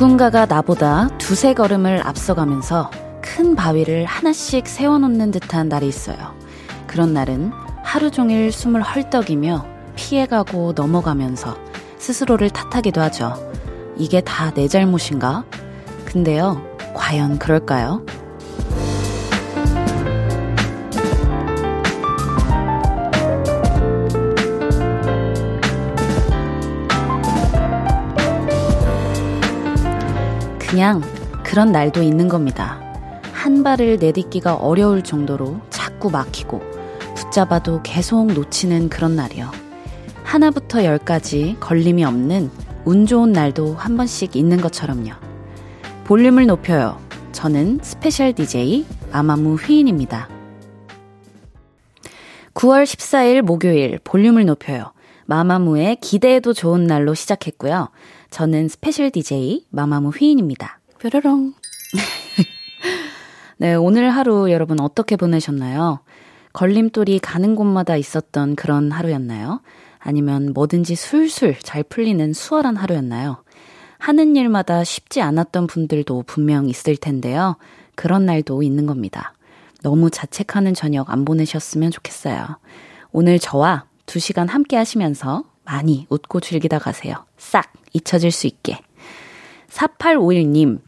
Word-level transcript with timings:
누군가가 0.00 0.46
나보다 0.46 1.08
두세 1.18 1.52
걸음을 1.52 2.00
앞서가면서 2.06 2.90
큰 3.20 3.54
바위를 3.54 4.06
하나씩 4.06 4.66
세워놓는 4.66 5.30
듯한 5.30 5.68
날이 5.68 5.86
있어요. 5.88 6.16
그런 6.86 7.12
날은 7.12 7.52
하루 7.84 8.10
종일 8.10 8.50
숨을 8.50 8.80
헐떡이며 8.80 9.66
피해가고 9.96 10.72
넘어가면서 10.74 11.54
스스로를 11.98 12.48
탓하기도 12.48 12.98
하죠. 13.02 13.34
이게 13.98 14.22
다 14.22 14.52
내 14.54 14.68
잘못인가? 14.68 15.44
근데요, 16.06 16.62
과연 16.94 17.38
그럴까요? 17.38 18.02
그냥 30.70 31.02
그런 31.42 31.72
날도 31.72 32.00
있는 32.00 32.28
겁니다. 32.28 32.80
한 33.32 33.64
발을 33.64 33.96
내딛기가 33.96 34.54
어려울 34.54 35.02
정도로 35.02 35.60
자꾸 35.68 36.12
막히고 36.12 36.62
붙잡아도 37.16 37.82
계속 37.82 38.28
놓치는 38.28 38.88
그런 38.88 39.16
날이요. 39.16 39.50
하나부터 40.22 40.84
열까지 40.84 41.56
걸림이 41.58 42.04
없는 42.04 42.52
운 42.84 43.04
좋은 43.04 43.32
날도 43.32 43.74
한 43.74 43.96
번씩 43.96 44.36
있는 44.36 44.60
것처럼요. 44.60 45.10
볼륨을 46.04 46.46
높여요. 46.46 47.00
저는 47.32 47.80
special 47.82 48.32
DJ 48.32 48.86
마마무 49.10 49.56
휘인입니다. 49.56 50.28
9월 52.54 52.84
14일 52.84 53.42
목요일 53.42 53.98
볼륨을 54.04 54.44
높여요. 54.44 54.92
마마무의 55.26 55.96
기대해도 55.96 56.52
좋은 56.52 56.84
날로 56.84 57.14
시작했고요. 57.14 57.88
저는 58.30 58.68
special 58.68 59.10
DJ 59.10 59.66
마마무 59.70 60.10
휘인입니다. 60.10 60.80
뾰로롱. 60.98 61.54
네, 63.58 63.74
오늘 63.74 64.10
하루 64.10 64.50
여러분 64.50 64.80
어떻게 64.80 65.16
보내셨나요? 65.16 66.00
걸림돌이 66.52 67.18
가는 67.18 67.54
곳마다 67.54 67.96
있었던 67.96 68.56
그런 68.56 68.90
하루였나요? 68.92 69.60
아니면 69.98 70.52
뭐든지 70.54 70.94
술술 70.94 71.56
잘 71.60 71.82
풀리는 71.82 72.32
수월한 72.32 72.76
하루였나요? 72.76 73.42
하는 73.98 74.34
일마다 74.34 74.82
쉽지 74.82 75.20
않았던 75.20 75.66
분들도 75.66 76.22
분명 76.26 76.68
있을 76.68 76.96
텐데요. 76.96 77.56
그런 77.94 78.24
날도 78.24 78.62
있는 78.62 78.86
겁니다. 78.86 79.34
너무 79.82 80.10
자책하는 80.10 80.74
저녁 80.74 81.10
안 81.10 81.24
보내셨으면 81.24 81.90
좋겠어요. 81.90 82.58
오늘 83.12 83.38
저와 83.38 83.84
두 84.06 84.18
시간 84.18 84.48
함께 84.48 84.76
하시면서 84.76 85.44
많이 85.64 86.06
웃고 86.08 86.40
즐기다 86.40 86.78
가세요. 86.78 87.26
싹 87.36 87.70
잊혀질 87.92 88.30
수 88.30 88.46
있게. 88.46 88.78
4851님, 89.68 90.80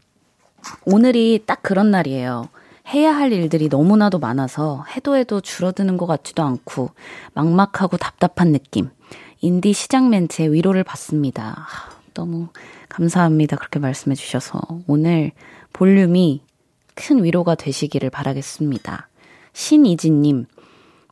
오늘이 0.85 1.43
딱 1.45 1.61
그런 1.61 1.91
날이에요. 1.91 2.49
해야 2.93 3.15
할 3.15 3.31
일들이 3.31 3.69
너무나도 3.69 4.19
많아서 4.19 4.83
해도 4.95 5.15
해도 5.15 5.41
줄어드는 5.41 5.97
것 5.97 6.05
같지도 6.05 6.43
않고 6.43 6.91
막막하고 7.33 7.97
답답한 7.97 8.51
느낌. 8.51 8.89
인디 9.39 9.73
시장 9.73 10.09
멘트에 10.09 10.47
위로를 10.47 10.83
받습니다. 10.83 11.67
너무 12.13 12.49
감사합니다. 12.89 13.57
그렇게 13.57 13.79
말씀해 13.79 14.15
주셔서 14.15 14.59
오늘 14.87 15.31
볼륨이 15.71 16.43
큰 16.95 17.23
위로가 17.23 17.55
되시기를 17.55 18.09
바라겠습니다. 18.09 19.09
신이진님, 19.53 20.45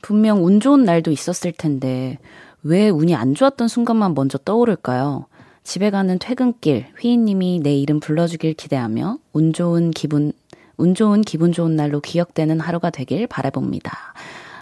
분명 0.01 0.43
운 0.43 0.59
좋은 0.59 0.83
날도 0.83 1.11
있었을 1.11 1.51
텐데 1.51 2.19
왜 2.63 2.89
운이 2.89 3.15
안 3.15 3.33
좋았던 3.33 3.67
순간만 3.67 4.13
먼저 4.13 4.37
떠오를까요? 4.37 5.25
집에 5.63 5.89
가는 5.89 6.17
퇴근길 6.19 6.87
휘인님이 6.99 7.59
내 7.63 7.75
이름 7.75 7.99
불러주길 7.99 8.53
기대하며 8.53 9.17
운 9.33 9.53
좋은 9.53 9.91
기분 9.91 10.33
운 10.77 10.95
좋은 10.95 11.21
기분 11.21 11.51
좋은 11.51 11.75
날로 11.75 11.99
기억되는 11.99 12.59
하루가 12.59 12.89
되길 12.89 13.27
바라봅니다. 13.27 13.91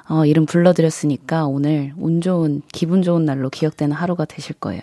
어, 0.10 0.26
이름 0.26 0.46
불러드렸으니까 0.46 1.46
오늘 1.46 1.94
운 1.98 2.20
좋은 2.20 2.62
기분 2.74 3.02
좋은 3.02 3.24
날로 3.26 3.50
기억되는 3.50 3.96
하루가 3.96 4.26
되실 4.26 4.56
거예요. 4.56 4.82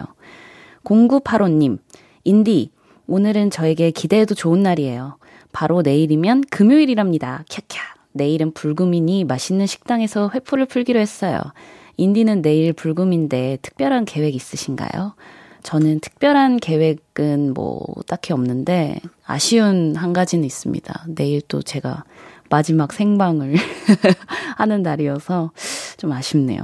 0985님, 0.84 1.78
인디, 2.24 2.70
오늘은 3.06 3.50
저에게 3.50 3.90
기대해도 3.90 4.34
좋은 4.34 4.62
날이에요. 4.62 5.18
바로 5.52 5.82
내일이면 5.82 6.44
금요일이랍니다. 6.50 7.44
캬캬. 7.48 7.78
내일은 8.12 8.52
불금이니 8.52 9.24
맛있는 9.24 9.66
식당에서 9.66 10.30
회포를 10.32 10.66
풀기로 10.66 10.98
했어요. 10.98 11.40
인디는 11.98 12.40
내일 12.40 12.72
불금인데 12.72 13.58
특별한 13.62 14.06
계획 14.06 14.34
있으신가요? 14.34 15.14
저는 15.66 15.98
특별한 15.98 16.58
계획은 16.58 17.52
뭐 17.52 17.84
딱히 18.06 18.32
없는데 18.32 19.00
아쉬운 19.26 19.96
한 19.96 20.12
가지는 20.12 20.44
있습니다. 20.44 21.06
내일 21.08 21.40
또 21.48 21.60
제가 21.60 22.04
마지막 22.48 22.92
생방을 22.92 23.56
하는 24.58 24.82
날이어서 24.82 25.50
좀 25.96 26.12
아쉽네요. 26.12 26.60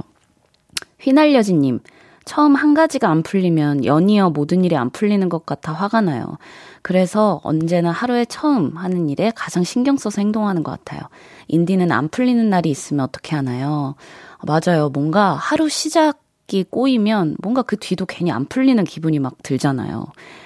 휘날려진님, 1.01 1.81
처음 2.23 2.55
한 2.55 2.73
가지가 2.73 3.09
안 3.09 3.23
풀리면 3.23 3.83
연이어 3.83 4.29
모든 4.29 4.63
일이 4.63 4.77
안 4.77 4.89
풀리는 4.89 5.27
것 5.27 5.45
같아 5.45 5.73
화가 5.73 5.99
나요. 5.99 6.37
그래서 6.81 7.41
언제나 7.43 7.91
하루에 7.91 8.23
처음 8.23 8.77
하는 8.77 9.09
일에 9.09 9.33
가장 9.35 9.65
신경 9.65 9.97
써서 9.97 10.21
행동하는 10.21 10.63
것 10.63 10.71
같아요. 10.71 11.01
인디는 11.49 11.91
안 11.91 12.07
풀리는 12.07 12.49
날이 12.49 12.69
있으면 12.69 13.03
어떻게 13.03 13.35
하나요? 13.35 13.95
맞아요. 14.43 14.87
뭔가 14.87 15.33
하루 15.33 15.67
시작 15.67 16.22
이 16.51 16.63
꼬이면 16.63 17.37
뭔가 17.41 17.61
그 17.61 17.77
뒤도 17.77 18.05
괜히 18.05 18.31
안 18.31 18.45
풀리는 18.45 18.83
기분이 18.83 19.19
막 19.19 19.41
들잖아요. 19.41 20.05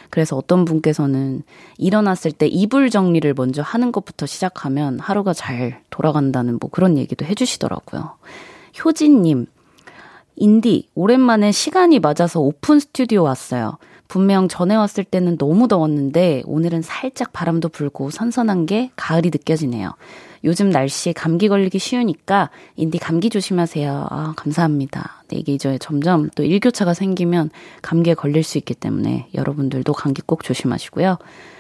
그래서 0.10 0.38
어떤 0.38 0.64
분께서는 0.64 1.44
일어났을 1.78 2.32
때 2.32 2.48
이불 2.48 2.90
정리를 2.90 3.34
먼저 3.36 3.62
하는 3.62 3.92
것부터 3.92 4.26
시작하면 4.26 5.00
하루가 5.00 5.34
잘 5.34 5.82
돌아간다는 5.90 6.60
뭐 6.60 6.70
그런 6.70 6.98
얘기도 6.98 7.26
해주시더라고요. 7.26 8.12
효진님, 8.84 9.48
인디, 10.38 10.88
오랜만에 10.96 11.52
시간이 11.52 12.00
맞아서 12.00 12.40
오픈 12.40 12.80
스튜디오 12.80 13.24
왔어요. 13.24 13.78
분명 14.08 14.48
전에 14.48 14.76
왔을 14.76 15.04
때는 15.04 15.38
너무 15.38 15.68
더웠는데 15.68 16.44
오늘은 16.46 16.82
살짝 16.82 17.34
바람도 17.34 17.70
불고 17.70 18.10
선선한 18.10 18.66
게 18.66 18.92
가을이 18.96 19.30
느껴지네요. 19.32 19.92
요즘 20.44 20.70
날씨에 20.70 21.12
감기 21.12 21.50
걸리기 21.50 21.80
쉬우니까 21.80 22.50
인디 22.76 23.00
감기 23.00 23.30
조심하세요. 23.30 24.08
아, 24.10 24.34
감사합니다. 24.38 25.17
네, 25.30 25.38
이게 25.38 25.54
이제 25.54 25.78
점점 25.80 26.30
또 26.36 26.44
일교차가 26.44 26.94
생기면 26.94 27.50
감기에 27.82 28.14
걸릴 28.14 28.44
수 28.44 28.58
있기 28.58 28.74
때문에 28.74 29.28
여러분들도 29.34 29.92
감기 29.94 30.22
꼭 30.22 30.44
조심하시고요. 30.44 31.18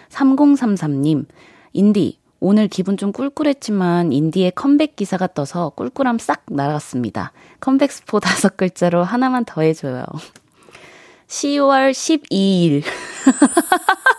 3033님, 0.10 1.26
인디, 1.74 2.20
오늘 2.40 2.68
기분 2.68 2.98
좀 2.98 3.12
꿀꿀했지만 3.12 4.14
인디의 4.14 4.52
컴백 4.52 4.96
기사가 4.96 5.28
떠서 5.28 5.70
꿀꿀함 5.70 6.20
싹 6.20 6.44
날아갔습니다. 6.48 7.32
컴백 7.60 7.92
스포 7.92 8.20
다섯 8.20 8.56
글자로 8.58 9.04
하나만 9.04 9.44
더 9.46 9.62
해줘요. 9.62 10.06
10월 11.28 11.92
12일. 11.92 12.84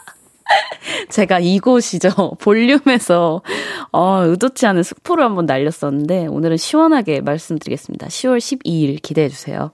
제가 1.11 1.41
이곳이죠. 1.41 2.37
볼륨에서, 2.41 3.43
어, 3.93 4.25
의도치 4.25 4.67
않은 4.67 4.83
스포를 4.83 5.25
한번 5.25 5.47
날렸었는데, 5.47 6.27
오늘은 6.27 6.57
시원하게 6.57 7.21
말씀드리겠습니다. 7.21 8.07
10월 8.09 8.39
12일 8.39 9.03
기대해 9.03 9.29
주세요. 9.29 9.73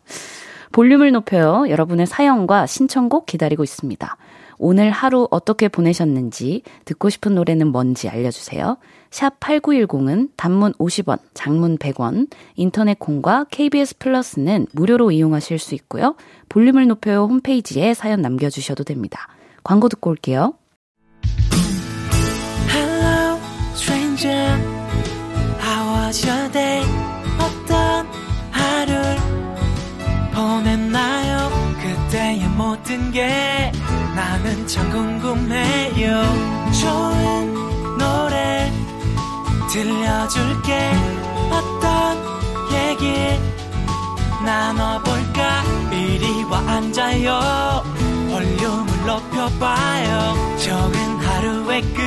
볼륨을 0.73 1.13
높여요. 1.13 1.67
여러분의 1.69 2.07
사연과 2.07 2.67
신청곡 2.67 3.27
기다리고 3.27 3.63
있습니다. 3.63 4.17
오늘 4.59 4.91
하루 4.91 5.29
어떻게 5.31 5.69
보내셨는지, 5.69 6.63
듣고 6.85 7.11
싶은 7.11 7.35
노래는 7.35 7.69
뭔지 7.69 8.09
알려주세요. 8.09 8.79
샵 9.11 9.39
8910은 9.39 10.31
단문 10.37 10.73
50원, 10.75 11.19
장문 11.35 11.79
100원, 11.79 12.29
인터넷 12.57 12.99
콩과 12.99 13.47
KBS 13.51 13.99
플러스는 13.99 14.67
무료로 14.73 15.13
이용하실 15.13 15.59
수 15.59 15.75
있고요. 15.77 16.17
볼륨을 16.49 16.89
높여요 16.89 17.25
홈페이지에 17.25 17.95
사연 17.95 18.23
남겨주셔도 18.23 18.83
됩니다. 18.83 19.29
광고 19.63 19.89
듣고 19.89 20.11
올게요. 20.11 20.55
모든 32.95 33.11
게 33.11 33.73
나는 34.15 34.67
참 34.69 34.89
궁금해요. 34.91 36.23
좋은 36.81 37.99
노래 37.99 38.71
들려줄게. 39.73 40.93
어떤 41.51 42.17
얘기 42.73 43.13
나눠볼까? 44.45 45.65
이리 45.91 46.45
와 46.45 46.59
앉아요. 46.59 47.83
볼륨을 48.31 49.07
높여봐요 49.07 50.57
적은 50.59 50.99
하루의 51.19 51.83
끝 51.83 52.03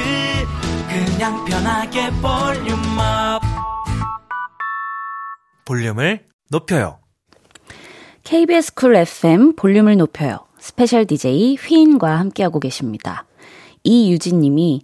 그냥 0.90 1.45
편하게 1.45 2.10
volume 2.22 3.12
up 3.12 3.42
볼륨을 5.63 6.25
높여요 6.50 7.00
KBS 8.25 8.74
쿨 8.74 8.98
FM 8.98 9.56
볼륨을 9.56 9.95
높여요 9.95 10.47
special 10.68 11.06
DJ 11.06 11.56
휘인과 11.56 12.19
함께하고 12.19 12.60
계십니다 12.60 13.24
이유진 13.84 14.42
님이 14.42 14.81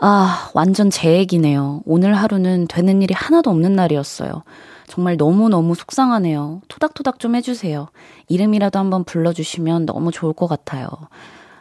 아, 0.00 0.50
완전 0.54 0.90
제 0.90 1.18
얘기네요. 1.18 1.82
오늘 1.86 2.14
하루는 2.14 2.68
되는 2.68 3.02
일이 3.02 3.14
하나도 3.14 3.50
없는 3.50 3.72
날이었어요. 3.74 4.44
정말 4.86 5.16
너무너무 5.16 5.74
속상하네요. 5.74 6.60
토닥토닥 6.68 7.18
좀 7.18 7.34
해주세요. 7.34 7.88
이름이라도 8.28 8.78
한번 8.78 9.02
불러주시면 9.02 9.86
너무 9.86 10.12
좋을 10.12 10.34
것 10.34 10.46
같아요. 10.46 10.88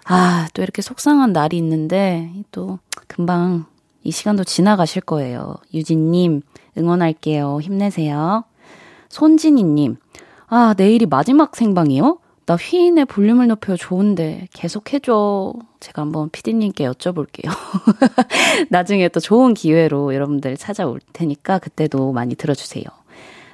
아, 0.06 0.48
또 0.54 0.62
이렇게 0.62 0.82
속상한 0.82 1.32
날이 1.32 1.58
있는데, 1.58 2.32
또 2.52 2.80
금방 3.08 3.66
이 4.04 4.12
시간도 4.12 4.44
지나가실 4.44 5.04
거예요. 5.04 5.56
유진님, 5.74 6.42
응원할게요. 6.78 7.60
힘내세요. 7.62 8.44
손진이님, 9.10 9.98
아, 10.48 10.74
내일이 10.76 11.06
마지막 11.06 11.56
생방이요? 11.56 12.18
나 12.46 12.56
휘인의 12.56 13.06
볼륨을 13.06 13.48
높여 13.48 13.76
좋은데 13.76 14.48
계속 14.54 14.94
해줘. 14.94 15.54
제가 15.80 16.02
한번 16.02 16.30
피디님께 16.30 16.86
여쭤볼게요. 16.90 17.50
나중에 18.70 19.08
또 19.10 19.20
좋은 19.20 19.54
기회로 19.54 20.14
여러분들 20.14 20.58
찾아올 20.58 21.00
테니까 21.14 21.60
그때도 21.60 22.12
많이 22.12 22.36
들어주세요. 22.36 22.84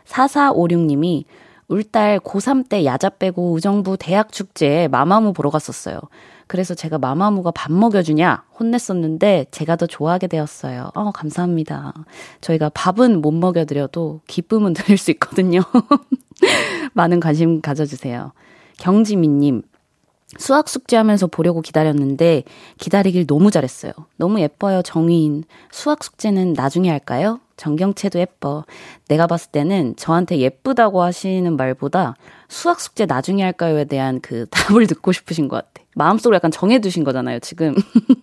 4456님이 0.08 1.26
울딸 1.68 2.20
고3 2.22 2.68
때 2.68 2.84
야자 2.84 3.10
빼고 3.10 3.54
의정부 3.56 3.96
대학 3.96 4.32
축제에 4.32 4.88
마마무 4.88 5.34
보러 5.34 5.52
갔었어요. 5.52 6.00
그래서 6.48 6.74
제가 6.74 6.98
마마무가 6.98 7.52
밥 7.52 7.72
먹여주냐 7.72 8.44
혼냈었는데 8.60 9.46
제가 9.52 9.76
더 9.76 9.86
좋아하게 9.86 10.26
되었어요. 10.26 10.90
어, 10.96 11.12
감사합니다. 11.12 11.94
저희가 12.42 12.70
밥은 12.70 13.22
못 13.22 13.32
먹여드려도 13.32 14.22
기쁨은 14.26 14.74
드릴 14.74 14.98
수 14.98 15.12
있거든요. 15.12 15.62
많은 16.94 17.20
관심 17.20 17.62
가져주세요. 17.62 18.32
경지민님, 18.80 19.62
수학 20.38 20.70
숙제하면서 20.70 21.28
보려고 21.28 21.62
기다렸는데 21.62 22.44
기다리길 22.78 23.26
너무 23.26 23.50
잘했어요. 23.50 23.94
너무 24.18 24.40
예뻐요, 24.40 24.82
정의인. 24.84 25.44
수학 25.72 26.04
숙제는 26.04 26.54
나중에 26.54 26.90
할까요? 26.90 27.40
정경채도 27.58 28.20
예뻐. 28.20 28.64
내가 29.08 29.26
봤을 29.28 29.52
때는 29.52 29.96
저한테 29.98 30.38
예쁘다고 30.38 31.02
하시는 31.02 31.56
말보다 31.58 32.16
수학 32.48 32.80
숙제 32.80 33.06
나중에 33.06 33.44
할까요에 33.44 33.86
대한 33.86 34.22
그 34.22 34.46
답을 34.52 34.88
듣고 34.88 35.12
싶으신 35.12 35.48
것 35.48 35.58
같아. 35.58 35.86
마음속으로 35.96 36.36
약간 36.36 36.52
정해두신 36.52 37.04
거잖아요, 37.04 37.40
지금. 37.40 37.76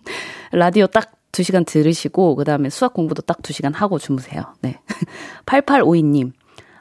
라디오 0.53 0.87
딱 0.87 1.11
2시간 1.33 1.65
들으시고, 1.65 2.35
그 2.35 2.45
다음에 2.45 2.69
수학 2.69 2.93
공부도 2.93 3.21
딱 3.23 3.41
2시간 3.41 3.73
하고 3.75 3.99
주무세요. 3.99 4.43
네. 4.61 4.79
8852님. 5.45 6.31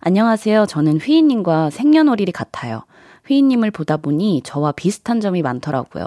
안녕하세요. 0.01 0.67
저는 0.67 0.99
휘인님과 0.99 1.71
생년월일이 1.71 2.31
같아요. 2.31 2.85
휘인님을 3.27 3.71
보다 3.71 3.97
보니 3.97 4.43
저와 4.45 4.73
비슷한 4.73 5.21
점이 5.21 5.43
많더라고요. 5.43 6.07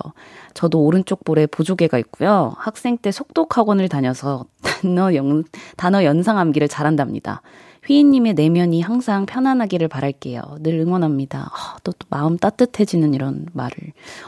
저도 0.54 0.82
오른쪽 0.82 1.24
볼에 1.24 1.46
보조개가 1.46 1.98
있고요. 2.00 2.54
학생 2.58 2.98
때 2.98 3.12
속독 3.12 3.58
학원을 3.58 3.90
다녀서 3.90 4.46
단어 4.62 5.14
연, 5.16 5.44
단어 5.78 6.04
연상 6.04 6.38
암기를 6.38 6.68
잘한답니다. 6.68 7.42
휘인님의 7.86 8.34
내면이 8.34 8.82
항상 8.82 9.26
편안하기를 9.26 9.88
바랄게요. 9.88 10.42
늘 10.60 10.80
응원합니다. 10.80 11.50
아, 11.52 11.78
또, 11.84 11.92
또 11.92 12.06
마음 12.10 12.38
따뜻해지는 12.38 13.14
이런 13.14 13.48
말을. 13.54 13.72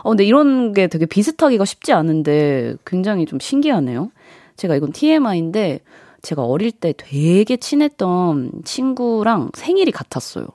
어, 0.04 0.10
근데 0.10 0.24
이런 0.24 0.74
게 0.74 0.88
되게 0.88 1.06
비슷하기가 1.06 1.66
쉽지 1.66 1.94
않은데 1.94 2.76
굉장히 2.86 3.26
좀 3.26 3.40
신기하네요. 3.40 4.12
제가 4.56 4.76
이건 4.76 4.92
TMI인데 4.94 5.82
제가 6.22 6.44
어릴 6.44 6.72
때 6.72 6.94
되게 6.96 7.58
친했던 7.58 8.64
친구랑 8.64 9.52
생일이 9.54 9.92
같았어요. 9.92 10.48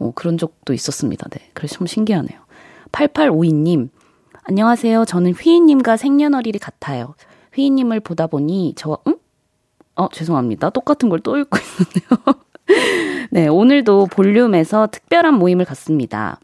어, 0.00 0.12
그런 0.14 0.38
적도 0.38 0.72
있었습니다. 0.72 1.28
네. 1.28 1.50
그래서 1.54 1.76
참 1.76 1.86
신기하네요. 1.86 2.40
8852님, 2.90 3.90
안녕하세요. 4.44 5.04
저는 5.04 5.32
휘인님과 5.34 5.96
생년월일이 5.96 6.58
같아요. 6.58 7.14
휘인님을 7.54 8.00
보다 8.00 8.26
보니 8.26 8.74
저, 8.76 8.98
응? 9.06 9.16
어, 9.94 10.08
죄송합니다. 10.08 10.70
똑같은 10.70 11.08
걸 11.08 11.20
또 11.22 11.36
읽고 11.36 11.58
있는데요. 11.58 12.34
네, 13.30 13.46
오늘도 13.48 14.06
볼륨에서 14.06 14.88
특별한 14.90 15.34
모임을 15.34 15.64
갖습니다. 15.64 16.40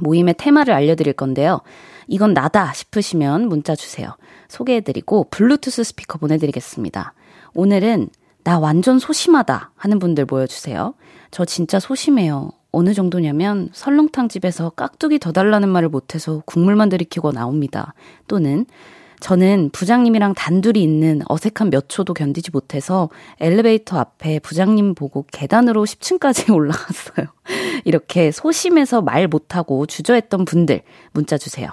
모임의 0.00 0.34
테마를 0.36 0.74
알려드릴 0.74 1.12
건데요. 1.14 1.60
이건 2.08 2.34
나다 2.34 2.72
싶으시면 2.72 3.48
문자 3.48 3.74
주세요. 3.74 4.16
소개해드리고 4.48 5.28
블루투스 5.30 5.84
스피커 5.84 6.18
보내드리겠습니다. 6.18 7.14
오늘은 7.54 8.08
나 8.44 8.58
완전 8.58 8.98
소심하다 8.98 9.72
하는 9.76 9.98
분들 9.98 10.26
모여주세요. 10.28 10.94
저 11.30 11.44
진짜 11.44 11.78
소심해요. 11.78 12.50
어느 12.70 12.94
정도냐면 12.94 13.70
설렁탕 13.72 14.28
집에서 14.28 14.70
깍두기 14.70 15.18
더 15.18 15.32
달라는 15.32 15.68
말을 15.68 15.88
못해서 15.88 16.42
국물만 16.46 16.88
들이키고 16.88 17.32
나옵니다. 17.32 17.94
또는 18.26 18.66
저는 19.20 19.70
부장님이랑 19.72 20.34
단둘이 20.34 20.80
있는 20.80 21.22
어색한 21.28 21.70
몇 21.70 21.88
초도 21.88 22.14
견디지 22.14 22.50
못해서 22.52 23.08
엘리베이터 23.40 23.98
앞에 23.98 24.38
부장님 24.38 24.94
보고 24.94 25.26
계단으로 25.32 25.84
10층까지 25.84 26.52
올라갔어요. 26.54 27.26
이렇게 27.84 28.30
소심해서 28.30 29.02
말 29.02 29.26
못하고 29.26 29.86
주저했던 29.86 30.44
분들 30.44 30.82
문자 31.12 31.36
주세요. 31.36 31.70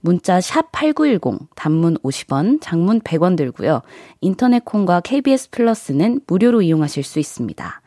문자 0.00 0.40
샵 0.40 0.70
8910 0.72 1.48
단문 1.54 1.98
50원, 1.98 2.60
장문 2.60 3.00
100원 3.00 3.36
들고요. 3.36 3.82
인터넷 4.20 4.64
콩과 4.64 5.00
KBS 5.00 5.50
플러스는 5.50 6.20
무료로 6.26 6.62
이용하실 6.62 7.02
수 7.02 7.18
있습니다. 7.18 7.80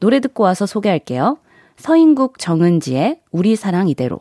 노래 0.00 0.20
듣고 0.20 0.42
와서 0.42 0.66
소개할게요. 0.66 1.38
서인국 1.76 2.38
정은지의 2.38 3.20
우리 3.30 3.56
사랑 3.56 3.88
이대로. 3.88 4.18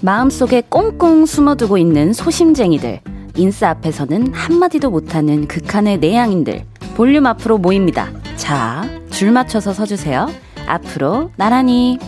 마음속에 0.00 0.62
꽁꽁 0.68 1.26
숨어두고 1.26 1.76
있는 1.76 2.12
소심쟁이들. 2.12 3.00
인싸 3.36 3.68
앞에서는 3.70 4.32
한마디도 4.32 4.90
못하는 4.90 5.46
극한의 5.46 5.98
내향인들. 5.98 6.64
볼륨 6.96 7.26
앞으로 7.26 7.58
모입니다. 7.58 8.10
자, 8.36 8.88
줄 9.10 9.32
맞춰서 9.32 9.72
서주세요. 9.72 10.28
앞으로 10.66 11.30
나란히. 11.36 11.98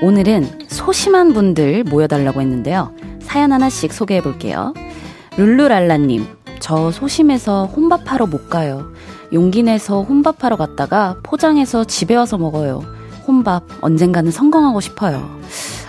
오늘은 0.00 0.68
소심한 0.68 1.32
분들 1.32 1.82
모여달라고 1.82 2.40
했는데요. 2.40 2.92
사연 3.20 3.52
하나씩 3.52 3.92
소개해 3.92 4.22
볼게요. 4.22 4.72
룰루랄라님, 5.36 6.24
저 6.60 6.92
소심해서 6.92 7.66
혼밥하러 7.66 8.26
못 8.26 8.48
가요. 8.48 8.92
용기 9.32 9.64
내서 9.64 10.02
혼밥하러 10.02 10.56
갔다가 10.56 11.16
포장해서 11.24 11.82
집에 11.84 12.14
와서 12.14 12.38
먹어요. 12.38 12.82
혼밥 13.26 13.64
언젠가는 13.80 14.30
성공하고 14.30 14.80
싶어요. 14.80 15.28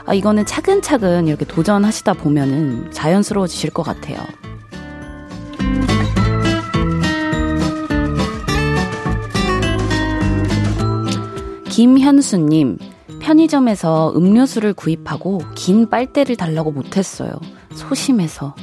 아, 0.06 0.16
이거는 0.16 0.46
차근차근 0.46 1.28
이렇게 1.28 1.46
도전하시다 1.46 2.13
보면은 2.13 2.92
자연스러워지실 2.92 3.70
것 3.70 3.84
같아요. 3.84 4.18
김현수님, 11.70 12.80
편의점에서 13.29 14.13
음료수를 14.15 14.74
구입하고 14.74 15.39
긴 15.53 15.88
빨대를 15.88 16.36
달라고 16.36 16.71
못했어요. 16.71 17.29
소심해서. 17.75 18.55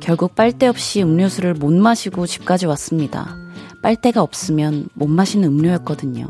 결국 0.00 0.34
빨대 0.34 0.66
없이 0.66 1.02
음료수를 1.02 1.52
못 1.52 1.70
마시고 1.70 2.26
집까지 2.26 2.64
왔습니다. 2.64 3.36
빨대가 3.82 4.22
없으면 4.22 4.88
못 4.94 5.08
마시는 5.10 5.46
음료였거든요. 5.50 6.26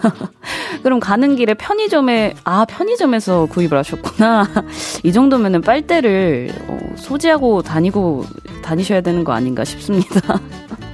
그럼 0.82 0.98
가는 0.98 1.36
길에 1.36 1.52
편의점에, 1.52 2.36
아, 2.44 2.64
편의점에서 2.64 3.46
구입을 3.50 3.76
하셨구나. 3.76 4.48
이 5.04 5.12
정도면은 5.12 5.60
빨대를 5.60 6.52
어, 6.68 6.78
소지하고 6.96 7.60
다니고 7.60 8.24
다니셔야 8.62 9.02
되는 9.02 9.24
거 9.24 9.32
아닌가 9.32 9.62
싶습니다. 9.62 10.40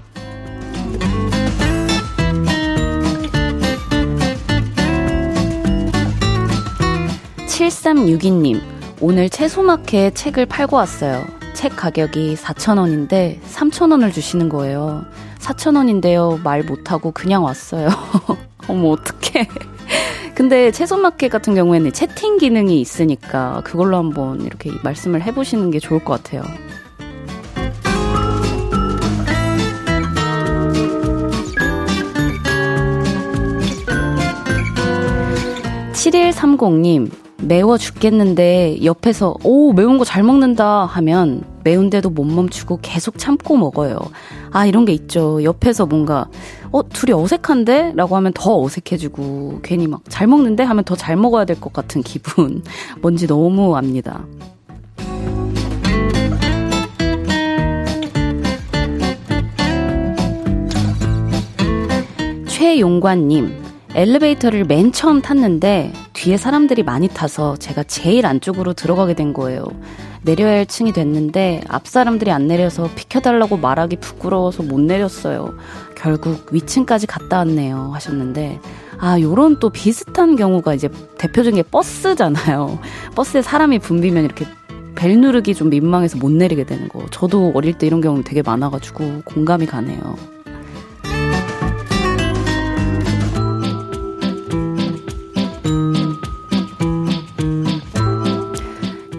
7362님, 7.52 8.62
오늘 9.00 9.28
채소마켓 9.28 10.14
책을 10.14 10.46
팔고 10.46 10.76
왔어요. 10.76 11.22
책 11.52 11.76
가격이 11.76 12.34
4,000원인데 12.36 13.40
3,000원을 13.42 14.10
주시는 14.10 14.48
거예요. 14.48 15.04
4,000원인데요. 15.38 16.42
말 16.42 16.62
못하고 16.62 17.10
그냥 17.10 17.44
왔어요. 17.44 17.90
어머, 18.68 18.92
어떡해. 18.92 19.48
근데 20.34 20.70
채소마켓 20.70 21.30
같은 21.30 21.54
경우에는 21.54 21.92
채팅 21.92 22.38
기능이 22.38 22.80
있으니까 22.80 23.60
그걸로 23.64 23.98
한번 23.98 24.40
이렇게 24.40 24.70
말씀을 24.82 25.20
해보시는 25.20 25.70
게 25.70 25.78
좋을 25.78 26.02
것 26.02 26.22
같아요. 26.22 26.42
7130님, 35.92 37.21
매워 37.42 37.76
죽겠는데 37.76 38.84
옆에서 38.84 39.34
오 39.42 39.72
매운 39.72 39.98
거 39.98 40.04
잘 40.04 40.22
먹는다 40.22 40.84
하면 40.84 41.42
매운데도 41.64 42.10
못 42.10 42.24
멈추고 42.24 42.78
계속 42.82 43.18
참고 43.18 43.56
먹어요. 43.56 43.98
아, 44.50 44.66
이런 44.66 44.84
게 44.84 44.92
있죠. 44.92 45.42
옆에서 45.42 45.86
뭔가, 45.86 46.26
어, 46.72 46.82
둘이 46.88 47.12
어색한데? 47.12 47.92
라고 47.94 48.16
하면 48.16 48.32
더 48.34 48.60
어색해지고, 48.60 49.60
괜히 49.62 49.86
막 49.86 50.02
잘 50.08 50.26
먹는데? 50.26 50.64
하면 50.64 50.84
더 50.84 50.96
잘 50.96 51.16
먹어야 51.16 51.44
될 51.44 51.58
것 51.60 51.72
같은 51.72 52.02
기분. 52.02 52.62
뭔지 53.00 53.26
너무 53.26 53.76
압니다. 53.76 54.24
최용관님, 62.46 63.61
엘리베이터를 63.94 64.64
맨 64.64 64.90
처음 64.90 65.20
탔는데 65.20 65.92
뒤에 66.14 66.38
사람들이 66.38 66.82
많이 66.82 67.08
타서 67.08 67.56
제가 67.56 67.82
제일 67.82 68.24
안쪽으로 68.24 68.72
들어가게 68.72 69.14
된 69.14 69.34
거예요. 69.34 69.66
내려야 70.22 70.52
할 70.52 70.66
층이 70.66 70.92
됐는데 70.92 71.60
앞 71.68 71.86
사람들이 71.86 72.30
안 72.30 72.46
내려서 72.46 72.88
비켜달라고 72.94 73.58
말하기 73.58 73.96
부끄러워서 73.96 74.62
못 74.62 74.80
내렸어요. 74.80 75.54
결국 75.94 76.46
위층까지 76.52 77.06
갔다 77.06 77.38
왔네요. 77.38 77.90
하셨는데 77.92 78.60
아 78.98 79.20
요런 79.20 79.58
또 79.58 79.68
비슷한 79.68 80.36
경우가 80.36 80.72
이제 80.74 80.88
대표적인 81.18 81.62
게 81.62 81.68
버스잖아요. 81.68 82.78
버스에 83.14 83.42
사람이 83.42 83.80
붐비면 83.80 84.24
이렇게 84.24 84.46
벨 84.94 85.20
누르기 85.20 85.54
좀 85.54 85.68
민망해서 85.68 86.16
못 86.16 86.30
내리게 86.30 86.64
되는 86.64 86.88
거. 86.88 87.04
저도 87.10 87.52
어릴 87.54 87.76
때 87.76 87.86
이런 87.86 88.00
경우 88.00 88.22
되게 88.24 88.40
많아가지고 88.40 89.22
공감이 89.26 89.66
가네요. 89.66 90.16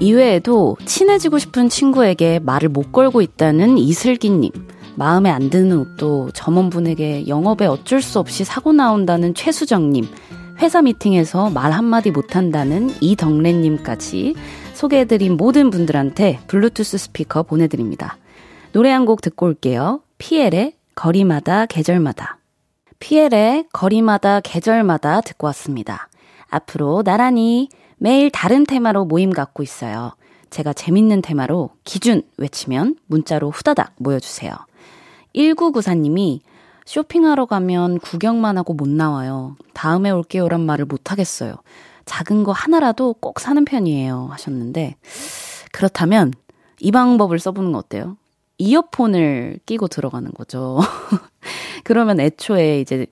이외에도 0.03 0.75
친해지고 0.86 1.39
싶은 1.39 1.69
친구에게 1.69 2.39
말을 2.39 2.67
못 2.67 2.91
걸고 2.91 3.22
있다는 3.22 3.77
이슬기님. 3.77 4.51
마음에 4.95 5.29
안 5.29 5.50
드는 5.50 5.77
옷도 5.77 6.29
점원분에게 6.33 7.27
영업에 7.27 7.65
어쩔 7.65 8.01
수 8.01 8.19
없이 8.19 8.43
사고 8.43 8.74
나온다는 8.74 9.33
최수정님. 9.33 10.05
회사 10.62 10.81
미팅에서 10.81 11.50
말 11.51 11.72
한마디 11.72 12.12
못한다는 12.12 12.91
이덕래님까지 13.00 14.36
소개해드린 14.74 15.38
모든 15.38 15.69
분들한테 15.69 16.41
블루투스 16.48 16.98
스피커 16.98 17.43
보내드립니다. 17.43 18.17
노래 18.74 18.91
한 18.91 19.05
곡 19.05 19.22
듣고 19.22 19.45
올게요. 19.45 20.01
피엘의 20.17 20.74
거리마다 20.95 21.65
계절마다. 21.65 22.39
피엘의 23.00 23.67
거리마다 23.72 24.41
계절마다 24.41 25.22
듣고 25.22 25.48
왔습니다. 25.48 26.10
앞으로 26.50 27.03
나란히 27.03 27.69
매일 28.03 28.29
다른 28.29 28.65
테마로 28.65 29.05
모임 29.05 29.29
갖고 29.29 29.63
있어요. 29.63 30.12
제가 30.50 30.74
재밌는 30.74 31.22
테마로 31.22 31.69
기준 31.86 32.22
외치면 32.36 32.98
문자로 33.05 33.50
후다닥 33.50 33.93
모여주세요. 33.95 34.51
1994님이 35.33 36.41
쇼핑하러 36.83 37.45
가면 37.45 38.00
구경만 38.00 38.57
하고 38.57 38.74
못 38.74 38.89
나와요. 38.89 39.55
다음에 39.74 40.10
올게요란 40.10 40.60
말을 40.65 40.83
못 40.83 41.13
하겠어요. 41.13 41.55
작은 42.03 42.43
거 42.43 42.51
하나라도 42.51 43.13
꼭 43.13 43.39
사는 43.39 43.63
편이에요. 43.63 44.27
하셨는데, 44.31 44.98
그렇다면 45.72 46.33
이 46.81 46.91
방법을 46.91 47.39
써보는 47.39 47.72
거 47.72 47.77
어때요? 47.77 48.17
이어폰을 48.57 49.60
끼고 49.65 49.88
들어가는 49.88 50.29
거죠. 50.33 50.77
그러면 51.86 52.19
애초에 52.19 52.81
이제 52.81 53.05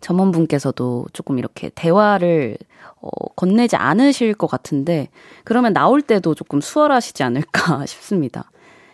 점원분께서도 0.00 1.06
조금 1.12 1.38
이렇게 1.38 1.68
대화를 1.68 2.58
어, 3.00 3.08
건네지 3.36 3.76
않으실 3.76 4.34
것 4.34 4.46
같은데 4.46 5.08
그러면 5.44 5.72
나올 5.72 6.02
때도 6.02 6.34
조금 6.34 6.60
수월하시지 6.60 7.22
않을까 7.22 7.84
싶습니다. 7.86 8.50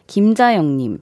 김자영님, 0.06 1.00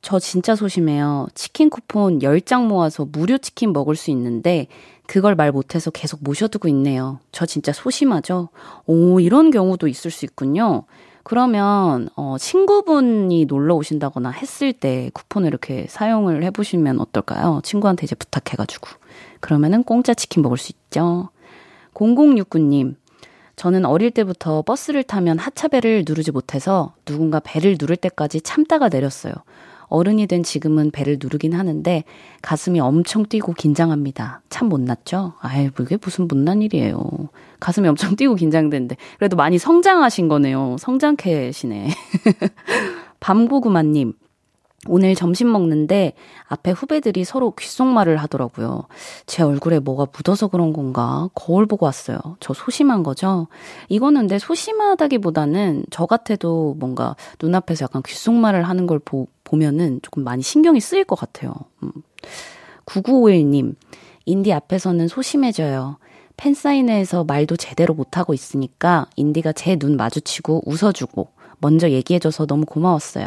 저 0.00 0.18
진짜 0.18 0.54
소심해요. 0.54 1.26
치킨 1.34 1.70
쿠폰 1.70 2.20
10장 2.20 2.66
모아서 2.66 3.04
무료 3.04 3.36
치킨 3.38 3.72
먹을 3.72 3.96
수 3.96 4.10
있는데 4.10 4.68
그걸 5.06 5.34
말 5.34 5.50
못해서 5.50 5.90
계속 5.90 6.20
모셔두고 6.22 6.68
있네요. 6.68 7.18
저 7.32 7.46
진짜 7.46 7.72
소심하죠? 7.72 8.50
오, 8.86 9.20
이런 9.20 9.50
경우도 9.50 9.88
있을 9.88 10.10
수 10.10 10.24
있군요. 10.24 10.84
그러면 11.24 12.08
어 12.16 12.36
친구분이 12.38 13.44
놀러 13.46 13.74
오신다거나 13.74 14.30
했을 14.30 14.72
때 14.72 15.10
쿠폰을 15.12 15.48
이렇게 15.48 15.86
사용을 15.88 16.42
해 16.42 16.50
보시면 16.50 17.00
어떨까요? 17.00 17.60
친구한테 17.64 18.04
이제 18.04 18.14
부탁해 18.14 18.56
가지고. 18.56 18.88
그러면은 19.40 19.82
공짜 19.82 20.14
치킨 20.14 20.42
먹을 20.42 20.56
수 20.56 20.72
있죠. 20.72 21.28
0069님, 21.98 22.94
저는 23.56 23.84
어릴 23.84 24.10
때부터 24.12 24.62
버스를 24.62 25.02
타면 25.02 25.38
하차벨을 25.38 26.04
누르지 26.06 26.30
못해서 26.30 26.94
누군가 27.04 27.40
배를 27.40 27.76
누를 27.78 27.96
때까지 27.96 28.40
참다가 28.40 28.88
내렸어요. 28.88 29.34
어른이 29.88 30.26
된 30.26 30.42
지금은 30.42 30.90
배를 30.90 31.18
누르긴 31.20 31.54
하는데 31.54 32.04
가슴이 32.42 32.78
엄청 32.78 33.24
뛰고 33.24 33.54
긴장합니다. 33.54 34.42
참 34.50 34.68
못났죠? 34.68 35.32
아이, 35.40 35.70
뭐 35.76 35.86
이게 35.86 35.96
무슨 36.00 36.28
못난 36.28 36.62
일이에요. 36.62 37.00
가슴이 37.58 37.88
엄청 37.88 38.14
뛰고 38.14 38.34
긴장되는데. 38.34 38.96
그래도 39.18 39.36
많이 39.36 39.58
성장하신 39.58 40.28
거네요. 40.28 40.76
성장캐시네. 40.78 41.88
밤고구마님, 43.20 44.12
오늘 44.86 45.14
점심 45.16 45.50
먹는데 45.50 46.12
앞에 46.46 46.70
후배들이 46.70 47.24
서로 47.24 47.50
귓속말을 47.50 48.16
하더라고요. 48.18 48.84
제 49.26 49.42
얼굴에 49.42 49.80
뭐가 49.80 50.06
묻어서 50.14 50.46
그런 50.48 50.72
건가? 50.72 51.28
거울 51.34 51.66
보고 51.66 51.84
왔어요. 51.84 52.18
저 52.40 52.54
소심한 52.54 53.02
거죠? 53.02 53.48
이거는 53.88 54.22
근데 54.22 54.38
소심하다기보다는 54.38 55.84
저 55.90 56.06
같아도 56.06 56.76
뭔가 56.78 57.16
눈앞에서 57.42 57.84
약간 57.84 58.02
귓속말을 58.02 58.62
하는 58.62 58.86
걸 58.86 58.98
보, 59.00 59.26
보면은 59.42 59.98
조금 60.02 60.22
많이 60.22 60.42
신경이 60.42 60.80
쓰일 60.80 61.04
것 61.04 61.16
같아요. 61.18 61.54
음. 61.82 61.90
9951님, 62.86 63.74
인디 64.26 64.52
앞에서는 64.52 65.08
소심해져요. 65.08 65.98
팬사인회에서 66.36 67.24
말도 67.24 67.56
제대로 67.56 67.94
못하고 67.94 68.32
있으니까 68.32 69.06
인디가 69.16 69.52
제 69.52 69.76
눈 69.76 69.96
마주치고 69.96 70.62
웃어주고 70.66 71.28
먼저 71.60 71.90
얘기해줘서 71.90 72.46
너무 72.46 72.64
고마웠어요. 72.64 73.26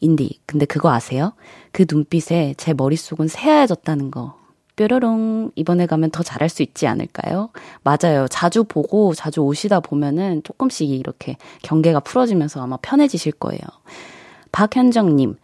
인디, 0.00 0.40
근데 0.46 0.66
그거 0.66 0.92
아세요? 0.92 1.32
그 1.70 1.86
눈빛에 1.90 2.54
제 2.56 2.74
머릿속은 2.74 3.28
새하얘졌다는 3.28 4.10
거. 4.10 4.40
뾰로롱, 4.76 5.52
이번에 5.54 5.86
가면 5.86 6.10
더 6.10 6.22
잘할 6.22 6.48
수 6.48 6.62
있지 6.62 6.86
않을까요? 6.86 7.50
맞아요. 7.82 8.26
자주 8.28 8.64
보고 8.64 9.14
자주 9.14 9.40
오시다 9.40 9.80
보면은 9.80 10.42
조금씩 10.44 10.88
이렇게 10.88 11.36
경계가 11.62 12.00
풀어지면서 12.00 12.62
아마 12.62 12.78
편해지실 12.78 13.32
거예요. 13.32 13.60
박현정님, 14.50 15.36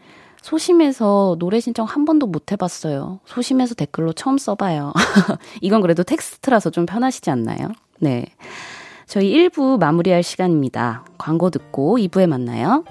소심해서 0.43 1.37
노래 1.39 1.61
신청 1.61 1.87
한 1.87 2.05
번도 2.05 2.27
못 2.27 2.53
해봤어요. 2.53 3.21
소심해서 3.27 3.75
댓글로 3.75 4.13
처음 4.13 4.39
써봐요. 4.39 4.93
이건 5.61 5.83
그래도 5.83 6.03
텍스트라서 6.03 6.71
좀 6.71 6.87
편하시지 6.87 7.31
않나요? 7.31 7.73
네. 8.01 8.25
저희 9.09 9.33
1부 9.33 9.79
마무리할 9.79 10.23
시간입니다. 10.23 11.03
광고 11.17 11.49
듣고 11.49 11.97
2부에 11.97 12.27
만나요. 12.27 12.85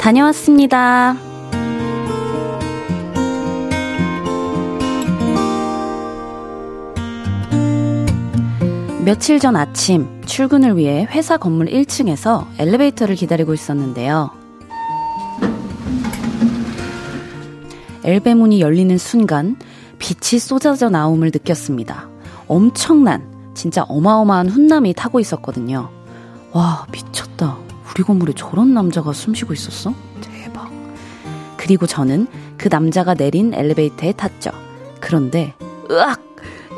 다녀왔습니다. 0.00 1.16
며칠 9.02 9.38
전 9.38 9.56
아침 9.56 10.20
출근을 10.26 10.76
위해 10.76 11.06
회사 11.10 11.38
건물 11.38 11.68
1층에서 11.68 12.46
엘리베이터를 12.58 13.14
기다리고 13.14 13.54
있었는데요. 13.54 14.43
엘베 18.04 18.34
문이 18.34 18.60
열리는 18.60 18.96
순간 18.98 19.56
빛이 19.98 20.38
쏟아져 20.38 20.90
나옴을 20.90 21.30
느꼈습니다. 21.32 22.08
엄청난, 22.46 23.52
진짜 23.54 23.82
어마어마한 23.84 24.50
훈남이 24.50 24.92
타고 24.92 25.20
있었거든요. 25.20 25.88
와, 26.52 26.86
미쳤다. 26.92 27.56
우리 27.90 28.02
건물에 28.02 28.34
저런 28.36 28.74
남자가 28.74 29.14
숨쉬고 29.14 29.54
있었어? 29.54 29.94
대박. 30.20 30.70
그리고 31.56 31.86
저는 31.86 32.26
그 32.58 32.68
남자가 32.70 33.14
내린 33.14 33.54
엘리베이터에 33.54 34.12
탔죠. 34.12 34.50
그런데, 35.00 35.54
으악! 35.90 36.20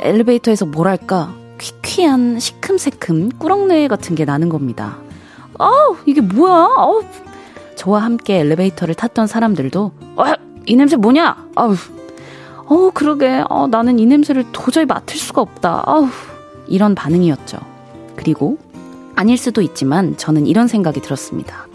엘리베이터에서 0.01 0.67
뭐랄까, 0.67 1.35
퀴퀴한 1.59 2.39
시큼새큼 2.39 3.31
꾸렁내 3.39 3.89
같은 3.89 4.15
게 4.15 4.25
나는 4.25 4.49
겁니다. 4.49 4.99
아우, 5.59 5.97
이게 6.07 6.21
뭐야? 6.21 6.53
아우. 6.53 7.03
저와 7.75 8.05
함께 8.05 8.39
엘리베이터를 8.39 8.95
탔던 8.95 9.27
사람들도, 9.27 9.93
어, 10.17 10.46
이 10.67 10.77
냄새 10.77 10.97
뭐냐? 10.97 11.37
아우. 11.55 11.75
어, 12.67 12.91
그러게. 12.93 13.45
어, 13.49 13.67
나는 13.69 13.99
이 13.99 14.07
냄새를 14.07 14.45
도저히 14.53 14.85
맡을 14.87 15.17
수가 15.17 15.41
없다. 15.43 15.85
아우. 15.87 16.09
이런 16.67 16.95
반응이었죠. 16.95 17.59
그리고 18.17 18.59
아닐 19.15 19.39
수도 19.39 19.63
있지만 19.63 20.17
저는 20.17 20.47
이런 20.47 20.67
생각이 20.67 21.01
들었습니다. 21.01 21.67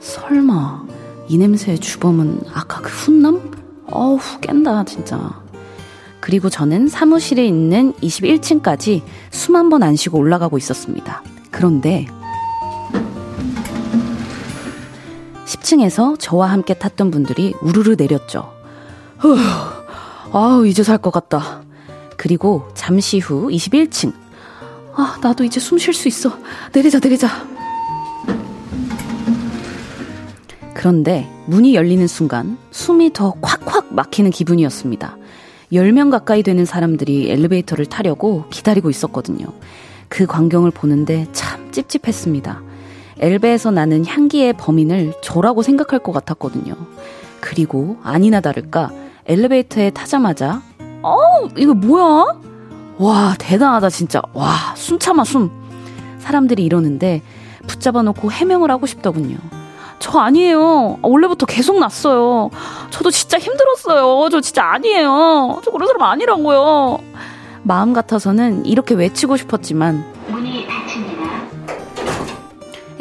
설마 0.00 0.84
이 1.28 1.38
냄새의 1.38 1.78
주범은 1.78 2.42
아까 2.52 2.80
그 2.82 2.90
훈남? 2.90 3.50
어우, 3.90 4.18
깬다, 4.40 4.84
진짜. 4.84 5.42
그리고 6.20 6.48
저는 6.50 6.88
사무실에 6.88 7.44
있는 7.46 7.92
21층까지 7.94 9.02
숨 9.30 9.56
한 9.56 9.68
번 9.70 9.82
안 9.82 9.96
쉬고 9.96 10.18
올라가고 10.18 10.58
있었습니다. 10.58 11.22
그런데 11.50 12.06
10층에서 15.46 16.16
저와 16.18 16.50
함께 16.50 16.74
탔던 16.74 17.10
분들이 17.10 17.54
우르르 17.60 17.96
내렸죠. 17.98 18.52
후, 19.18 19.36
아우, 20.32 20.66
이제 20.66 20.82
살 20.82 20.98
것 20.98 21.10
같다. 21.12 21.62
그리고 22.16 22.68
잠시 22.74 23.18
후 23.18 23.48
21층. 23.48 24.12
아, 24.96 25.18
나도 25.22 25.44
이제 25.44 25.60
숨 25.60 25.78
쉴 25.78 25.92
수 25.92 26.08
있어. 26.08 26.36
내리자, 26.72 26.98
내리자. 27.02 27.28
그런데 30.74 31.28
문이 31.46 31.74
열리는 31.74 32.06
순간 32.06 32.58
숨이 32.70 33.12
더 33.12 33.32
콱콱 33.40 33.94
막히는 33.94 34.30
기분이었습니다. 34.30 35.16
10명 35.72 36.10
가까이 36.10 36.42
되는 36.42 36.64
사람들이 36.64 37.30
엘리베이터를 37.30 37.86
타려고 37.86 38.44
기다리고 38.50 38.90
있었거든요. 38.90 39.46
그 40.08 40.26
광경을 40.26 40.70
보는데 40.70 41.26
참 41.32 41.72
찝찝했습니다. 41.72 42.62
엘베에서 43.18 43.70
나는 43.70 44.04
향기의 44.06 44.54
범인을 44.54 45.14
저라고 45.22 45.62
생각할 45.62 45.98
것 46.00 46.12
같았거든요. 46.12 46.74
그리고 47.40 47.96
아니나 48.02 48.40
다를까 48.40 48.90
엘리베이터에 49.26 49.90
타자마자 49.90 50.62
어 51.02 51.16
이거 51.56 51.74
뭐야? 51.74 52.26
와 52.98 53.34
대단하다 53.38 53.90
진짜 53.90 54.22
와 54.32 54.74
숨 54.76 54.98
참아 54.98 55.24
숨 55.24 55.50
사람들이 56.18 56.64
이러는데 56.64 57.22
붙잡아 57.66 58.02
놓고 58.02 58.30
해명을 58.32 58.70
하고 58.70 58.86
싶더군요. 58.86 59.36
저 59.98 60.18
아니에요. 60.18 60.98
원래부터 61.02 61.46
계속 61.46 61.78
났어요. 61.78 62.50
저도 62.90 63.10
진짜 63.10 63.38
힘들었어요. 63.38 64.28
저 64.30 64.40
진짜 64.40 64.64
아니에요. 64.64 65.60
저 65.64 65.70
그런 65.70 65.86
사람 65.86 66.02
아니라고요. 66.02 66.98
마음 67.62 67.92
같아서는 67.94 68.66
이렇게 68.66 68.94
외치고 68.94 69.36
싶었지만. 69.38 70.04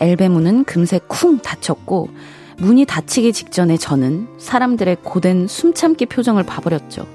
엘베 0.04 0.28
문은 0.28 0.66
금세 0.66 1.00
쿵 1.08 1.40
닫혔고 1.40 2.10
문이 2.58 2.86
닫히기 2.86 3.32
직전에 3.32 3.78
저는 3.78 4.28
사람들의 4.38 4.98
고된 5.02 5.48
숨참기 5.48 6.08
표정을 6.08 6.44
봐버렸죠. 6.44 7.08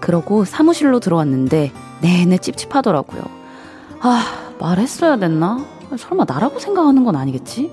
그러고 0.00 0.44
사무실로 0.44 1.00
들어왔는데 1.00 1.72
내내 2.02 2.36
찝찝하더라고요. 2.36 3.22
아, 4.00 4.52
말했어야 4.60 5.16
됐나? 5.16 5.64
설마 5.96 6.26
나라고 6.28 6.58
생각하는 6.58 7.04
건 7.04 7.16
아니겠지? 7.16 7.72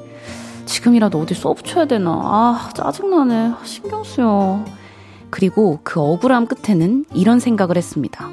지금이라도 0.65 1.19
어디 1.19 1.33
써붙여야 1.33 1.85
되나. 1.85 2.11
아, 2.11 2.69
짜증나네. 2.73 3.55
신경 3.65 4.05
쓰여. 4.05 4.63
그리고 5.29 5.79
그 5.83 5.99
억울함 5.99 6.47
끝에는 6.47 7.03
이런 7.13 7.41
생각을 7.41 7.75
했습니다. 7.75 8.29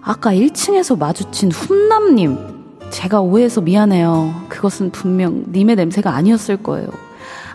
아까 0.00 0.32
1층에서 0.32 0.98
마주친 0.98 1.52
훈남님. 1.52 2.53
제가 2.94 3.20
오해해서 3.20 3.60
미안해요. 3.60 4.46
그것은 4.48 4.90
분명 4.90 5.44
님의 5.48 5.74
냄새가 5.74 6.14
아니었을 6.14 6.62
거예요. 6.62 6.88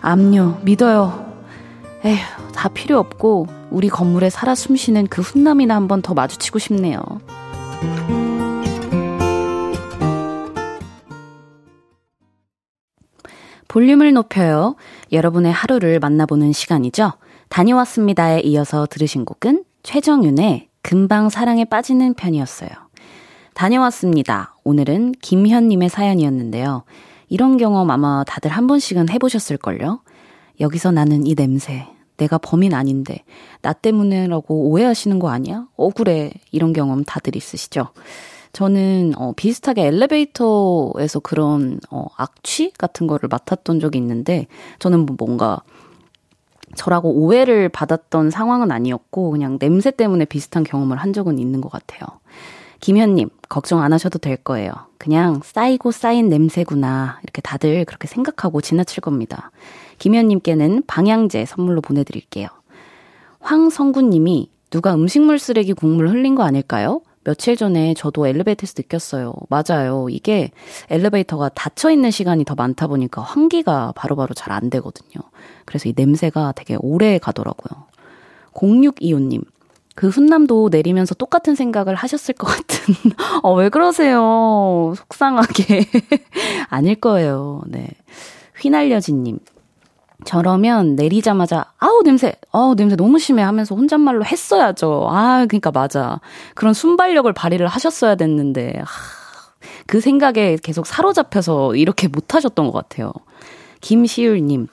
압류, 0.02 0.56
믿어요. 0.62 1.32
에휴, 2.04 2.18
다 2.54 2.68
필요 2.68 2.98
없고, 2.98 3.46
우리 3.70 3.88
건물에 3.88 4.28
살아 4.30 4.54
숨쉬는 4.54 5.06
그 5.06 5.22
훈남이나 5.22 5.74
한 5.74 5.88
번 5.88 6.02
더 6.02 6.12
마주치고 6.12 6.58
싶네요. 6.58 7.00
볼륨을 13.68 14.12
높여요. 14.12 14.76
여러분의 15.12 15.52
하루를 15.52 16.00
만나보는 16.00 16.52
시간이죠. 16.52 17.12
다녀왔습니다에 17.48 18.40
이어서 18.40 18.86
들으신 18.86 19.24
곡은 19.24 19.64
최정윤의 19.82 20.68
금방 20.82 21.28
사랑에 21.28 21.64
빠지는 21.64 22.14
편이었어요. 22.14 22.68
다녀왔습니다. 23.54 24.56
오늘은 24.64 25.12
김현님의 25.20 25.88
사연이었는데요. 25.88 26.84
이런 27.28 27.56
경험 27.56 27.90
아마 27.90 28.24
다들 28.24 28.50
한 28.50 28.66
번씩은 28.66 29.08
해보셨을걸요? 29.10 30.00
여기서 30.60 30.90
나는 30.90 31.26
이 31.26 31.34
냄새. 31.34 31.86
내가 32.16 32.36
범인 32.36 32.74
아닌데, 32.74 33.24
나 33.62 33.72
때문에라고 33.72 34.68
오해하시는 34.68 35.18
거 35.18 35.30
아니야? 35.30 35.66
억울해. 35.76 36.32
이런 36.52 36.74
경험 36.74 37.02
다들 37.02 37.34
있으시죠? 37.34 37.88
저는 38.52 39.14
어, 39.16 39.32
비슷하게 39.34 39.86
엘리베이터에서 39.86 41.20
그런 41.20 41.80
어, 41.90 42.06
악취 42.16 42.72
같은 42.76 43.06
거를 43.06 43.28
맡았던 43.30 43.80
적이 43.80 43.98
있는데 43.98 44.48
저는 44.80 45.06
뭐 45.06 45.16
뭔가 45.18 45.62
저라고 46.74 47.10
오해를 47.10 47.68
받았던 47.68 48.30
상황은 48.30 48.70
아니었고 48.70 49.30
그냥 49.30 49.58
냄새 49.58 49.90
때문에 49.90 50.24
비슷한 50.24 50.62
경험을 50.62 50.96
한 50.98 51.12
적은 51.12 51.38
있는 51.38 51.60
것 51.60 51.70
같아요. 51.70 52.00
김현님, 52.80 53.28
걱정 53.50 53.82
안 53.82 53.92
하셔도 53.92 54.18
될 54.18 54.36
거예요. 54.36 54.72
그냥 54.96 55.40
쌓이고 55.44 55.90
쌓인 55.90 56.30
냄새구나. 56.30 57.18
이렇게 57.22 57.42
다들 57.42 57.84
그렇게 57.84 58.06
생각하고 58.08 58.62
지나칠 58.62 59.02
겁니다. 59.02 59.50
김현님께는 59.98 60.84
방향제 60.86 61.44
선물로 61.44 61.82
보내드릴게요. 61.82 62.48
황성구님이 63.40 64.50
누가 64.70 64.94
음식물 64.94 65.38
쓰레기 65.38 65.72
국물 65.72 66.08
흘린 66.08 66.34
거 66.36 66.44
아닐까요? 66.44 67.02
며칠 67.24 67.56
전에 67.56 67.92
저도 67.94 68.26
엘리베이터에서 68.26 68.74
느꼈어요. 68.78 69.34
맞아요. 69.48 70.06
이게 70.08 70.52
엘리베이터가 70.88 71.50
닫혀 71.50 71.90
있는 71.90 72.10
시간이 72.10 72.44
더 72.44 72.54
많다 72.54 72.86
보니까 72.86 73.20
환기가 73.20 73.92
바로바로 73.96 74.32
잘 74.32 74.52
안 74.52 74.70
되거든요. 74.70 75.22
그래서 75.64 75.88
이 75.88 75.92
냄새가 75.96 76.52
되게 76.56 76.76
오래 76.80 77.18
가더라고요. 77.18 77.84
0625님. 78.54 79.42
그 80.00 80.08
훈남도 80.08 80.70
내리면서 80.72 81.14
똑같은 81.14 81.54
생각을 81.54 81.94
하셨을 81.94 82.32
것 82.32 82.46
같은. 82.46 82.94
어, 83.42 83.52
왜 83.52 83.68
그러세요? 83.68 84.94
속상하게. 84.96 85.84
아닐 86.70 86.94
거예요. 86.94 87.60
네. 87.66 87.86
휘날려진님. 88.58 89.40
저러면 90.24 90.96
내리자마자 90.96 91.66
아우 91.76 92.02
냄새 92.02 92.32
아우 92.50 92.74
냄새 92.76 92.96
너무 92.96 93.18
심해 93.18 93.42
하면서 93.42 93.74
혼잣말로 93.74 94.24
했어야죠. 94.24 95.06
아 95.10 95.44
그러니까 95.46 95.70
맞아. 95.70 96.20
그런 96.54 96.72
순발력을 96.72 97.30
발휘를 97.34 97.66
하셨어야 97.66 98.14
됐는데 98.14 98.78
하, 98.78 98.86
그 99.86 100.00
생각에 100.00 100.56
계속 100.62 100.86
사로잡혀서 100.86 101.74
이렇게 101.76 102.08
못 102.08 102.34
하셨던 102.34 102.68
것 102.68 102.72
같아요. 102.72 103.12
김시율님. 103.82 104.68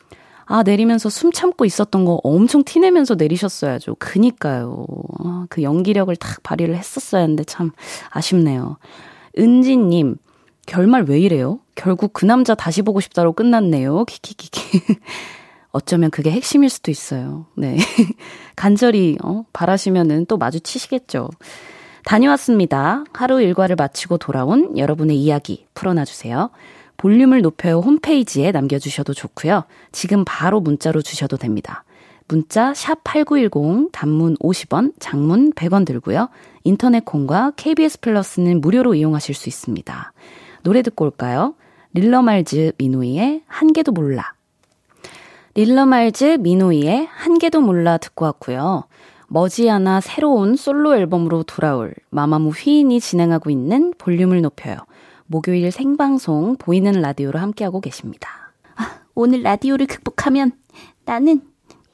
아, 0.48 0.64
내리면서 0.64 1.10
숨 1.10 1.32
참고 1.32 1.66
있었던 1.66 2.06
거 2.06 2.20
엄청 2.24 2.64
티내면서 2.64 3.16
내리셨어야죠. 3.16 3.96
그니까요. 4.00 4.86
아, 5.20 5.46
그 5.50 5.62
연기력을 5.62 6.16
탁 6.16 6.42
발휘를 6.42 6.76
했었어야 6.76 7.22
했는데 7.22 7.44
참 7.44 7.72
아쉽네요. 8.10 8.78
은지님, 9.38 10.16
결말 10.66 11.04
왜 11.04 11.20
이래요? 11.20 11.60
결국 11.76 12.14
그 12.14 12.26
남자 12.26 12.56
다시 12.56 12.82
보고 12.82 13.02
싶다로 13.02 13.34
끝났네요. 13.34 14.06
키키키키. 14.06 14.62
어쩌면 15.72 16.10
그게 16.10 16.32
핵심일 16.32 16.70
수도 16.70 16.92
있어요. 16.92 17.46
네. 17.56 17.78
간절히, 18.56 19.18
어, 19.24 19.44
바라시면은 19.54 20.26
또 20.26 20.38
마주치시겠죠. 20.38 21.30
다녀왔습니다. 22.06 23.04
하루 23.14 23.42
일과를 23.42 23.76
마치고 23.76 24.18
돌아온 24.18 24.78
여러분의 24.78 25.18
이야기 25.18 25.66
풀어놔주세요. 25.74 26.52
볼륨을 26.98 27.42
높여요 27.42 27.80
홈페이지에 27.80 28.52
남겨주셔도 28.52 29.14
좋고요. 29.14 29.64
지금 29.92 30.24
바로 30.26 30.60
문자로 30.60 31.02
주셔도 31.02 31.38
됩니다. 31.38 31.84
문자 32.28 32.74
샵 32.74 33.04
8910 33.04 33.92
단문 33.94 34.36
50원, 34.38 34.94
장문 35.00 35.54
100원 35.54 35.86
들고요. 35.86 36.30
인터넷 36.64 37.06
콩과 37.06 37.54
KBS 37.56 38.02
플러스는 38.02 38.60
무료로 38.60 38.96
이용하실 38.96 39.34
수 39.34 39.48
있습니다. 39.48 40.12
노래 40.64 40.82
듣고 40.82 41.06
올까요? 41.06 41.56
릴러말즈 41.94 42.74
미노이의 42.78 43.44
한 43.48 43.72
개도 43.72 43.94
몰라. 43.94 44.34
릴러말즈 45.56 46.38
미노이의 46.42 47.08
한 47.10 47.40
개도 47.40 47.62
몰라 47.62 47.98
듣고 47.98 48.26
왔고요. 48.26 48.84
머지않아 49.30 50.02
새로운 50.02 50.56
솔로 50.56 50.96
앨범으로 50.96 51.44
돌아올 51.44 51.94
마마무 52.10 52.50
휘인이 52.50 53.00
진행하고 53.00 53.50
있는 53.50 53.94
볼륨을 53.98 54.42
높여요. 54.42 54.78
목요일 55.28 55.72
생방송 55.72 56.56
보이는 56.58 56.92
라디오로 56.94 57.38
함께하고 57.40 57.82
계십니다. 57.82 58.54
아, 58.76 59.02
오늘 59.14 59.44
라디오를 59.44 59.86
극복하면 59.86 60.52
나는 61.06 61.42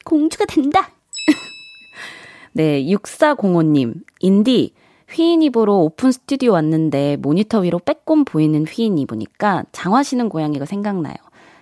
공주가 0.05 0.45
된다! 0.45 0.91
네, 2.53 2.83
6405님, 2.83 4.03
인디, 4.19 4.73
휘인 5.09 5.41
이보로 5.41 5.81
오픈 5.83 6.11
스튜디오 6.11 6.53
왔는데 6.53 7.17
모니터 7.17 7.59
위로 7.59 7.79
빼꼼 7.79 8.25
보이는 8.25 8.65
휘인 8.65 8.97
이보니까 8.99 9.65
장화 9.71 10.03
신는 10.03 10.29
고양이가 10.29 10.65
생각나요. 10.65 11.15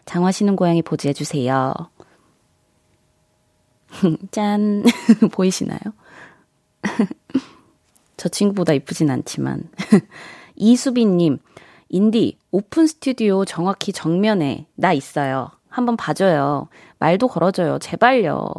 장화 0.05 0.31
신는 0.31 0.55
고양이 0.55 0.81
보지해 0.81 1.13
주세요. 1.13 1.73
짠. 4.31 4.83
보이시나요? 5.31 5.79
저 8.17 8.29
친구보다 8.29 8.73
이쁘진 8.73 9.09
않지만. 9.09 9.69
이수빈님, 10.55 11.39
인디, 11.93 12.37
오픈 12.51 12.87
스튜디오 12.87 13.43
정확히 13.43 13.91
정면에 13.91 14.65
나 14.75 14.93
있어요. 14.93 15.49
한번 15.67 15.97
봐줘요. 15.97 16.69
말도 16.99 17.27
걸어줘요. 17.27 17.79
제발요. 17.79 18.49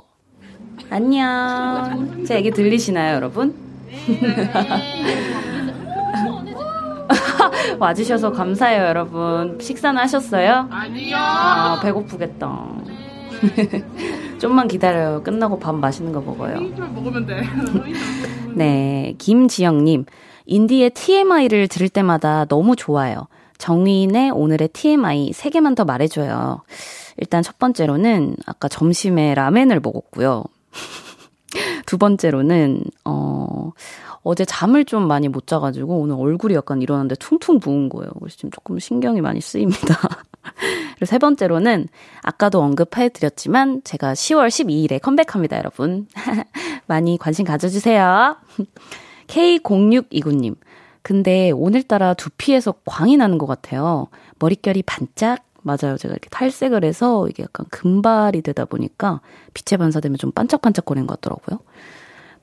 안녕. 0.90 2.24
제 2.26 2.36
얘기 2.36 2.50
들리시나요, 2.50 3.16
여러분? 3.16 3.54
와주셔서 7.80 8.32
감사해요, 8.32 8.82
여러분. 8.82 9.58
식사는 9.58 9.98
하셨어요? 9.98 10.68
아니요. 10.70 11.16
아, 11.16 11.80
배고프겠다. 11.82 12.68
좀만 14.40 14.68
기다려요. 14.68 15.22
끝나고 15.22 15.58
밥 15.58 15.74
맛있는 15.74 16.12
거 16.12 16.20
먹어요. 16.20 16.58
돼. 17.26 17.42
네, 18.54 19.14
김지영님. 19.16 20.04
인디의 20.46 20.90
TMI를 20.90 21.68
들을 21.68 21.88
때마다 21.88 22.44
너무 22.46 22.76
좋아요. 22.76 23.26
정의인의 23.58 24.30
오늘의 24.30 24.68
TMI 24.68 25.30
3개만 25.30 25.76
더 25.76 25.84
말해줘요. 25.84 26.62
일단 27.18 27.42
첫 27.42 27.58
번째로는 27.58 28.36
아까 28.46 28.68
점심에 28.68 29.34
라멘을 29.34 29.80
먹었고요. 29.80 30.44
두 31.86 31.98
번째로는, 31.98 32.82
어, 33.04 33.70
어제 34.24 34.44
잠을 34.44 34.84
좀 34.84 35.06
많이 35.06 35.28
못 35.28 35.46
자가지고 35.46 35.98
오늘 35.98 36.16
얼굴이 36.16 36.54
약간 36.54 36.80
일어났는데 36.80 37.16
퉁퉁 37.16 37.58
부은 37.58 37.88
거예요. 37.88 38.10
그래서 38.18 38.36
지금 38.36 38.50
조금 38.50 38.78
신경이 38.78 39.20
많이 39.20 39.40
쓰입니다. 39.40 39.96
그리고 40.94 41.06
세 41.06 41.18
번째로는 41.18 41.88
아까도 42.22 42.62
언급해 42.62 43.08
드렸지만 43.10 43.82
제가 43.84 44.12
10월 44.14 44.48
12일에 44.48 45.00
컴백합니다, 45.00 45.56
여러분. 45.58 46.06
많이 46.86 47.18
관심 47.18 47.44
가져주세요. 47.44 48.36
K0629님. 49.32 50.56
근데 51.00 51.50
오늘따라 51.50 52.14
두피에서 52.14 52.74
광이 52.84 53.16
나는 53.16 53.38
것 53.38 53.46
같아요. 53.46 54.08
머릿결이 54.38 54.82
반짝 54.82 55.44
맞아요. 55.62 55.96
제가 55.96 56.12
이렇게 56.12 56.28
탈색을 56.30 56.84
해서 56.84 57.28
이게 57.28 57.44
약간 57.44 57.66
금발이 57.70 58.42
되다 58.42 58.64
보니까 58.64 59.20
빛에 59.54 59.76
반사되면 59.76 60.18
좀 60.18 60.32
반짝반짝거리는 60.32 61.06
것 61.06 61.20
같더라고요. 61.20 61.60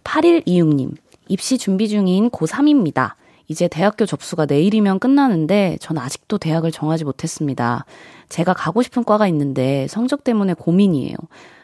8126님, 0.04 0.96
입시 1.28 1.58
준비 1.58 1.88
중인 1.90 2.30
고3입니다. 2.32 3.14
이제 3.48 3.68
대학교 3.68 4.06
접수가 4.06 4.46
내일이면 4.46 5.00
끝나는데 5.00 5.78
전 5.82 5.98
아직도 5.98 6.38
대학을 6.38 6.72
정하지 6.72 7.04
못했습니다. 7.04 7.86
제가 8.30 8.54
가고 8.54 8.82
싶은 8.82 9.04
과가 9.04 9.28
있는데 9.28 9.88
성적 9.90 10.24
때문에 10.24 10.54
고민이에요. 10.54 11.16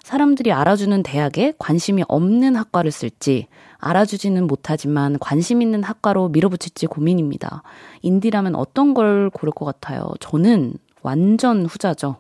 사람들이 0.05 0.51
알아주는 0.51 1.01
대학에 1.01 1.53
관심이 1.57 2.03
없는 2.07 2.55
학과를 2.55 2.91
쓸지, 2.91 3.47
알아주지는 3.79 4.45
못하지만 4.45 5.17
관심 5.17 5.63
있는 5.63 5.81
학과로 5.81 6.29
밀어붙일지 6.29 6.85
고민입니다. 6.85 7.63
인디라면 8.03 8.53
어떤 8.53 8.93
걸 8.93 9.31
고를 9.31 9.51
것 9.51 9.65
같아요? 9.65 10.11
저는 10.19 10.75
완전 11.01 11.65
후자죠. 11.65 12.17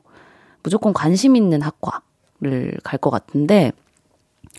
무조건 0.63 0.93
관심 0.93 1.35
있는 1.35 1.61
학과를 1.61 2.75
갈 2.83 2.97
것 2.97 3.11
같은데, 3.11 3.71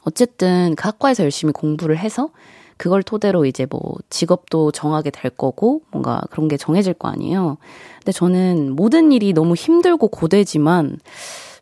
어쨌든 0.04 0.76
그 0.76 0.86
학과에서 0.86 1.24
열심히 1.24 1.52
공부를 1.52 1.98
해서 1.98 2.28
그걸 2.76 3.02
토대로 3.02 3.44
이제 3.44 3.66
뭐 3.68 3.80
직업도 4.08 4.70
정하게 4.70 5.10
될 5.10 5.32
거고 5.32 5.82
뭔가 5.90 6.22
그런 6.30 6.46
게 6.46 6.56
정해질 6.56 6.94
거 6.94 7.08
아니에요. 7.08 7.56
근데 7.98 8.12
저는 8.12 8.76
모든 8.76 9.10
일이 9.10 9.32
너무 9.32 9.56
힘들고 9.56 10.06
고되지만 10.06 10.98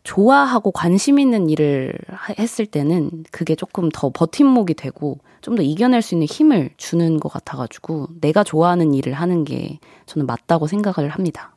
좋아하고 0.05 0.71
관심 0.71 1.19
있는 1.19 1.49
일을 1.49 1.93
했을 2.39 2.65
때는 2.65 3.25
그게 3.31 3.55
조금 3.55 3.89
더 3.89 4.09
버팀목이 4.13 4.75
되고 4.75 5.17
좀 5.41 5.55
더 5.55 5.61
이겨낼 5.61 6.01
수 6.01 6.15
있는 6.15 6.25
힘을 6.25 6.71
주는 6.77 7.19
것 7.19 7.29
같아가지고 7.29 8.07
내가 8.19 8.43
좋아하는 8.43 8.93
일을 8.95 9.13
하는 9.13 9.43
게 9.43 9.79
저는 10.07 10.25
맞다고 10.25 10.65
생각을 10.65 11.09
합니다. 11.09 11.55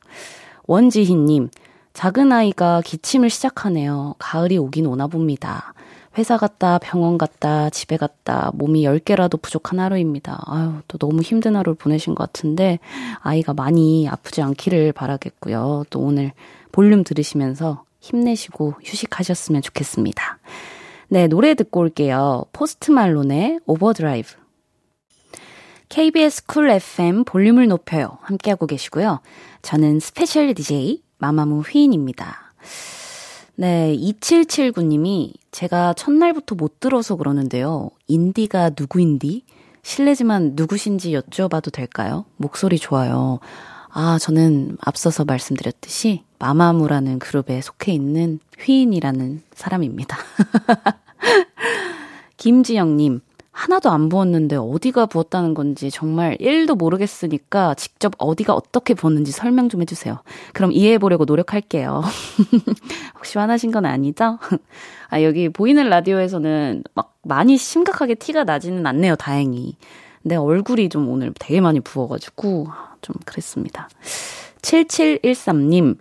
원지희님, 0.67 1.49
작은 1.95 2.31
아이가 2.31 2.83
기침을 2.85 3.31
시작하네요. 3.31 4.15
가을이 4.19 4.59
오긴 4.59 4.87
오나 4.87 5.07
봅니다. 5.07 5.73
회사 6.19 6.37
갔다, 6.37 6.79
병원 6.79 7.17
갔다, 7.17 7.71
집에 7.71 7.97
갔다, 7.97 8.51
몸이 8.55 8.83
10개라도 8.83 9.41
부족한 9.41 9.81
하루입니다. 9.81 10.43
아유, 10.47 10.75
또 10.87 10.99
너무 10.99 11.23
힘든 11.23 11.57
하루를 11.57 11.75
보내신 11.75 12.15
것 12.15 12.25
같은데, 12.25 12.81
아이가 13.21 13.55
많이 13.55 14.07
아프지 14.09 14.43
않기를 14.43 14.93
바라겠고요. 14.93 15.85
또 15.91 16.01
오늘 16.01 16.33
볼륨 16.73 17.05
들으시면서 17.05 17.85
힘내시고 18.09 18.75
휴식하셨으면 18.83 19.63
좋겠습니다. 19.63 20.39
네, 21.09 21.27
노래 21.27 21.55
듣고 21.55 21.81
올게요. 21.81 22.45
Post 22.53 22.91
Malone의 22.91 23.61
Overdrive. 23.67 24.35
KBS 25.89 26.47
쿨 26.47 26.71
FM 26.71 27.25
볼륨을 27.25 27.67
높여요. 27.69 28.19
함께하고 28.23 28.67
계시고요. 28.67 29.21
저는 29.63 30.01
special 30.01 30.53
DJ 30.55 31.03
마마무 31.19 31.61
휘인입니다. 31.61 32.53
네, 33.57 33.97
2779님이 33.97 35.33
제가 35.51 35.95
첫날부터 35.95 36.55
못 36.55 36.81
들어서 36.81 37.17
그러는데요. 37.17 37.91
인디가 38.07 38.71
누구인디? 38.79 39.45
실례지만 39.83 40.53
누구신지 40.55 41.13
여쭤봐도 41.13 41.73
될까요? 41.73 42.27
목소리 42.37 42.79
좋아요. 42.79 43.41
아, 43.91 44.19
저는 44.19 44.77
앞서서 44.81 45.25
말씀드렸듯이 45.25 46.23
마마무라는 46.39 47.19
그룹에 47.19 47.61
속해 47.61 47.93
있는 47.93 48.39
휘인이라는 48.59 49.43
사람입니다. 49.55 50.17
김지영님, 52.37 53.21
하나도 53.51 53.91
안 53.91 54.09
부었는데 54.09 54.55
어디가 54.55 55.07
부었다는 55.07 55.55
건지 55.55 55.91
정말 55.91 56.37
1도 56.37 56.77
모르겠으니까 56.77 57.75
직접 57.75 58.13
어디가 58.19 58.55
어떻게 58.55 58.95
부었는지 58.95 59.33
설명 59.33 59.69
좀 59.69 59.83
해주세요. 59.83 60.19
그럼 60.53 60.71
이해해보려고 60.71 61.25
노력할게요. 61.25 62.05
혹시 63.17 63.37
화나신 63.37 63.73
건 63.73 63.85
아니죠? 63.85 64.39
아, 65.11 65.23
여기 65.23 65.49
보이는 65.49 65.89
라디오에서는 65.89 66.85
막 66.95 67.17
많이 67.25 67.57
심각하게 67.57 68.15
티가 68.15 68.45
나지는 68.45 68.87
않네요, 68.87 69.17
다행히. 69.17 69.75
근데 70.23 70.37
얼굴이 70.37 70.89
좀 70.89 71.09
오늘 71.09 71.33
되게 71.37 71.61
많이 71.61 71.81
부어가지고 71.81 72.69
좀 73.03 73.15
그랬습니다. 73.25 73.89
7713님, 74.63 75.99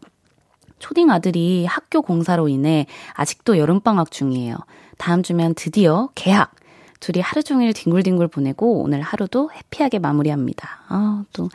초딩 0.79 1.09
아들이 1.09 1.65
학교 1.65 2.01
공사로 2.01 2.47
인해 2.47 2.85
아직도 3.13 3.57
여름방학 3.57 4.11
중이에요. 4.11 4.57
다음 4.97 5.23
주면 5.23 5.53
드디어 5.55 6.09
개학. 6.15 6.51
둘이 6.99 7.21
하루 7.21 7.43
종일 7.43 7.73
뒹굴뒹굴 7.73 8.27
보내고 8.27 8.81
오늘 8.81 9.01
하루도 9.01 9.51
해피하게 9.51 9.99
마무리합니다. 9.99 10.67
아, 10.87 11.23
또 11.31 11.49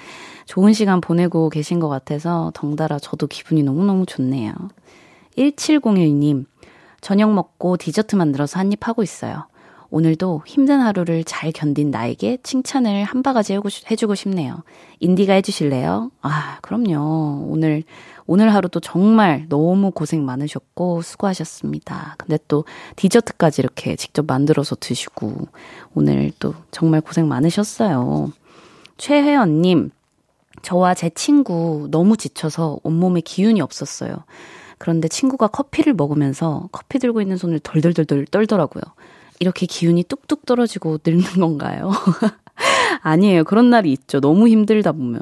좋은 0.46 0.72
시간 0.72 1.00
보내고 1.00 1.48
계신 1.50 1.80
것 1.80 1.88
같아서 1.88 2.52
덩달아 2.54 3.00
저도 3.00 3.26
기분이 3.26 3.64
너무너무 3.64 4.06
좋네요. 4.06 4.52
1701님, 5.36 6.46
저녁 7.00 7.32
먹고 7.32 7.76
디저트 7.76 8.14
만들어서 8.14 8.60
한 8.60 8.72
입 8.72 8.86
하고 8.86 9.02
있어요. 9.02 9.46
오늘도 9.92 10.44
힘든 10.46 10.80
하루를 10.80 11.22
잘 11.22 11.52
견딘 11.52 11.90
나에게 11.90 12.38
칭찬을 12.42 13.04
한 13.04 13.22
바가지 13.22 13.60
해주고 13.90 14.14
싶네요. 14.14 14.62
인디가 15.00 15.34
해주실래요? 15.34 16.10
아, 16.22 16.58
그럼요. 16.62 17.44
오늘, 17.50 17.82
오늘 18.26 18.54
하루도 18.54 18.80
정말 18.80 19.44
너무 19.50 19.90
고생 19.90 20.24
많으셨고 20.24 21.02
수고하셨습니다. 21.02 22.14
근데 22.16 22.38
또 22.48 22.64
디저트까지 22.96 23.60
이렇게 23.60 23.94
직접 23.96 24.24
만들어서 24.26 24.76
드시고 24.80 25.48
오늘 25.94 26.32
또 26.38 26.54
정말 26.70 27.02
고생 27.02 27.28
많으셨어요. 27.28 28.32
최혜연님, 28.96 29.90
저와 30.62 30.94
제 30.94 31.10
친구 31.10 31.88
너무 31.90 32.16
지쳐서 32.16 32.78
온몸에 32.82 33.20
기운이 33.20 33.60
없었어요. 33.60 34.24
그런데 34.78 35.06
친구가 35.06 35.48
커피를 35.48 35.92
먹으면서 35.92 36.68
커피 36.72 36.98
들고 36.98 37.20
있는 37.20 37.36
손을 37.36 37.60
덜덜덜덜 37.60 38.24
떨더라고요. 38.26 38.82
이렇게 39.40 39.66
기운이 39.66 40.04
뚝뚝 40.04 40.46
떨어지고 40.46 40.98
늙는 41.04 41.40
건가요? 41.40 41.90
아니에요. 43.02 43.44
그런 43.44 43.70
날이 43.70 43.92
있죠. 43.92 44.20
너무 44.20 44.48
힘들다 44.48 44.92
보면. 44.92 45.20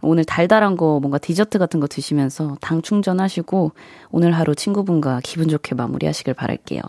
오늘 0.00 0.24
달달한 0.24 0.76
거, 0.76 1.00
뭔가 1.00 1.18
디저트 1.18 1.58
같은 1.58 1.80
거 1.80 1.88
드시면서 1.88 2.56
당 2.60 2.82
충전하시고, 2.82 3.72
오늘 4.10 4.32
하루 4.32 4.54
친구분과 4.54 5.20
기분 5.24 5.48
좋게 5.48 5.74
마무리하시길 5.74 6.34
바랄게요. 6.34 6.80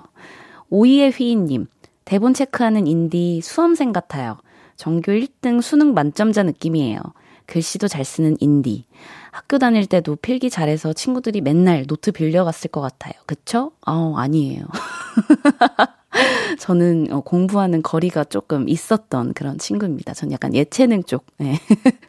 오이의 0.69 1.11
휘인님, 1.11 1.65
대본 2.05 2.33
체크하는 2.33 2.85
인디 2.87 3.41
수험생 3.41 3.91
같아요. 3.93 4.37
전교 4.75 5.11
1등 5.11 5.61
수능 5.61 5.93
만점자 5.93 6.43
느낌이에요. 6.43 6.99
글씨도 7.47 7.87
잘 7.87 8.05
쓰는 8.05 8.37
인디. 8.39 8.85
학교 9.31 9.57
다닐 9.57 9.87
때도 9.87 10.15
필기 10.17 10.49
잘해서 10.49 10.93
친구들이 10.93 11.41
맨날 11.41 11.85
노트 11.85 12.11
빌려갔을 12.11 12.69
것 12.69 12.79
같아요. 12.81 13.13
그쵸? 13.25 13.71
어, 13.85 14.13
아니에요. 14.17 14.65
저는 16.59 17.07
어, 17.11 17.21
공부와는 17.21 17.81
거리가 17.81 18.25
조금 18.25 18.67
있었던 18.67 19.33
그런 19.33 19.57
친구입니다. 19.57 20.13
전 20.13 20.31
약간 20.31 20.53
예체능 20.53 21.03
쪽. 21.03 21.25
네. 21.37 21.59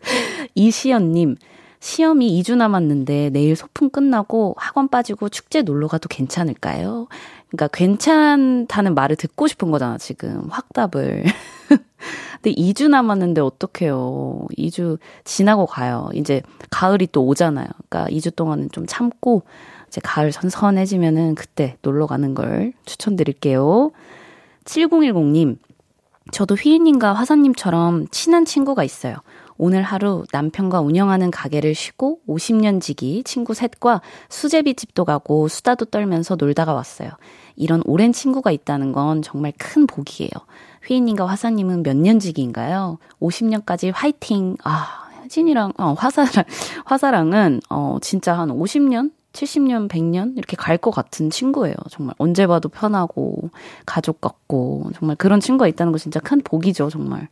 이시연님, 0.54 1.36
시험이 1.80 2.40
2주 2.40 2.56
남았는데 2.56 3.30
내일 3.30 3.56
소풍 3.56 3.90
끝나고 3.90 4.54
학원 4.58 4.88
빠지고 4.88 5.28
축제 5.28 5.62
놀러 5.62 5.88
가도 5.88 6.08
괜찮을까요? 6.08 7.08
그러니까 7.48 7.68
괜찮다는 7.68 8.94
말을 8.94 9.16
듣고 9.16 9.48
싶은 9.48 9.70
거잖아, 9.70 9.98
지금. 9.98 10.48
확답을. 10.50 11.24
근데 12.42 12.54
2주 12.54 12.88
남았는데 12.88 13.40
어떡해요. 13.40 14.46
2주 14.56 14.98
지나고 15.24 15.66
가요. 15.66 16.08
이제 16.14 16.42
가을이 16.70 17.08
또 17.12 17.26
오잖아요. 17.26 17.66
그러니까 17.88 18.10
2주 18.14 18.34
동안은 18.34 18.70
좀 18.72 18.86
참고 18.86 19.42
이제 19.90 20.00
가을 20.04 20.30
선선해지면은 20.30 21.34
그때 21.34 21.76
놀러 21.82 22.06
가는 22.06 22.32
걸 22.32 22.72
추천드릴게요. 22.86 23.90
7010님, 24.64 25.58
저도 26.30 26.54
휘인님과 26.54 27.12
화사님처럼 27.12 28.06
친한 28.12 28.44
친구가 28.44 28.84
있어요. 28.84 29.16
오늘 29.58 29.82
하루 29.82 30.24
남편과 30.32 30.80
운영하는 30.80 31.32
가게를 31.32 31.74
쉬고 31.74 32.20
50년 32.28 32.80
지기 32.80 33.24
친구 33.24 33.52
셋과 33.52 34.00
수제비 34.28 34.74
집도 34.74 35.04
가고 35.04 35.48
수다도 35.48 35.86
떨면서 35.86 36.36
놀다가 36.36 36.72
왔어요. 36.72 37.10
이런 37.56 37.82
오랜 37.84 38.12
친구가 38.12 38.52
있다는 38.52 38.92
건 38.92 39.22
정말 39.22 39.52
큰 39.58 39.86
복이에요. 39.88 40.30
휘인님과 40.86 41.26
화사님은 41.26 41.82
몇 41.82 41.96
년 41.96 42.20
지기인가요? 42.20 42.98
50년까지 43.20 43.90
화이팅! 43.92 44.56
아, 44.62 45.08
혜진이랑, 45.24 45.72
어, 45.78 45.94
화사랑, 45.98 46.44
화사랑은, 46.86 47.60
어, 47.68 47.98
진짜 48.00 48.38
한 48.38 48.48
50년? 48.50 49.10
70년, 49.32 49.88
100년? 49.88 50.36
이렇게 50.36 50.56
갈 50.56 50.76
것 50.78 50.90
같은 50.90 51.30
친구예요. 51.30 51.74
정말 51.90 52.14
언제 52.18 52.46
봐도 52.46 52.68
편하고, 52.68 53.50
가족 53.86 54.20
같고, 54.20 54.90
정말 54.98 55.16
그런 55.16 55.40
친구가 55.40 55.68
있다는 55.68 55.92
거 55.92 55.98
진짜 55.98 56.20
큰 56.20 56.40
복이죠, 56.42 56.88
정말. 56.90 57.28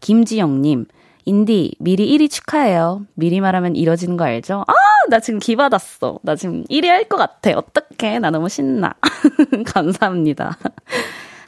김지영 0.00 0.62
님, 0.62 0.86
인디, 1.24 1.74
미리 1.80 2.06
1위 2.16 2.30
축하해요. 2.30 3.06
미리 3.14 3.40
말하면 3.40 3.74
이뤄지는 3.76 4.16
거 4.16 4.24
알죠? 4.24 4.64
아, 4.68 4.72
나 5.08 5.18
지금 5.20 5.38
기 5.40 5.56
받았어. 5.56 6.18
나 6.22 6.36
지금 6.36 6.64
1위 6.64 6.86
할 6.86 7.08
것 7.08 7.16
같아. 7.16 7.50
어떡해. 7.56 8.18
나 8.18 8.30
너무 8.30 8.48
신나. 8.50 8.94
감사합니다. 9.66 10.58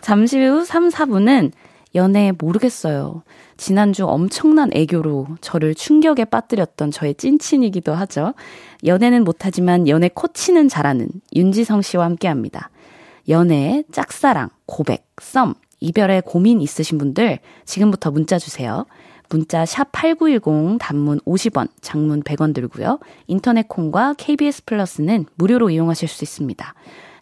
잠시 0.01 0.43
후 0.43 0.65
3, 0.65 0.89
4분은 0.89 1.53
연애 1.95 2.33
모르겠어요. 2.39 3.23
지난주 3.57 4.07
엄청난 4.07 4.71
애교로 4.73 5.29
저를 5.41 5.75
충격에 5.75 6.25
빠뜨렸던 6.25 6.91
저의 6.91 7.15
찐친이기도 7.15 7.95
하죠. 7.95 8.35
연애는 8.85 9.25
못하지만 9.25 9.89
연애 9.89 10.09
코치는 10.13 10.69
잘하는 10.69 11.09
윤지성 11.35 11.83
씨와 11.83 12.05
함께 12.05 12.29
합니다. 12.29 12.71
연애, 13.29 13.83
짝사랑, 13.91 14.51
고백, 14.67 15.07
썸, 15.21 15.55
이별에 15.81 16.23
고민 16.25 16.61
있으신 16.61 16.99
분들 16.99 17.39
지금부터 17.65 18.11
문자 18.11 18.39
주세요. 18.39 18.87
문자 19.29 19.67
샵 19.67 19.91
8910 19.91 20.79
단문 20.79 21.19
50원, 21.21 21.69
장문 21.81 22.23
100원 22.23 22.55
들고요. 22.55 23.01
인터넷 23.27 23.67
콩과 23.69 24.15
KBS 24.19 24.65
플러스는 24.65 25.27
무료로 25.35 25.71
이용하실 25.71 26.09
수 26.09 26.23
있습니다. 26.23 26.75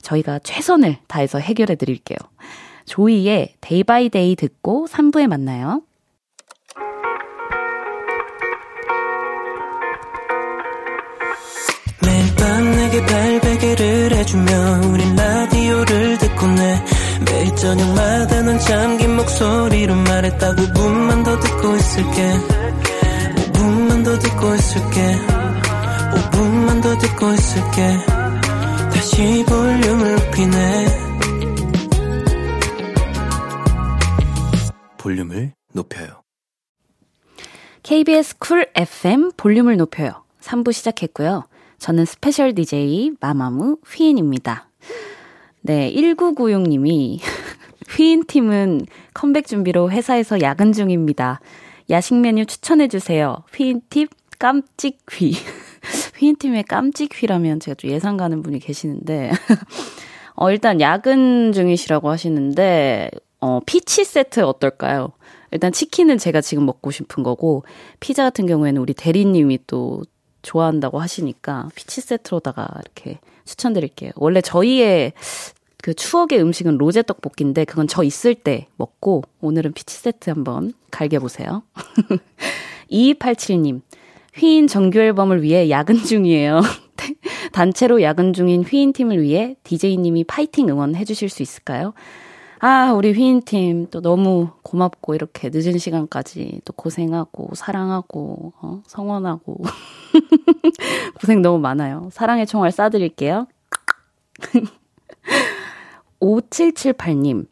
저희가 0.02 0.40
최선을 0.40 0.98
다해서 1.06 1.38
해결해 1.38 1.76
드릴게요. 1.76 2.18
조이의 2.84 3.54
Day 3.62 3.82
By 3.84 4.10
Day 4.10 4.36
듣고 4.36 4.86
3부에 4.90 5.26
만나요. 5.26 5.82
해주며 14.24 14.88
우린 14.88 15.14
라디오를 15.14 16.18
듣고 16.18 16.46
내 16.46 16.84
매일 17.26 17.56
저녁마다 17.56 18.42
넌 18.42 18.58
잠긴 18.58 19.16
목소리로 19.16 19.94
말했다 19.94 20.54
5분만 20.54 21.24
더 21.24 21.38
듣고 21.38 21.76
있을게 21.76 22.32
5분만 23.52 24.04
더 24.04 24.18
듣고 24.18 24.54
있을게 24.54 25.16
5분만 26.14 26.82
더 26.82 26.98
듣고 26.98 27.32
있을게 27.32 27.98
다시 28.94 29.44
볼륨을 29.46 30.14
높이네 30.14 31.04
볼륨을 34.96 35.52
높여요. 35.74 36.22
KBS 37.82 38.38
쿨 38.38 38.70
FM 38.74 39.32
볼륨을 39.36 39.76
높여요. 39.76 40.24
3부 40.40 40.72
시작했고요. 40.72 41.46
저는 41.84 42.06
special 42.06 42.54
DJ 42.54 43.12
마마무 43.20 43.76
휘인입니다. 43.86 44.70
네, 45.60 45.92
1996님이 45.92 47.18
휘인 47.94 48.24
팀은 48.24 48.86
컴백 49.12 49.46
준비로 49.46 49.90
회사에서 49.90 50.40
야근 50.40 50.72
중입니다. 50.72 51.40
야식 51.90 52.14
메뉴 52.16 52.46
추천해 52.46 52.88
주세요. 52.88 53.36
휘인팀 53.54 54.08
깜찍 54.38 55.00
휘. 55.12 55.34
휘인 56.16 56.36
팀의 56.36 56.64
깜찍 56.64 57.10
휘라면 57.12 57.60
제가 57.60 57.74
좀 57.74 57.90
예상 57.90 58.16
가는 58.16 58.42
분이 58.42 58.60
계시는데. 58.60 59.32
어, 60.36 60.50
일단 60.50 60.80
야근 60.80 61.52
중이시라고 61.52 62.08
하시는데, 62.08 63.10
어, 63.40 63.60
피치 63.66 64.06
세트 64.06 64.40
어떨까요? 64.40 65.12
일단 65.50 65.70
치킨은 65.70 66.16
제가 66.16 66.40
지금 66.40 66.64
먹고 66.64 66.90
싶은 66.90 67.22
거고, 67.22 67.62
피자 68.00 68.22
같은 68.22 68.46
경우에는 68.46 68.80
우리 68.80 68.94
대리님이 68.94 69.58
또 69.66 70.02
좋아한다고 70.44 71.00
하시니까, 71.00 71.70
피치 71.74 72.00
세트로다가 72.00 72.68
이렇게 72.80 73.18
추천드릴게요. 73.44 74.12
원래 74.14 74.40
저희의 74.40 75.12
그 75.82 75.92
추억의 75.92 76.40
음식은 76.40 76.78
로제 76.78 77.02
떡볶이인데, 77.02 77.64
그건 77.64 77.88
저 77.88 78.04
있을 78.04 78.34
때 78.36 78.68
먹고, 78.76 79.24
오늘은 79.40 79.72
피치 79.72 79.96
세트 79.98 80.30
한번 80.30 80.72
갈겨 80.92 81.18
보세요. 81.18 81.62
2287님, 82.90 83.80
휘인 84.36 84.66
정규 84.66 85.00
앨범을 85.00 85.42
위해 85.42 85.68
야근 85.70 85.96
중이에요. 86.04 86.60
단체로 87.52 88.02
야근 88.02 88.32
중인 88.32 88.62
휘인 88.64 88.92
팀을 88.92 89.20
위해 89.20 89.56
DJ님이 89.64 90.24
파이팅 90.24 90.68
응원해 90.68 91.04
주실 91.04 91.28
수 91.28 91.42
있을까요? 91.42 91.94
아, 92.66 92.94
우리 92.94 93.12
휘인팀 93.12 93.88
또 93.90 94.00
너무 94.00 94.48
고맙고 94.62 95.14
이렇게 95.14 95.50
늦은 95.52 95.76
시간까지 95.76 96.62
또 96.64 96.72
고생하고 96.72 97.50
사랑하고 97.54 98.54
어, 98.58 98.82
성원하고 98.86 99.58
고생 101.20 101.42
너무 101.42 101.58
많아요. 101.58 102.08
사랑의 102.10 102.46
총알 102.46 102.70
쏴드릴게요. 102.70 103.46
5778님. 106.20 107.48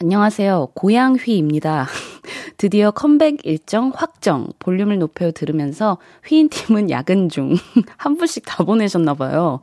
안녕하세요. 0.00 0.70
고양휘입니다. 0.74 1.86
드디어 2.58 2.90
컴백 2.90 3.46
일정 3.46 3.92
확정. 3.94 4.48
볼륨을 4.58 4.98
높여 4.98 5.30
들으면서 5.30 5.98
휘인팀은 6.26 6.90
야근 6.90 7.28
중. 7.28 7.54
한 7.96 8.16
분씩 8.16 8.42
다 8.44 8.64
보내셨나봐요. 8.64 9.60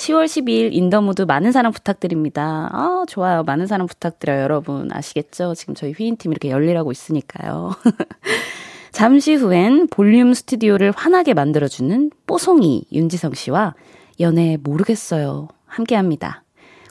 10월 0.00 0.24
12일 0.24 0.72
IN 0.72 0.83
the 0.83 1.00
mood 1.00 1.22
많은 1.22 1.52
사랑 1.52 1.72
부탁드립니다. 1.72 2.70
아, 2.72 3.04
좋아요. 3.06 3.42
많은 3.42 3.66
사랑 3.66 3.86
부탁드려요, 3.86 4.40
여러분. 4.40 4.88
아시겠죠? 4.90 5.54
지금 5.54 5.74
저희 5.74 5.92
휘인팀 5.92 6.32
이렇게 6.32 6.48
열일하고 6.48 6.90
있으니까요. 6.90 7.72
잠시 8.92 9.34
후엔 9.34 9.88
볼륨 9.88 10.32
스튜디오를 10.32 10.92
환하게 10.96 11.34
만들어주는 11.34 12.10
뽀송이 12.26 12.86
윤지성 12.90 13.34
씨와 13.34 13.74
연애 14.20 14.56
모르겠어요. 14.62 15.48
함께 15.66 15.96
합니다. 15.96 16.44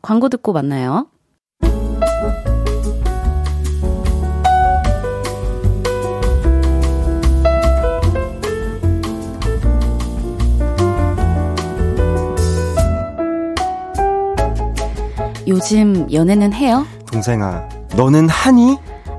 광고 0.03 0.29
듣고 0.29 0.53
만나요. 0.53 1.07
요즘 15.63 16.07
연애는 16.13 16.53
해요? 16.53 16.87
동생아, 17.11 17.67
너는 17.97 18.29
하니? 18.29 18.77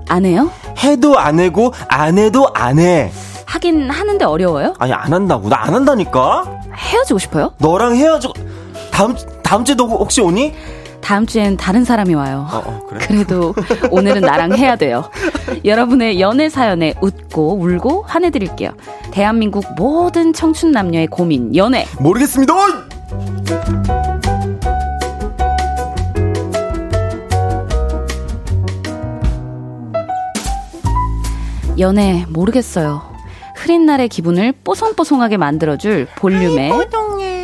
안 0.09 0.25
해요? 0.25 0.51
해도 0.83 1.19
안 1.19 1.39
해고 1.39 1.75
안 1.87 2.17
해도 2.17 2.49
안 2.55 2.79
해. 2.79 3.13
하긴 3.45 3.91
하는데 3.91 4.25
어려워요? 4.25 4.73
아니 4.79 4.91
안 4.95 5.13
한다고. 5.13 5.51
나 5.51 5.65
안 5.65 5.75
한다니까. 5.75 6.45
헤어지고 6.75 7.19
싶어요? 7.19 7.53
너랑 7.59 7.95
헤어지고 7.95 8.33
다음 8.91 9.15
다음 9.43 9.67
주에도 9.67 9.87
혹시 9.87 10.23
오니? 10.23 10.55
다음 11.03 11.27
주엔 11.27 11.59
다른 11.59 11.85
사람이 11.85 12.15
와요. 12.15 12.47
어, 12.51 12.63
어, 12.65 12.87
그래? 12.89 13.01
그래도 13.07 13.55
오늘은 13.91 14.23
나랑 14.23 14.57
해야 14.57 14.77
돼요. 14.77 15.11
여러분의 15.67 16.21
연애 16.23 16.49
사연에 16.49 16.95
웃고 17.03 17.59
울고 17.61 18.05
환해드릴게요. 18.09 18.71
대한민국 19.11 19.65
모든 19.77 20.33
청춘 20.33 20.71
남녀의 20.73 21.09
고민 21.09 21.55
연애 21.55 21.87
모르겠습니다. 21.99 22.55
연애 31.81 32.27
모르겠어요. 32.29 33.03
흐린 33.57 33.85
날의 33.87 34.09
기분을 34.09 34.53
뽀송뽀송하게 34.65 35.37
만들어줄 35.39 36.07
볼륨의 36.17 36.71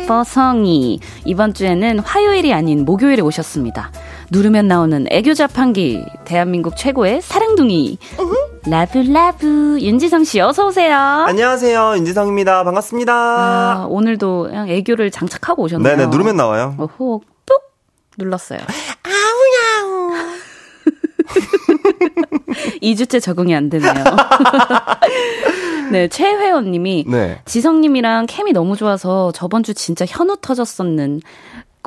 뽀송이. 0.07 0.99
이번 1.25 1.53
주에는 1.53 1.99
화요일이 1.99 2.53
아닌 2.53 2.85
목요일에 2.85 3.21
오셨습니다. 3.21 3.91
누르면 4.31 4.67
나오는 4.67 5.05
애교 5.09 5.33
자판기. 5.33 6.05
대한민국 6.23 6.77
최고의 6.77 7.21
사랑둥이. 7.21 7.97
라브라브. 8.69 9.77
윤지성 9.81 10.23
씨, 10.23 10.39
어서 10.39 10.67
오세요. 10.67 10.95
안녕하세요. 10.95 11.95
윤지성입니다. 11.97 12.63
반갑습니다. 12.63 13.13
아, 13.13 13.85
오늘도 13.89 14.43
그냥 14.49 14.69
애교를 14.69 15.11
장착하고 15.11 15.63
오셨네요. 15.63 15.95
네네, 15.97 16.09
누르면 16.09 16.35
나와요. 16.35 16.75
어호, 16.77 17.21
뚝! 17.45 17.61
눌렀어요. 18.17 18.59
아우야우. 19.03 20.13
2주째 22.81 23.21
적응이 23.21 23.55
안 23.55 23.69
되네요. 23.69 23.93
네, 25.91 26.07
최회원 26.09 26.71
님이 26.71 27.05
네. 27.07 27.39
지성 27.45 27.79
님이랑 27.81 28.25
캠이 28.27 28.51
너무 28.53 28.75
좋아서 28.75 29.31
저번 29.31 29.63
주 29.63 29.73
진짜 29.73 30.05
현우 30.07 30.35
터졌었는 30.41 31.21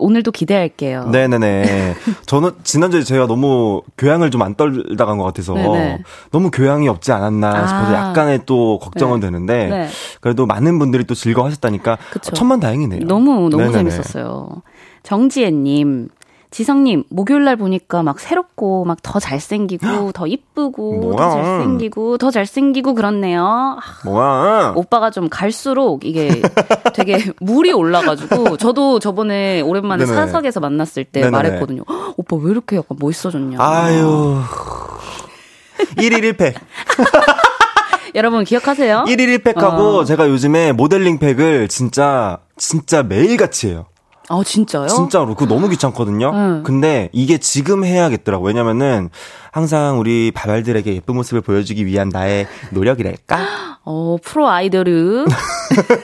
오늘도 0.03 0.31
기대할게요. 0.33 1.05
네네네. 1.11 1.95
저는 2.25 2.53
지난주에 2.65 3.03
제가 3.03 3.27
너무 3.27 3.83
교양을 3.99 4.31
좀 4.31 4.41
안 4.41 4.55
떨다 4.55 5.05
간 5.05 5.19
것 5.19 5.25
같아서 5.25 5.53
네네. 5.53 5.99
너무 6.33 6.51
교양이 6.51 6.89
없지 6.89 7.13
않았나 7.13 7.49
아. 7.51 7.67
싶어서 7.67 7.93
약간의 7.93 8.41
또 8.47 8.79
걱정은 8.79 9.21
되는데 9.21 9.67
네. 9.69 9.89
그래도 10.23 10.47
많은 10.47 10.79
분들이 10.79 11.05
또 11.05 11.15
즐거워하셨다니까 11.15 11.99
그쵸. 12.13 12.31
천만 12.33 12.61
다행이네요. 12.61 13.01
너무 13.07 13.51
너무 13.51 13.65
네네네. 13.65 13.73
재밌었어요. 13.91 14.63
정지혜님, 15.03 16.09
지성님 16.51 17.05
목요일 17.11 17.45
날 17.45 17.55
보니까 17.57 18.03
막 18.03 18.19
새롭고 18.19 18.85
막 18.85 18.99
더 19.03 19.19
잘생기고 19.21 20.13
더 20.13 20.27
이쁘고 20.27 21.01
더 21.01 21.09
뭐야. 21.17 21.31
잘생기고 21.31 22.19
더 22.19 22.31
잘생기고 22.31 22.95
그렇네요. 22.95 23.45
아, 23.45 23.79
뭐야? 24.05 24.73
오빠가 24.75 25.11
좀 25.11 25.29
갈수록 25.29 26.05
이게 26.05 26.43
되게 26.95 27.19
물이 27.41 27.73
올라가지고 27.73 28.57
저도 28.57 28.99
저번에 28.99 29.61
오랜만에 29.61 30.05
네네. 30.05 30.15
사석에서 30.17 30.59
만났을 30.61 31.05
때 31.05 31.21
네네네. 31.21 31.37
말했거든요. 31.37 31.85
"헉, 31.89 32.15
오빠 32.17 32.37
왜 32.37 32.51
이렇게 32.51 32.77
약간 32.77 32.99
멋있어졌냐. 33.01 33.57
아유. 33.61 34.41
1일 35.97 36.35
1팩. 36.37 36.55
여러분 38.17 38.43
기억하세요? 38.45 39.05
1일 39.07 39.39
1팩하고 39.39 39.99
어. 40.01 40.05
제가 40.05 40.29
요즘에 40.29 40.73
모델링 40.73 41.19
팩을 41.21 41.69
진짜 41.69 42.39
진짜 42.57 43.03
매일같이 43.05 43.69
해요. 43.69 43.87
아 44.33 44.43
진짜요? 44.45 44.87
진짜로 44.87 45.35
그거 45.35 45.53
너무 45.53 45.69
귀찮거든요. 45.69 46.31
응. 46.33 46.63
근데 46.65 47.09
이게 47.13 47.37
지금 47.39 47.85
해야겠더라고. 47.85 48.47
왜냐면은 48.47 49.11
항상 49.51 49.99
우리 49.99 50.31
밥알들에게 50.31 50.95
예쁜 50.95 51.17
모습을 51.17 51.41
보여주기 51.41 51.85
위한 51.85 52.11
나의 52.11 52.47
노력이랄까. 52.71 53.39
어 53.85 54.19
프로 54.23 54.49
아이돌을 54.49 55.27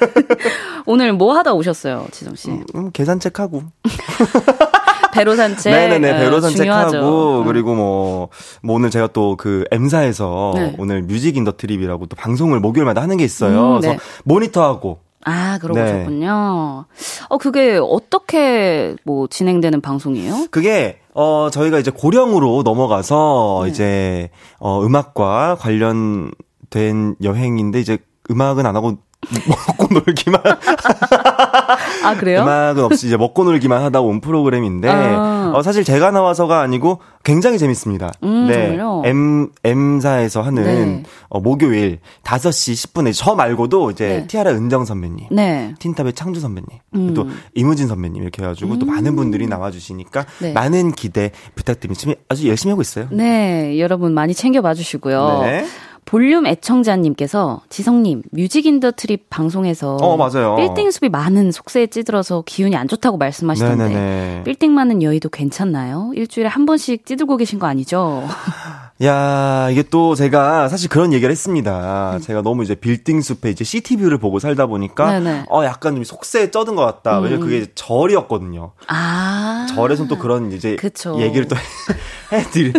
오늘 0.86 1.12
뭐 1.12 1.36
하다 1.36 1.52
오셨어요, 1.54 2.06
지성 2.10 2.34
씨? 2.34 2.50
음, 2.74 2.90
개 2.92 3.06
산책 3.06 3.38
하고. 3.38 3.62
배로 5.12 5.36
산책. 5.36 5.72
네네네 5.72 6.10
어, 6.10 6.18
배로. 6.18 6.40
산책하고 6.40 6.96
어. 7.06 7.44
그리고 7.44 7.74
뭐, 7.76 8.28
뭐 8.62 8.74
오늘 8.76 8.90
제가 8.90 9.06
또 9.08 9.36
그 9.38 9.64
M사에서 9.70 10.52
네. 10.56 10.74
오늘 10.78 11.02
Music 11.02 11.36
in 11.36 11.43
the 11.43 11.52
Trip이라고 11.56 12.06
또 12.06 12.16
방송을 12.16 12.58
목요일마다 12.60 13.02
하는 13.02 13.16
게 13.18 13.24
있어요. 13.24 13.76
음, 13.76 13.80
네. 13.80 13.88
그래서 13.88 14.02
모니터하고 14.24 14.98
아, 15.28 15.58
그러고 15.58 15.80
네. 15.80 15.84
오셨군요. 15.84 16.84
어, 17.28 17.38
그게 17.38 17.78
어떻게 17.82 18.94
뭐 19.04 19.26
진행되는 19.26 19.80
방송이에요? 19.80 20.46
그게 20.52 21.00
어 21.14 21.48
저희가 21.50 21.80
이제 21.80 21.90
고령으로 21.90 22.62
넘어가서 22.62 23.62
네. 23.64 23.70
이제 23.70 24.30
어 24.58 24.84
음악과 24.84 25.56
관련된 25.56 27.16
여행인데 27.22 27.80
이제 27.80 27.98
음악은 28.30 28.66
안 28.66 28.76
하고 28.76 28.98
먹고 29.48 29.92
놀기만 29.92 30.40
아, 32.04 32.14
그래요? 32.16 32.42
음악은 32.42 32.84
없이 32.84 33.08
이제 33.08 33.16
먹고 33.16 33.44
놀기만 33.44 33.82
하다 33.82 34.00
온 34.00 34.20
프로그램인데 34.20 34.88
아. 34.88 35.52
어, 35.54 35.62
사실 35.62 35.84
제가 35.84 36.10
나와서가 36.10 36.60
아니고 36.60 37.00
굉장히 37.24 37.58
재밌습니다. 37.58 38.12
음, 38.22 38.48
정말요? 38.52 39.02
M 39.04 39.48
M사에서 39.64 40.42
하는 40.42 40.64
네. 40.64 41.02
어, 41.28 41.40
목요일 41.40 41.98
5시 42.22 42.92
10분에 42.92 43.12
저 43.14 43.34
말고도 43.34 43.90
이제 43.90 44.08
네. 44.08 44.26
티아라 44.26 44.52
은정 44.52 44.84
선배님 44.84 45.28
네. 45.32 45.74
틴탑의 45.78 46.12
창조 46.12 46.40
선배님, 46.40 46.68
음. 46.94 47.14
또 47.14 47.26
이무진 47.54 47.88
선배님 47.88 48.22
이렇게 48.22 48.42
해가지고 48.42 48.78
또 48.78 48.86
많은 48.86 49.16
분들이 49.16 49.46
나와주시니까 49.46 50.24
네. 50.40 50.52
많은 50.52 50.92
기대 50.92 51.32
부탁드립니다. 51.56 51.98
지금 51.98 52.14
아주 52.28 52.48
열심히 52.48 52.70
하고 52.70 52.82
있어요. 52.82 53.08
네, 53.10 53.78
여러분 53.80 54.14
많이 54.14 54.34
챙겨봐 54.34 54.74
주시고요. 54.74 55.40
네. 55.42 55.66
볼륨 56.06 56.46
애청자님께서 56.46 57.62
지성님 57.68 58.22
Music 58.30 58.64
in 58.64 58.75
the 58.75 58.92
Trip 58.92 59.28
방송에서 59.28 59.96
어, 59.96 60.16
맞아요. 60.16 60.54
빌딩 60.56 60.90
숲이 60.90 61.08
많은 61.08 61.50
속세에 61.50 61.88
찌들어서 61.88 62.44
기운이 62.46 62.76
안 62.76 62.86
좋다고 62.86 63.18
말씀하시던데 63.18 63.88
네네네. 63.88 64.42
빌딩 64.44 64.72
많은 64.72 65.02
여의도 65.02 65.28
괜찮나요? 65.28 66.12
일주일에 66.14 66.48
한 66.48 66.64
번씩 66.64 67.04
찌들고 67.04 67.36
계신 67.36 67.58
거 67.58 67.66
아니죠? 67.66 68.24
야, 69.02 69.68
이게 69.70 69.82
또 69.82 70.14
제가 70.14 70.68
사실 70.68 70.88
그런 70.88 71.12
얘기를 71.12 71.28
음. 71.28 71.32
했습니다. 71.32 72.18
제가 72.22 72.40
너무 72.40 72.62
이제 72.62 72.74
빌딩 72.74 73.20
숲에 73.20 73.50
이제 73.50 73.62
시티뷰를 73.62 74.16
보고 74.16 74.38
살다 74.38 74.66
보니까 74.66 75.18
네네. 75.18 75.40
음. 75.40 75.44
어 75.50 75.64
약간 75.64 75.94
좀 75.96 76.04
속세에 76.04 76.50
쩌든 76.50 76.76
것 76.76 76.84
같다. 76.84 77.18
왜냐면 77.18 77.40
그게 77.46 77.66
절이었거든요. 77.74 78.72
아 78.88 79.66
절에서 79.74 80.06
또 80.06 80.16
그런 80.18 80.50
이제 80.52 80.76
그쵸. 80.76 81.20
얘기를 81.20 81.46
또 81.46 81.56
해드릴 82.32 82.72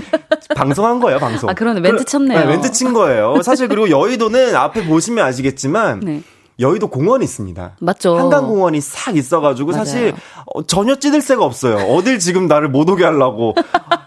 방송한 0.55 0.99
거예요, 0.99 1.19
방송. 1.19 1.49
아, 1.49 1.53
그러네. 1.53 1.81
멘트 1.81 2.05
쳤네요. 2.05 2.39
네, 2.39 2.45
멘트 2.47 2.71
친 2.71 2.93
거예요. 2.93 3.41
사실 3.43 3.67
그리고 3.67 3.89
여의도는 3.91 4.55
앞에 4.55 4.85
보시면 4.85 5.23
아시겠지만 5.23 5.99
네. 5.99 6.23
여의도 6.59 6.87
공원이 6.87 7.23
있습니다. 7.23 7.77
맞죠. 7.79 8.17
한강공원이 8.17 8.81
싹 8.81 9.15
있어가지고 9.15 9.71
맞아요. 9.71 9.85
사실 9.85 10.13
어, 10.53 10.63
전혀 10.65 10.95
찌들 10.95 11.21
새가 11.21 11.43
없어요. 11.45 11.77
어딜 11.93 12.19
지금 12.19 12.47
나를 12.47 12.69
못 12.69 12.89
오게 12.89 13.03
하려고 13.03 13.53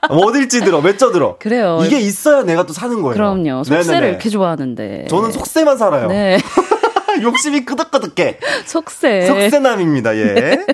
어딜 0.08 0.48
찌들어, 0.48 0.80
몇 0.80 0.98
쪄들어. 0.98 1.36
그래요. 1.38 1.80
이게 1.84 2.00
있어야 2.00 2.42
내가 2.42 2.66
또 2.66 2.72
사는 2.72 2.94
거예요. 3.02 3.14
그럼요. 3.14 3.64
속세를 3.64 3.86
네네네. 3.86 4.08
이렇게 4.08 4.28
좋아하는데. 4.28 5.06
저는 5.08 5.30
속세만 5.32 5.78
살아요. 5.78 6.08
네. 6.08 6.38
욕심이 7.22 7.64
끄덕끄덕해. 7.64 8.38
속세. 8.66 9.26
속세남입니다. 9.26 10.16
예. 10.16 10.64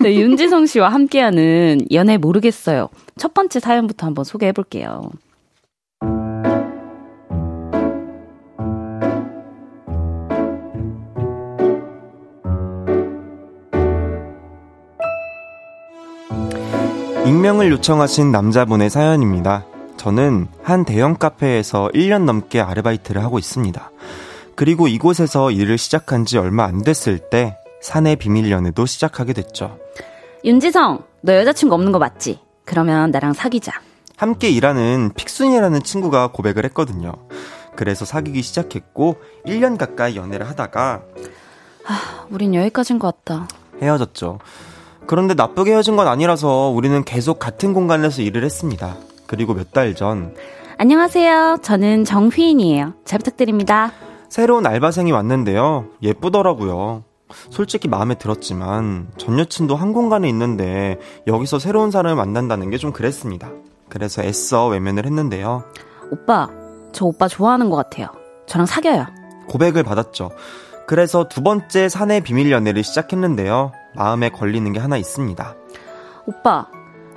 네, 0.00 0.14
윤지성 0.14 0.66
씨와 0.66 0.88
함께하는 0.90 1.80
연애 1.92 2.16
모르겠어요. 2.18 2.88
첫 3.18 3.34
번째 3.34 3.60
사연부터 3.60 4.06
한번 4.06 4.24
소개해 4.24 4.52
볼게요. 4.52 5.02
익명을 17.56 17.70
요청하신 17.72 18.32
남자분의 18.32 18.90
사연입니다. 18.90 19.64
저는 19.96 20.48
한 20.62 20.84
대형 20.84 21.16
카페에서 21.16 21.88
1년 21.94 22.24
넘게 22.24 22.60
아르바이트를 22.60 23.22
하고 23.22 23.38
있습니다. 23.38 23.90
그리고 24.54 24.88
이곳에서 24.88 25.50
일을 25.50 25.78
시작한 25.78 26.24
지 26.24 26.38
얼마 26.38 26.64
안 26.64 26.82
됐을 26.82 27.18
때 27.18 27.56
사내 27.80 28.14
비밀 28.14 28.50
연애도 28.50 28.84
시작하게 28.86 29.32
됐죠. 29.32 29.78
윤지성, 30.44 31.02
너 31.22 31.34
여자친구 31.34 31.74
없는 31.74 31.92
거 31.92 31.98
맞지? 31.98 32.40
그러면 32.64 33.10
나랑 33.10 33.32
사귀자. 33.32 33.72
함께 34.16 34.50
일하는 34.50 35.12
픽순이라는 35.14 35.82
친구가 35.82 36.28
고백을 36.28 36.64
했거든요. 36.66 37.12
그래서 37.74 38.04
사귀기 38.04 38.42
시작했고 38.42 39.16
1년 39.46 39.78
가까이 39.78 40.16
연애를 40.16 40.48
하다가 40.48 41.02
우린 42.30 42.54
여기까지인 42.54 42.98
것 42.98 43.24
같다. 43.24 43.48
헤어졌죠. 43.80 44.40
그런데 45.06 45.34
나쁘게 45.34 45.72
헤어진 45.72 45.96
건 45.96 46.08
아니라서 46.08 46.68
우리는 46.68 47.04
계속 47.04 47.38
같은 47.38 47.72
공간에서 47.72 48.22
일을 48.22 48.44
했습니다. 48.44 48.96
그리고 49.26 49.54
몇 49.54 49.72
달 49.72 49.94
전 49.94 50.34
안녕하세요. 50.78 51.58
저는 51.62 52.04
정휘인이에요. 52.04 52.94
잘 53.04 53.18
부탁드립니다. 53.18 53.92
새로운 54.28 54.66
알바생이 54.66 55.12
왔는데요. 55.12 55.86
예쁘더라고요. 56.02 57.04
솔직히 57.50 57.88
마음에 57.88 58.14
들었지만 58.16 59.08
전 59.16 59.38
여친도 59.38 59.74
한 59.76 59.92
공간에 59.92 60.28
있는데 60.28 60.98
여기서 61.26 61.58
새로운 61.58 61.90
사람을 61.90 62.16
만난다는 62.16 62.70
게 62.70 62.76
좀 62.78 62.92
그랬습니다. 62.92 63.50
그래서 63.88 64.22
애써 64.22 64.66
외면을 64.68 65.06
했는데요. 65.06 65.64
오빠, 66.10 66.48
저 66.92 67.06
오빠 67.06 67.26
좋아하는 67.28 67.70
것 67.70 67.76
같아요. 67.76 68.08
저랑 68.46 68.66
사겨요. 68.66 69.06
고백을 69.48 69.82
받았죠. 69.82 70.30
그래서 70.86 71.28
두 71.28 71.42
번째 71.42 71.88
사내 71.88 72.20
비밀 72.20 72.50
연애를 72.52 72.84
시작했는데요. 72.84 73.72
마음에 73.96 74.28
걸리는 74.28 74.72
게 74.72 74.78
하나 74.78 74.96
있습니다. 74.96 75.54
오빠, 76.26 76.66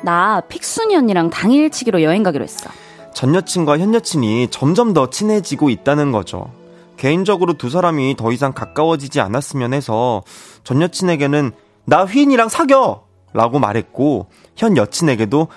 나 0.03 0.41
픽순이 0.41 0.95
언니랑 0.95 1.29
당일치기로 1.29 2.01
여행 2.03 2.23
가기로 2.23 2.43
했어. 2.43 2.69
전 3.13 3.35
여친과 3.35 3.77
현 3.79 3.93
여친이 3.93 4.47
점점 4.49 4.93
더 4.93 5.09
친해지고 5.09 5.69
있다는 5.69 6.11
거죠. 6.11 6.51
개인적으로 6.97 7.53
두 7.53 7.69
사람이 7.69 8.15
더 8.17 8.31
이상 8.31 8.53
가까워지지 8.53 9.19
않았으면 9.21 9.73
해서 9.73 10.23
전 10.63 10.81
여친에게는 10.81 11.51
나 11.85 12.05
휘인이랑 12.05 12.49
사겨! 12.49 13.03
라고 13.33 13.59
말했고 13.59 14.27
현 14.55 14.75
여친에게도 14.77 15.47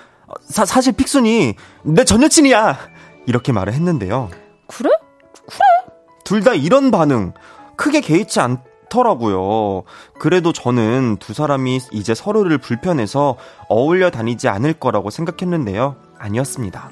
사, 0.47 0.65
사실 0.65 0.93
픽순이 0.93 1.55
내 1.83 2.03
전 2.05 2.21
여친이야! 2.23 2.77
이렇게 3.27 3.51
말을 3.51 3.73
했는데요. 3.73 4.29
그래? 4.67 4.89
둘다 6.23 6.53
이런 6.53 6.91
반응 6.91 7.33
크게 7.75 8.01
개의치 8.01 8.39
않 8.39 8.61
더라고요. 8.93 9.83
그래도 10.19 10.53
저는 10.53 11.17
두 11.19 11.33
사람이 11.33 11.79
이제 11.91 12.13
서로를 12.13 12.59
불편해서 12.59 13.37
어울려 13.67 14.11
다니지 14.11 14.47
않을 14.47 14.73
거라고 14.73 15.09
생각했는데요. 15.09 15.95
아니었습니다. 16.19 16.91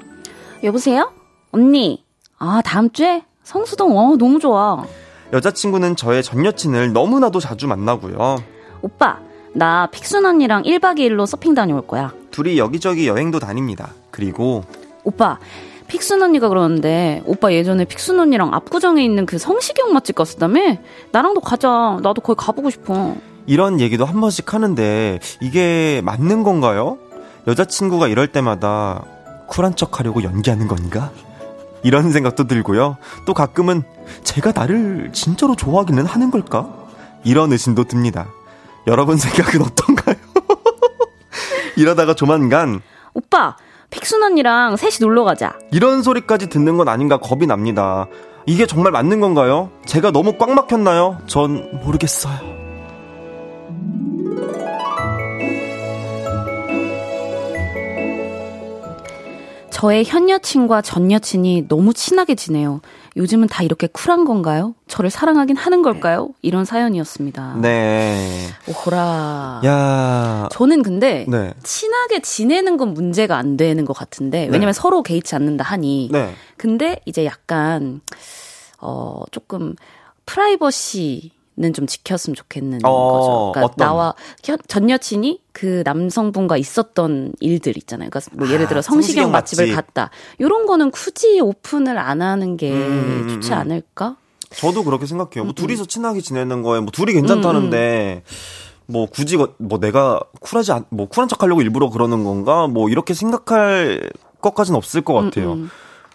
여보세요? 0.64 1.12
언니. 1.52 2.04
아, 2.38 2.60
다음 2.64 2.90
주에? 2.90 3.22
성수동, 3.44 3.96
어, 3.96 4.16
너무 4.16 4.40
좋아. 4.40 4.84
여자친구는 5.32 5.94
저의 5.94 6.24
전 6.24 6.44
여친을 6.44 6.92
너무나도 6.92 7.38
자주 7.38 7.68
만나고요. 7.68 8.42
오빠, 8.82 9.20
나 9.54 9.86
픽순 9.92 10.26
언니랑 10.26 10.64
1박 10.64 10.98
2일로 10.98 11.24
서핑 11.24 11.54
다녀올 11.54 11.86
거야. 11.86 12.12
둘이 12.32 12.58
여기저기 12.58 13.06
여행도 13.06 13.38
다닙니다. 13.38 13.90
그리고 14.10 14.64
오빠, 15.04 15.38
픽순 15.92 16.22
언니가 16.22 16.48
그러는데 16.48 17.22
오빠 17.26 17.52
예전에 17.52 17.84
픽순 17.84 18.18
언니랑 18.18 18.54
압구정에 18.54 19.04
있는 19.04 19.26
그 19.26 19.36
성시경 19.36 19.92
맛집 19.92 20.16
갔었다며? 20.16 20.78
나랑도 21.10 21.42
가자. 21.42 21.98
나도 22.02 22.22
거기 22.22 22.42
가보고 22.42 22.70
싶어. 22.70 23.14
이런 23.44 23.78
얘기도 23.78 24.06
한 24.06 24.18
번씩 24.18 24.54
하는데 24.54 25.18
이게 25.42 26.00
맞는 26.02 26.44
건가요? 26.44 26.96
여자친구가 27.46 28.08
이럴 28.08 28.26
때마다 28.28 29.04
쿨한 29.48 29.76
척 29.76 30.00
하려고 30.00 30.22
연기하는 30.22 30.66
건가? 30.66 31.10
이런 31.82 32.10
생각도 32.10 32.46
들고요. 32.46 32.96
또 33.26 33.34
가끔은 33.34 33.82
제가 34.24 34.52
나를 34.52 35.10
진짜로 35.12 35.54
좋아하기는 35.56 36.06
하는 36.06 36.30
걸까? 36.30 36.72
이런 37.22 37.52
의심도 37.52 37.84
듭니다. 37.84 38.28
여러분 38.86 39.18
생각은 39.20 39.60
어떤가요? 39.60 40.16
이러다가 41.76 42.14
조만간 42.14 42.80
오빠, 43.12 43.56
픽순 43.92 44.22
언니랑 44.22 44.76
셋이 44.76 44.94
놀러 45.00 45.22
가자. 45.24 45.52
이런 45.70 46.02
소리까지 46.02 46.48
듣는 46.48 46.76
건 46.76 46.88
아닌가 46.88 47.18
겁이 47.18 47.46
납니다. 47.46 48.06
이게 48.46 48.66
정말 48.66 48.90
맞는 48.90 49.20
건가요? 49.20 49.70
제가 49.86 50.10
너무 50.10 50.36
꽉 50.38 50.50
막혔나요? 50.52 51.18
전 51.26 51.70
모르겠어요. 51.84 52.51
저의 59.82 60.04
현 60.04 60.30
여친과 60.30 60.80
전 60.80 61.10
여친이 61.10 61.66
너무 61.66 61.92
친하게 61.92 62.36
지내요. 62.36 62.82
요즘은 63.16 63.48
다 63.48 63.64
이렇게 63.64 63.88
쿨한 63.88 64.24
건가요? 64.24 64.76
저를 64.86 65.10
사랑하긴 65.10 65.56
하는 65.56 65.82
걸까요? 65.82 66.28
이런 66.40 66.64
사연이었습니다. 66.64 67.56
네. 67.60 68.46
오호라. 68.68 69.62
야. 69.64 70.48
저는 70.52 70.84
근데 70.84 71.26
네. 71.28 71.52
친하게 71.64 72.22
지내는 72.22 72.76
건 72.76 72.94
문제가 72.94 73.36
안 73.36 73.56
되는 73.56 73.84
것 73.84 73.92
같은데 73.92 74.44
왜냐면 74.44 74.66
네. 74.68 74.72
서로 74.72 75.02
개의치 75.02 75.34
않는다 75.34 75.64
하니. 75.64 76.10
네. 76.12 76.32
근데 76.56 77.00
이제 77.04 77.24
약간 77.24 78.02
어 78.80 79.24
조금 79.32 79.74
프라이버시 80.26 81.32
는좀 81.54 81.86
지켰으면 81.86 82.34
좋겠는 82.34 82.78
어, 82.82 83.12
거죠. 83.12 83.52
그러니까 83.52 83.60
어떤? 83.74 83.86
나와 83.86 84.14
현- 84.42 84.58
전 84.68 84.88
여친이 84.88 85.40
그 85.52 85.82
남성분과 85.84 86.56
있었던 86.56 87.32
일들 87.40 87.76
있잖아요. 87.76 88.08
그러니까 88.08 88.30
뭐 88.36 88.48
예를 88.48 88.66
들어 88.68 88.78
아, 88.78 88.82
성시경 88.82 89.02
성시경 89.24 89.30
맛집을 89.32 89.66
맛집. 89.66 89.76
갔다. 89.76 90.10
이런 90.38 90.64
거는 90.64 90.90
굳이 90.90 91.40
오픈을 91.40 91.98
안 91.98 92.22
하는 92.22 92.56
게 92.56 92.72
음, 92.72 93.26
좋지 93.28 93.52
음. 93.52 93.58
않을까? 93.58 94.16
저도 94.54 94.82
그렇게 94.84 95.04
생각해요. 95.04 95.44
음, 95.44 95.46
뭐 95.48 95.52
둘이서 95.54 95.84
친하게 95.84 96.22
지내는 96.22 96.62
거에 96.62 96.80
뭐 96.80 96.90
둘이 96.90 97.12
괜찮다는데 97.12 98.22
뭐 98.86 99.06
굳이 99.06 99.36
거- 99.36 99.52
뭐 99.58 99.78
내가 99.78 100.20
쿨하지 100.40 100.72
않, 100.72 100.84
뭐 100.88 101.06
쿨한 101.06 101.28
척하려고 101.28 101.60
일부러 101.60 101.90
그러는 101.90 102.24
건가? 102.24 102.66
뭐 102.66 102.88
이렇게 102.88 103.12
생각할 103.14 104.10
것까지는 104.40 104.76
없을 104.76 105.02
것 105.02 105.12
같아요. 105.14 105.52
음, 105.52 105.58
음. 105.64 105.70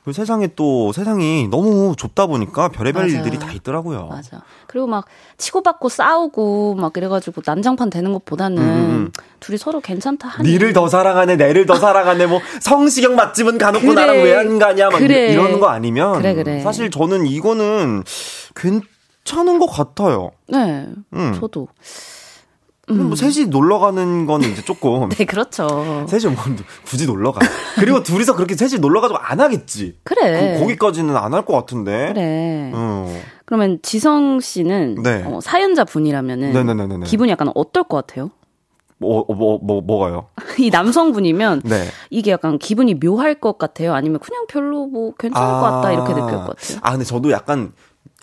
그 0.08 0.14
세상에 0.14 0.48
또 0.56 0.94
세상이 0.94 1.50
너무 1.50 1.94
좁다 1.98 2.28
보니까 2.28 2.70
별의별 2.70 3.04
맞아. 3.08 3.18
일들이 3.18 3.38
다 3.38 3.52
있더라고요. 3.52 4.08
맞아. 4.08 4.42
그리고 4.66 4.88
막 4.88 5.04
치고받고 5.36 5.90
싸우고 5.90 6.76
막 6.76 6.96
이래가지고 6.96 7.42
난장판 7.46 7.90
되는 7.90 8.14
것보다는 8.14 8.58
음, 8.58 8.64
음. 8.68 9.12
둘이 9.42 9.58
서로 9.58 9.82
괜찮다 9.82 10.30
하니. 10.30 10.48
니를 10.50 10.72
더 10.72 10.88
사랑하네, 10.88 11.36
내를 11.36 11.66
더 11.66 11.76
사랑하네, 11.76 12.28
뭐 12.28 12.40
성시경 12.62 13.18
맛집은 13.18 13.58
가놓고 13.58 13.86
그래. 13.86 13.94
나랑 13.96 14.16
왜 14.24 14.34
안 14.34 14.58
가냐, 14.60 14.90
막 14.92 15.00
그래. 15.00 15.34
이러는 15.34 15.60
거 15.60 15.68
아니면 15.68 16.14
그래, 16.22 16.34
그래. 16.36 16.62
사실 16.62 16.90
저는 16.90 17.26
이거는 17.26 18.04
괜찮은 18.56 19.60
것 19.60 19.66
같아요. 19.68 20.32
네. 20.48 20.86
음. 21.12 21.38
저도. 21.38 21.68
근데 22.88 23.04
뭐 23.04 23.16
셋이 23.18 23.48
놀러 23.48 23.80
가는 23.80 24.26
건 24.26 24.42
이제 24.44 24.62
조금 24.64 25.10
네, 25.18 25.26
그렇죠. 25.26 26.06
셋이 26.08 26.34
뭐 26.34 26.44
굳이 26.86 27.06
놀러 27.06 27.32
가. 27.34 27.42
그리고 27.76 28.02
둘이서 28.02 28.36
그렇게 28.36 28.56
셋이 28.56 28.80
놀러 28.80 29.02
가지고 29.02 29.20
안 29.20 29.40
하겠지. 29.42 29.98
그래. 30.04 30.54
그, 30.56 30.62
거기까지는 30.62 31.16
안 31.18 31.34
할 31.34 31.44
것 31.46 31.54
같은데. 31.54 32.14
그래. 32.14 32.72
어. 32.74 33.14
그러면 33.46 33.80
지성 33.84 34.40
씨는 34.40 35.04
네. 35.04 35.24
어, 35.26 35.40
사연자 35.42 35.84
분이라면은 35.84 36.54
네네네네. 36.54 37.06
기분이 37.06 37.30
약간 37.32 37.52
어떨 37.56 37.84
것 37.84 37.98
같아요? 38.08 38.32
뭐, 39.00 39.20
어, 39.28 39.34
뭐, 39.34 39.60
뭐, 39.62 39.82
뭐가요? 39.82 40.28
이 40.58 40.70
남성분이면 40.70 41.62
네. 41.66 41.86
이게 42.10 42.32
약간 42.32 42.58
기분이 42.58 42.96
묘할 42.96 43.36
것 43.36 43.58
같아요? 43.58 43.94
아니면 43.94 44.20
그냥 44.20 44.46
별로 44.48 44.88
뭐 44.88 45.14
괜찮을 45.20 45.48
것 45.48 45.62
같다 45.62 45.92
이렇게 45.92 46.14
느낄 46.14 46.32
것 46.32 46.48
같아요? 46.56 46.80
아, 46.82 46.92
근데 46.92 47.06
저도 47.06 47.32
약간, 47.32 47.74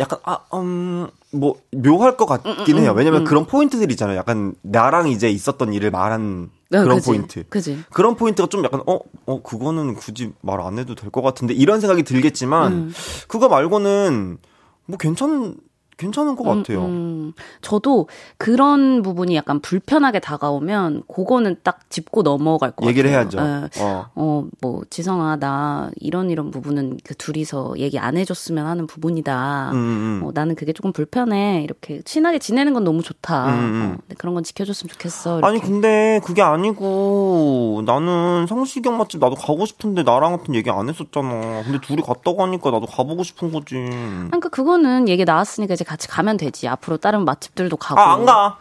약간, 0.01 0.19
아, 0.25 0.39
음, 0.55 1.07
뭐, 1.35 1.57
묘할 1.73 2.17
것 2.17 2.27
같긴 2.27 2.79
해요. 2.79 2.93
왜냐면 2.97 3.25
그런 3.25 3.47
포인트들 3.47 3.91
있잖아요. 3.93 4.17
약간, 4.17 4.55
나랑 4.63 5.09
이제 5.09 5.29
있었던 5.31 5.73
일을 5.73 5.91
말한 5.91 6.51
네, 6.71 6.83
그런 6.83 6.97
그지, 6.97 7.07
포인트. 7.11 7.45
그지. 7.49 7.85
그런 7.93 8.17
포인트가 8.17 8.49
좀 8.49 8.65
약간, 8.65 8.83
어, 8.87 8.99
어, 9.27 9.43
그거는 9.43 9.95
굳이 9.95 10.33
말 10.41 10.61
안 10.61 10.79
해도 10.79 10.95
될 10.95 11.11
것 11.11 11.23
같은데, 11.23 11.55
이런 11.55 11.81
생각이 11.81 12.03
들겠지만, 12.05 12.73
음. 12.73 12.93
그거 13.29 13.49
말고는, 13.49 14.39
뭐, 14.87 14.99
괜찮, 14.99 15.55
괜찮은 15.97 16.37
것 16.37 16.45
같아요. 16.45 16.85
음, 16.85 17.33
저도 17.63 18.09
그런 18.39 19.03
부분이 19.03 19.35
약간 19.37 19.61
불편하게 19.61 20.19
다가오면 20.21 21.03
그거는 21.13 21.57
딱 21.63 21.91
짚고 21.91 22.23
넘어갈 22.23 22.71
것 22.73 22.87
얘기를 22.89 23.11
같아요. 23.11 23.41
해야죠. 23.41 23.71
예. 23.79 23.83
어. 23.83 24.07
어, 24.15 24.47
뭐, 24.61 24.83
지성아, 24.91 25.37
나 25.37 25.91
이런 25.97 26.31
이런 26.31 26.51
부분은 26.51 26.99
그 27.05 27.15
둘이서 27.15 27.75
얘기 27.79 27.99
안 27.99 28.17
해줬으면 28.17 28.67
하는 28.67 28.87
부분이다. 28.87 29.71
음, 29.73 29.77
음. 29.77 30.21
어, 30.25 30.31
나는 30.35 30.55
그게 30.55 30.73
조금 30.73 30.93
불편해. 30.93 31.63
이렇게 31.63 32.03
친하게 32.03 32.39
지내는 32.39 32.75
건 32.75 32.85
너무 32.85 33.03
좋다. 33.03 33.47
음, 33.47 33.53
음. 33.53 33.99
어, 33.99 34.15
그런 34.19 34.35
건 34.35 34.45
지켜줬으면 34.45 34.89
좋겠어. 34.91 35.39
이렇게. 35.39 35.47
아니 35.47 35.61
근데 35.61 36.21
그게 36.25 36.43
아니고 36.43 37.83
나는 37.87 38.47
성시경 38.49 38.99
맛집 38.99 39.21
나도 39.21 39.35
가고 39.37 39.67
싶은데 39.67 40.03
나랑 40.03 40.37
같은 40.39 40.55
얘기 40.55 40.71
안 40.71 40.89
했었잖아. 40.89 41.63
근데 41.65 41.79
둘이 41.81 42.03
갔다고 42.03 42.43
하니까 42.43 42.71
나도 42.71 42.87
가보고 42.87 43.23
싶은 43.23 43.53
거지. 43.53 43.75
그러니까 43.75 44.49
그거는 44.49 45.09
얘기 45.09 45.25
나왔으니까 45.25 45.75
이제 45.75 45.84
같이 45.85 46.09
가면 46.09 46.37
되지. 46.37 46.69
앞으로 46.69 46.97
다른 46.97 47.25
맛집들도 47.25 47.77
가고. 47.77 48.01
아 48.01 48.15
안 48.15 48.25
가. 48.25 48.59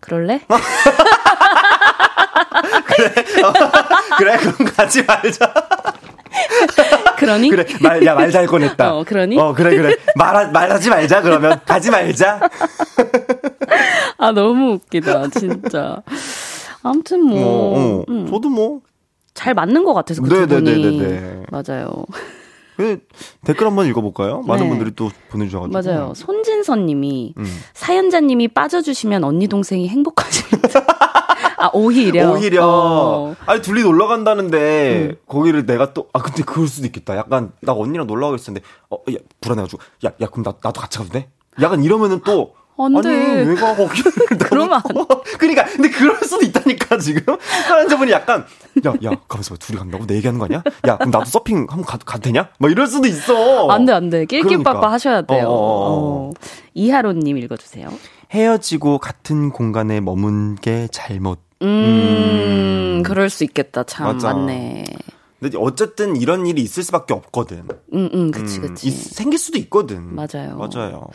그럴래? 0.00 0.40
그래 4.18 4.36
그럼 4.38 4.54
가지 4.76 5.02
말자. 5.02 5.52
그러니? 7.16 7.48
그래 7.50 7.64
말 7.80 8.02
야 8.04 8.14
말 8.14 8.30
잘 8.30 8.46
꺼냈다. 8.46 8.94
어, 8.94 9.04
그러니? 9.04 9.38
어 9.38 9.54
그래 9.54 9.76
그래 9.76 9.96
말 10.16 10.50
말하지 10.50 10.90
말자 10.90 11.22
그러면 11.22 11.60
가지 11.64 11.90
말자. 11.90 12.40
아, 14.18 14.32
너무 14.32 14.72
웃기다, 14.74 15.28
진짜. 15.28 16.02
아무튼 16.82 17.24
뭐, 17.24 17.38
뭐 17.40 18.00
어, 18.00 18.04
음, 18.08 18.26
저도 18.30 18.48
뭐 18.48 18.80
잘 19.34 19.52
맞는 19.52 19.82
것 19.84 19.94
같아서 19.94 20.22
그 20.22 20.28
네, 20.28 20.46
두 20.46 20.60
네, 20.60 20.74
분이. 20.74 20.96
네, 20.96 21.06
네, 21.08 21.20
네. 21.20 21.42
맞아요. 21.50 21.90
그 22.76 23.00
댓글 23.44 23.66
한번 23.66 23.86
읽어볼까요? 23.86 24.42
많은 24.42 24.64
네. 24.64 24.68
분들이 24.70 24.90
또 24.96 25.10
보내주셔가지고. 25.30 25.72
맞아요. 25.92 26.12
손진선 26.14 26.86
님이 26.86 27.34
음. 27.38 27.60
사연자님이 27.74 28.48
빠져주시면 28.48 29.22
언니 29.24 29.46
동생이 29.48 29.88
행복하십니다. 29.88 30.80
아, 31.58 31.70
오히려. 31.72 32.32
오히려 32.32 32.66
어. 32.66 33.36
아니 33.46 33.62
둘이 33.62 33.82
놀러 33.82 34.06
간다는데 34.08 35.08
음. 35.12 35.16
거기를 35.26 35.66
내가 35.66 35.92
또 35.92 36.04
아 36.12 36.20
근데 36.20 36.42
그럴 36.42 36.68
수도 36.68 36.86
있겠다. 36.86 37.16
약간 37.16 37.52
나 37.60 37.72
언니랑 37.72 38.06
놀러 38.06 38.26
가고 38.26 38.36
있었는데 38.36 38.66
어 38.90 38.96
야, 39.12 39.16
불안해가지고 39.40 39.82
야야 40.04 40.30
그럼 40.30 40.44
나 40.44 40.54
나도 40.62 40.80
같이 40.80 40.98
가도 40.98 41.10
돼? 41.10 41.28
약간 41.60 41.82
이러면은 41.82 42.20
또 42.24 42.54
안 42.78 43.00
돼. 43.00 43.08
아니 43.08 43.48
왜가 43.48 43.76
거기를 43.76 44.12
그러면 44.38 44.74
안 44.74 44.82
그러니까 45.38 45.64
근데 45.64 45.88
그럴 45.90 46.16
수도 46.24 46.44
있다니까 46.44 46.98
지금 46.98 47.36
사연자분이 47.68 48.10
약간 48.10 48.44
야 48.84 48.90
야 49.04 49.10
가만있어 49.28 49.54
봐 49.54 49.58
둘이 49.60 49.78
간다고 49.78 50.06
내 50.06 50.16
얘기하는 50.16 50.38
거 50.40 50.46
아니야? 50.46 50.62
야 50.88 50.96
그럼 50.96 51.10
나도 51.10 51.24
서핑 51.26 51.58
한번 51.70 51.82
가도 51.84 52.04
가도 52.04 52.22
되냐? 52.22 52.48
막 52.58 52.70
이럴 52.70 52.86
수도 52.88 53.06
있어. 53.06 53.68
안 53.68 53.84
돼, 53.86 53.92
안 53.92 54.10
돼. 54.10 54.26
낄낄빠빠 54.26 54.62
그러니까. 54.72 54.92
하셔야 54.92 55.22
돼요. 55.22 55.46
어, 55.46 55.50
어, 55.50 55.54
어. 55.54 56.30
어. 56.30 56.32
이하로님 56.74 57.38
읽어주세요. 57.38 57.88
헤어지고 58.32 58.98
같은 58.98 59.50
공간에 59.50 60.00
머문 60.00 60.56
게 60.56 60.88
잘못. 60.90 61.38
음, 61.62 63.02
그럴 63.04 63.30
수 63.30 63.44
있겠다. 63.44 63.84
참, 63.84 64.06
맞아. 64.06 64.32
맞네. 64.34 64.84
근데 65.40 65.58
어쨌든 65.60 66.16
이런 66.16 66.46
일이 66.46 66.62
있을 66.62 66.82
수밖에 66.82 67.12
없거든. 67.14 67.68
음, 67.92 68.08
음, 68.12 68.30
그치, 68.30 68.58
음, 68.58 68.62
그치. 68.68 68.88
있- 68.88 68.92
생길 68.92 69.38
수도 69.38 69.58
있거든. 69.58 70.14
맞아요. 70.14 70.56
맞아요. 70.56 71.06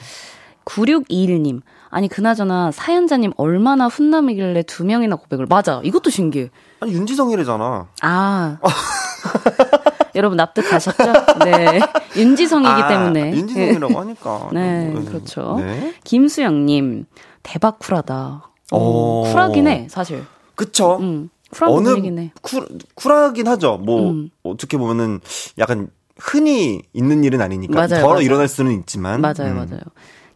9621님. 0.70 1.62
아니, 1.90 2.08
그나저나 2.08 2.72
사연자님 2.72 3.34
얼마나 3.38 3.88
훈남이길래 3.88 4.64
두 4.64 4.86
명이나 4.86 5.16
고백을. 5.16 5.48
맞아. 5.48 5.82
이것도 5.84 6.10
신기해. 6.10 6.50
아니 6.80 6.94
윤지성이래잖아. 6.94 7.88
아. 8.02 8.58
여러분 10.16 10.38
납득하셨죠? 10.38 11.14
네. 11.44 11.80
윤지성이기 12.16 12.70
아, 12.70 12.88
때문에. 12.88 13.32
윤지성이라고 13.34 14.00
하니까. 14.00 14.50
네, 14.54 14.94
그렇죠. 15.08 15.58
네. 15.60 15.94
김수영님, 16.04 17.06
대박 17.44 17.80
쿨하다. 17.80 18.50
오, 18.72 19.24
쿨하긴 19.24 19.68
해, 19.68 19.88
사실. 19.90 20.24
그쵸. 20.56 20.98
음, 21.00 21.30
쿨한 21.52 21.74
어느 21.74 21.90
분이긴 21.90 22.32
쿨, 22.42 22.68
쿨하긴 22.96 23.48
하죠. 23.48 23.78
뭐, 23.78 24.12
음. 24.12 24.30
어떻게 24.44 24.78
보면은 24.78 25.20
약간 25.58 25.90
흔히 26.18 26.82
있는 26.94 27.24
일은 27.24 27.42
아니니까. 27.42 27.74
맞아요, 27.74 28.02
더 28.02 28.10
맞아요. 28.10 28.22
일어날 28.22 28.48
수는 28.48 28.72
있지만. 28.80 29.22
맞아요, 29.22 29.52
음. 29.52 29.56
맞아요. 29.56 29.82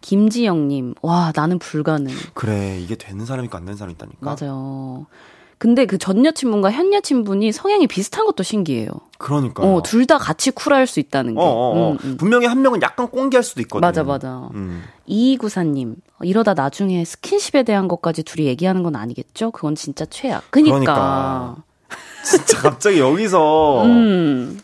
김지영님, 0.04 0.96
와, 1.02 1.32
나는 1.34 1.58
불가능. 1.60 2.14
그래, 2.34 2.78
이게 2.80 2.96
되는 2.96 3.26
사람이 3.26 3.46
있고 3.46 3.58
안 3.58 3.64
되는 3.66 3.78
사람이 3.78 3.94
있다니까. 3.94 4.18
맞아요. 4.22 5.06
근데 5.58 5.86
그 5.86 5.98
전 5.98 6.26
여친분과 6.26 6.72
현 6.74 6.94
여친분이 6.94 7.54
성향이 7.54 7.88
비슷한 7.88 8.26
것도 8.26 8.44
신기해요. 8.44 8.90
그러니까. 9.18 9.64
어, 9.64 9.82
둘 9.82 10.06
다 10.06 10.18
같이 10.18 10.52
쿨할 10.52 10.88
수 10.88 11.00
있다는 11.00 11.36
게. 11.36 11.40
어, 11.40 11.44
어, 11.46 11.48
어. 11.48 11.92
음, 11.94 11.98
음. 12.04 12.18
분명히 12.18 12.48
한 12.48 12.62
명은 12.62 12.82
약간 12.82 13.08
꽁기할 13.10 13.44
수도 13.44 13.62
있거든요. 13.62 13.88
맞아, 13.88 14.04
맞아. 14.04 14.50
음. 14.56 14.84
이구사님 15.06 15.96
이러다 16.22 16.54
나중에 16.54 17.06
스킨십에 17.06 17.64
대한 17.64 17.88
것까지 17.88 18.24
둘이 18.24 18.46
얘기하는 18.48 18.84
건 18.84 18.98
아니겠죠? 18.98 19.52
그건 19.52 19.76
진짜 19.76 20.06
최악. 20.10 20.44
그니까. 20.52 20.80
그러니까. 20.80 21.56
진짜 22.26 22.58
갑자기 22.60 23.00
여기서. 23.00 23.84
음. 23.88 24.60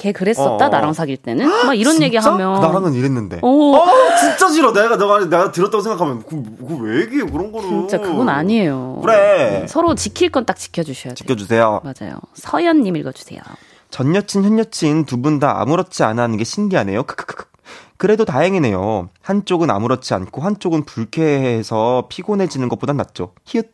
걔 0.00 0.12
그랬었다 0.12 0.50
어, 0.50 0.54
어. 0.54 0.68
나랑 0.68 0.94
사귈 0.94 1.18
때는 1.18 1.46
막 1.66 1.74
이런 1.74 2.00
얘기 2.00 2.16
하면 2.16 2.60
나랑은 2.60 2.94
이랬는데 2.94 3.40
어. 3.42 3.48
어 3.48 3.86
진짜 4.18 4.48
싫어 4.48 4.72
내가 4.72 4.96
내가 4.96 5.18
내가 5.28 5.52
들었다고 5.52 5.82
생각하면 5.82 6.22
그왜 6.24 7.02
얘기해 7.02 7.24
그런 7.30 7.52
거를 7.52 7.68
진짜 7.68 7.98
그건 7.98 8.28
아니에요 8.30 9.00
그래 9.02 9.66
서로 9.68 9.94
지킬 9.94 10.30
건 10.30 10.46
딱 10.46 10.56
지켜주셔야 10.56 11.12
돼요 11.12 11.14
지켜주세요 11.16 11.82
맞아요 11.84 12.14
서연님 12.32 12.96
읽어주세요 12.96 13.40
전 13.90 14.14
여친 14.16 14.42
현 14.44 14.58
여친 14.58 15.04
두 15.04 15.20
분 15.20 15.38
다 15.38 15.60
아무렇지 15.60 16.02
않아 16.02 16.22
하는 16.22 16.38
게 16.38 16.44
신기하네요 16.44 17.02
크크크크 17.02 17.50
그래도 17.98 18.24
다행이네요. 18.24 19.10
한쪽은 19.20 19.70
아무렇지 19.70 20.14
않고 20.14 20.40
한쪽은 20.40 20.86
불쾌해서 20.86 22.06
피곤해지는 22.08 22.70
것보단 22.70 22.96
낫죠. 22.96 23.34
히읗. 23.44 23.66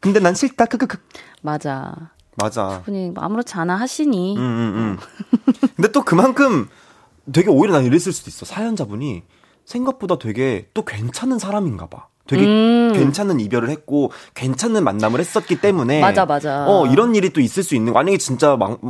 근데 0.00 0.20
난 0.20 0.34
싫다. 0.34 0.64
크크크. 0.64 0.96
맞아. 1.42 1.92
맞아. 2.36 2.82
분이 2.84 3.10
뭐 3.10 3.22
아무렇지 3.24 3.54
않아 3.54 3.76
하시니. 3.76 4.36
음, 4.36 4.40
음, 4.40 4.74
음. 4.76 4.98
근데 5.76 5.90
또 5.92 6.02
그만큼 6.02 6.68
되게 7.32 7.48
오히려 7.50 7.72
난 7.74 7.84
이랬을 7.84 8.12
수도 8.12 8.28
있어. 8.28 8.44
사연자분이 8.44 9.22
생각보다 9.64 10.18
되게 10.18 10.68
또 10.74 10.84
괜찮은 10.84 11.38
사람인가 11.38 11.86
봐. 11.86 12.08
되게 12.26 12.44
음. 12.44 12.92
괜찮은 12.94 13.38
이별을 13.40 13.68
했고 13.68 14.10
괜찮은 14.34 14.82
만남을 14.82 15.20
했었기 15.20 15.60
때문에 15.60 16.00
맞아 16.00 16.24
맞아. 16.24 16.66
어 16.66 16.86
이런 16.86 17.14
일이 17.14 17.30
또 17.30 17.40
있을 17.40 17.62
수 17.62 17.74
있는 17.74 17.92
만약에 17.92 18.16
진짜 18.16 18.56
막 18.56 18.80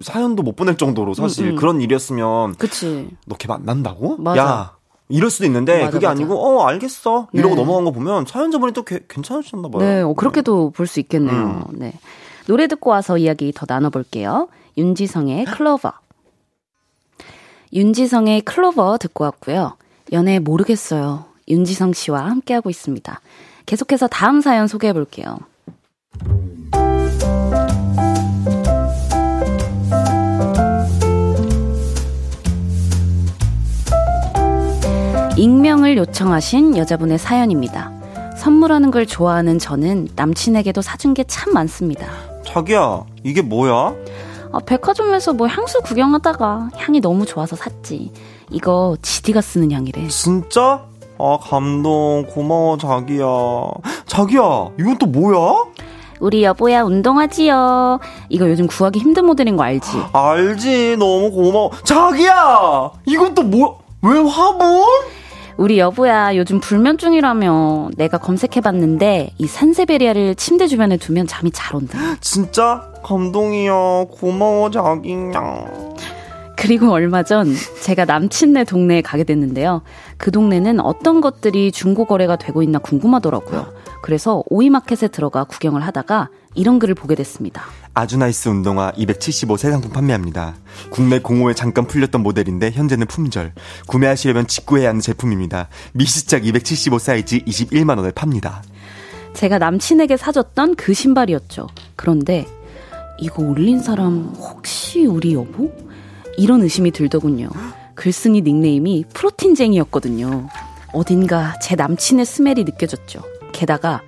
사연도 0.00 0.42
못 0.42 0.54
보낼 0.54 0.76
정도로 0.76 1.14
사실 1.14 1.46
음, 1.46 1.50
음. 1.52 1.56
그런 1.56 1.80
일이었으면 1.80 2.54
그치. 2.56 3.08
너 3.26 3.36
걔 3.36 3.48
만난다고? 3.48 4.18
맞아. 4.18 4.40
야 4.40 4.76
이럴 5.08 5.30
수도 5.30 5.46
있는데 5.46 5.78
맞아, 5.80 5.90
그게 5.92 6.06
맞아. 6.06 6.10
아니고 6.20 6.34
어 6.38 6.66
알겠어 6.66 7.28
이러고 7.32 7.54
네. 7.54 7.60
넘어간 7.62 7.84
거 7.84 7.90
보면 7.90 8.26
사연자분이 8.26 8.72
또 8.74 8.82
괜찮으셨나 8.82 9.68
봐요. 9.68 9.82
네, 9.82 10.00
어, 10.02 10.12
그렇게도 10.12 10.70
볼 10.72 10.86
수 10.86 11.00
있겠네요. 11.00 11.64
음. 11.70 11.78
네. 11.78 11.94
노래 12.46 12.66
듣고 12.66 12.90
와서 12.90 13.16
이야기 13.18 13.52
더 13.52 13.66
나눠볼게요. 13.68 14.48
윤지성의 14.76 15.46
클로버. 15.46 15.92
윤지성의 17.72 18.42
클로버 18.42 18.98
듣고 18.98 19.24
왔고요. 19.24 19.76
연애 20.12 20.38
모르겠어요. 20.38 21.24
윤지성 21.48 21.92
씨와 21.92 22.26
함께하고 22.26 22.70
있습니다. 22.70 23.20
계속해서 23.66 24.08
다음 24.08 24.40
사연 24.40 24.66
소개해 24.68 24.92
볼게요. 24.92 25.38
익명을 35.36 35.96
요청하신 35.96 36.76
여자분의 36.76 37.18
사연입니다. 37.18 37.90
선물하는 38.36 38.90
걸 38.90 39.06
좋아하는 39.06 39.58
저는 39.58 40.08
남친에게도 40.14 40.80
사준 40.82 41.14
게 41.14 41.24
참 41.26 41.52
많습니다. 41.52 42.33
자기야, 42.58 43.02
이게 43.24 43.42
뭐야? 43.42 43.92
아, 44.52 44.58
백화점에서 44.64 45.32
뭐 45.32 45.48
향수 45.48 45.80
구경하다가 45.80 46.70
향이 46.76 47.00
너무 47.00 47.26
좋아서 47.26 47.56
샀지. 47.56 48.12
이거 48.48 48.96
지디가 49.02 49.40
쓰는 49.40 49.72
향이래. 49.72 50.06
진짜? 50.06 50.84
아, 51.18 51.38
감동. 51.42 52.24
고마워, 52.30 52.78
자기야. 52.78 53.26
자기야, 54.06 54.68
이건 54.78 54.98
또 54.98 55.06
뭐야? 55.06 55.64
우리 56.20 56.44
여보야 56.44 56.84
운동하지요. 56.84 57.98
이거 58.28 58.48
요즘 58.48 58.68
구하기 58.68 59.00
힘든 59.00 59.26
모델인 59.26 59.56
거 59.56 59.64
알지? 59.64 59.90
알지. 60.12 60.96
너무 60.96 61.32
고마워. 61.32 61.72
자기야! 61.82 62.92
이건 63.06 63.34
또 63.34 63.42
뭐, 63.42 63.80
왜 64.00 64.16
화분? 64.20 64.84
우리 65.56 65.78
여보야 65.78 66.36
요즘 66.36 66.60
불면증이라며 66.60 67.90
내가 67.96 68.18
검색해봤는데 68.18 69.34
이 69.38 69.46
산세베리아를 69.46 70.34
침대 70.34 70.66
주변에 70.66 70.96
두면 70.96 71.26
잠이 71.26 71.50
잘 71.52 71.76
온다. 71.76 71.98
진짜 72.20 72.90
감동이야. 73.02 74.06
고마워 74.10 74.70
자기야. 74.70 75.94
그리고 76.56 76.90
얼마 76.92 77.22
전 77.22 77.52
제가 77.82 78.04
남친네 78.06 78.64
동네에 78.64 79.02
가게 79.02 79.22
됐는데요. 79.24 79.82
그 80.16 80.30
동네는 80.30 80.80
어떤 80.80 81.20
것들이 81.20 81.70
중고 81.70 82.06
거래가 82.06 82.36
되고 82.36 82.62
있나 82.62 82.78
궁금하더라고요. 82.78 83.66
그래서 84.02 84.42
오이마켓에 84.48 85.08
들어가 85.08 85.44
구경을 85.44 85.82
하다가 85.82 86.30
이런 86.54 86.78
글을 86.78 86.94
보게 86.94 87.14
됐습니다. 87.14 87.64
아주나이스 87.94 88.48
운동화 88.48 88.92
275새 88.92 89.70
상품 89.70 89.92
판매합니다. 89.92 90.56
국내 90.90 91.20
공홈에 91.20 91.54
잠깐 91.54 91.86
풀렸던 91.86 92.22
모델인데 92.22 92.72
현재는 92.72 93.06
품절. 93.06 93.52
구매하시려면 93.86 94.48
직구해야 94.48 94.88
하는 94.88 95.00
제품입니다. 95.00 95.68
미시착 95.92 96.44
275 96.44 96.98
사이즈 96.98 97.38
21만 97.38 97.96
원에 97.96 98.10
팝니다. 98.10 98.62
제가 99.32 99.58
남친에게 99.58 100.16
사줬던 100.16 100.74
그 100.74 100.92
신발이었죠. 100.92 101.68
그런데 101.94 102.46
이거 103.20 103.42
올린 103.44 103.80
사람 103.80 104.34
혹시 104.36 105.06
우리 105.06 105.34
여보? 105.34 105.72
이런 106.36 106.62
의심이 106.62 106.90
들더군요. 106.90 107.48
글쓴이 107.94 108.42
닉네임이 108.42 109.04
프로틴쟁이였거든요. 109.14 110.48
어딘가 110.92 111.56
제 111.60 111.76
남친의 111.76 112.26
smell이 112.26 112.64
느껴졌죠. 112.64 113.20
게다가 113.52 114.02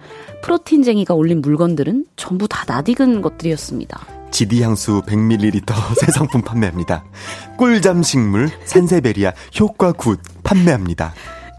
프로틴쟁이가 0.47 1.13
올린 1.15 1.43
물건들은 1.43 2.05
전부 2.15 2.47
다 2.47 2.65
낯익은 2.69 3.21
것들이었습니다. 3.21 4.01
지디 4.31 4.63
향수 4.63 5.03
100ml 5.03 5.73
새 6.01 6.13
상품 6.13 6.41
판매합니다. 6.41 7.05
꿀잠 7.57 8.05
식물 8.05 8.49
산세베리아 8.65 9.33
효과 9.59 9.91
good 9.91 10.21
판매합니다. 10.45 11.15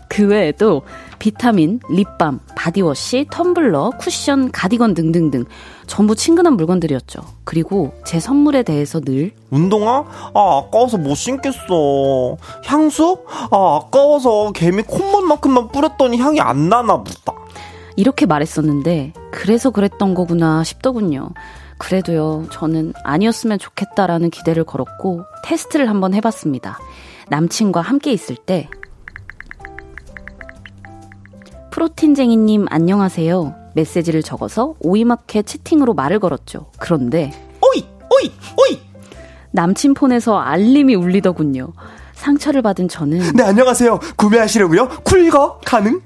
그 0.08 0.26
외에도 0.26 0.84
비타민, 1.20 1.82
립밤, 1.90 2.40
바디워시, 2.56 3.26
텀블러, 3.30 3.98
쿠션, 3.98 4.52
가디건 4.54 4.94
등등등 4.94 5.44
전부 5.86 6.16
친근한 6.16 6.54
물건들이었죠. 6.54 7.20
그리고 7.44 7.94
제 8.06 8.22
선물에 8.22 8.64
대해서 8.64 9.02
늘 9.02 9.32
운동화? 9.50 10.06
아 10.34 10.62
아까워서 10.64 10.98
못 10.98 11.16
신겠어. 11.16 12.38
향수? 12.64 13.18
아 13.52 13.82
아까워서 13.82 14.54
개미 14.54 14.82
콧물만큼만 14.84 15.74
뿌렸더니 15.74 16.18
향이 16.20 16.40
안 16.40 16.70
나나 16.70 17.04
보다. 17.04 17.34
이렇게 17.98 18.26
말했었는데 18.26 19.12
그래서 19.32 19.72
그랬던 19.72 20.14
거구나 20.14 20.64
싶더군요. 20.64 21.32
그래도요, 21.80 22.46
저는 22.52 22.94
아니었으면 23.04 23.60
좋겠다라는 23.60 24.30
기대를 24.30 24.64
걸었고 24.64 25.24
테스트를 25.44 25.90
한번 25.90 26.14
해봤습니다. 26.14 26.80
남친과 27.30 27.82
함께 27.82 28.14
있을 28.14 28.36
때 28.36 28.70
프로틴쟁이님 31.72 32.68
안녕하세요. 32.70 33.56
메시지를 33.76 34.24
적어서 34.24 34.76
오이마켓 34.80 35.46
채팅으로 35.46 35.94
말을 35.94 36.20
걸었죠. 36.20 36.72
그런데 36.80 37.32
오이 37.62 37.84
오이 38.12 38.32
오이 38.58 38.80
남친 39.52 39.94
폰에서 39.94 40.38
알림이 40.40 40.96
울리더군요. 40.96 41.74
상처를 42.14 42.64
받은 42.64 42.88
저는 42.90 43.34
네 43.34 43.44
안녕하세요. 43.44 44.00
구매하시려고요? 44.16 44.90
쿨거 45.04 45.62
가능? 45.66 46.02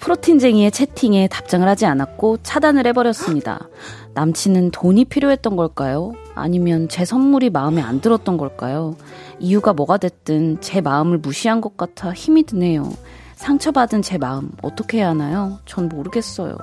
프로틴쟁이의 0.00 0.70
채팅에 0.70 1.28
답장을 1.28 1.66
하지 1.66 1.86
않았고 1.86 2.38
차단을 2.42 2.86
해버렸습니다. 2.86 3.68
남친은 4.14 4.70
돈이 4.70 5.04
필요했던 5.04 5.56
걸까요? 5.56 6.12
아니면 6.34 6.88
제 6.88 7.04
선물이 7.04 7.50
마음에 7.50 7.80
안 7.80 8.00
들었던 8.00 8.36
걸까요? 8.36 8.96
이유가 9.38 9.72
뭐가 9.72 9.98
됐든 9.98 10.60
제 10.60 10.80
마음을 10.80 11.18
무시한 11.18 11.60
것 11.60 11.76
같아 11.76 12.12
힘이 12.12 12.44
드네요. 12.44 12.90
상처받은 13.36 14.02
제 14.02 14.18
마음 14.18 14.50
어떻게 14.62 14.98
해야 14.98 15.10
하나요? 15.10 15.58
전 15.64 15.88
모르겠어요. 15.88 16.56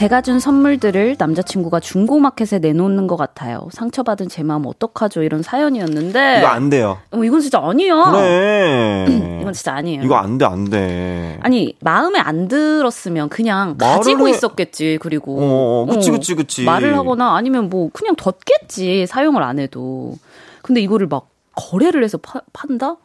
제가 0.00 0.22
준 0.22 0.40
선물들을 0.40 1.16
남자친구가 1.18 1.80
중고마켓에 1.80 2.58
내놓는 2.60 3.06
것 3.06 3.16
같아요. 3.16 3.68
상처받은 3.70 4.30
제 4.30 4.42
마음 4.42 4.64
어떡하죠? 4.64 5.22
이런 5.22 5.42
사연이었는데. 5.42 6.38
이거 6.38 6.46
안 6.46 6.70
돼요. 6.70 6.96
어, 7.10 7.22
이건 7.22 7.42
진짜 7.42 7.58
아니야. 7.58 8.10
그래. 8.10 9.04
이건 9.42 9.52
진짜 9.52 9.74
아니에요. 9.74 10.02
이거 10.02 10.14
안 10.14 10.38
돼, 10.38 10.46
안 10.46 10.64
돼. 10.64 11.38
아니, 11.42 11.76
마음에 11.80 12.18
안 12.18 12.48
들었으면 12.48 13.28
그냥 13.28 13.76
가지고 13.76 14.28
해... 14.28 14.30
있었겠지. 14.30 14.96
그리고. 15.02 15.38
어, 15.38 15.42
어, 15.44 15.82
어, 15.82 15.86
그치, 15.94 16.10
그치, 16.10 16.34
그치. 16.34 16.64
말을 16.64 16.96
하거나 16.96 17.36
아니면 17.36 17.68
뭐 17.68 17.90
그냥 17.92 18.16
뒀겠지. 18.16 19.06
사용을 19.06 19.42
안 19.42 19.58
해도. 19.58 20.16
근데 20.62 20.80
이거를 20.80 21.08
막 21.08 21.28
거래를 21.54 22.02
해서 22.04 22.16
파, 22.16 22.40
판다? 22.54 22.96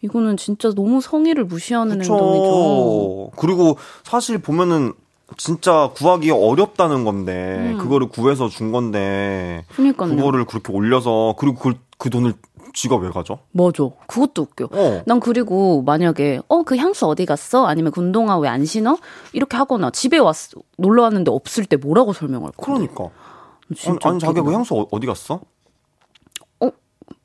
이거는 0.00 0.36
진짜 0.36 0.72
너무 0.72 1.00
성의를 1.00 1.42
무시하는 1.42 1.98
그쵸. 1.98 2.12
행동이죠. 2.14 3.30
그리고 3.36 3.78
사실 4.04 4.38
보면은 4.38 4.92
진짜 5.36 5.90
구하기 5.94 6.30
어렵다는 6.30 7.04
건데 7.04 7.72
음. 7.74 7.78
그거를 7.78 8.08
구해서 8.08 8.48
준 8.48 8.72
건데 8.72 9.64
그러니까요. 9.74 10.16
그거를 10.16 10.44
그렇게 10.46 10.72
올려서 10.72 11.34
그리고 11.38 11.56
그, 11.58 11.74
그 11.98 12.08
돈을 12.10 12.34
쥐가 12.74 12.96
왜 12.96 13.08
가져? 13.10 13.38
맞아. 13.52 13.84
그것도 14.06 14.42
웃겨. 14.42 14.68
어. 14.70 15.02
난 15.06 15.18
그리고 15.20 15.82
만약에 15.82 16.40
어 16.48 16.62
그 16.62 16.76
향수 16.76 17.06
어디 17.06 17.24
갔어? 17.26 17.66
아니면 17.66 17.90
그 17.92 18.00
운동화 18.00 18.36
왜 18.38 18.48
안 18.48 18.64
신어? 18.66 18.98
이렇게 19.32 19.56
하거나 19.56 19.90
집에 19.90 20.18
왔 20.18 20.34
놀러 20.76 21.02
왔는데 21.04 21.30
없을 21.30 21.64
때 21.64 21.76
뭐라고 21.76 22.12
설명할 22.12 22.52
거야? 22.56 22.74
그러니까. 22.76 23.04
아니, 23.86 23.98
아니 24.04 24.18
자기가 24.18 24.42
그 24.42 24.52
향수 24.52 24.74
어, 24.74 24.86
어디 24.90 25.06
갔어? 25.06 25.40
어 26.60 26.70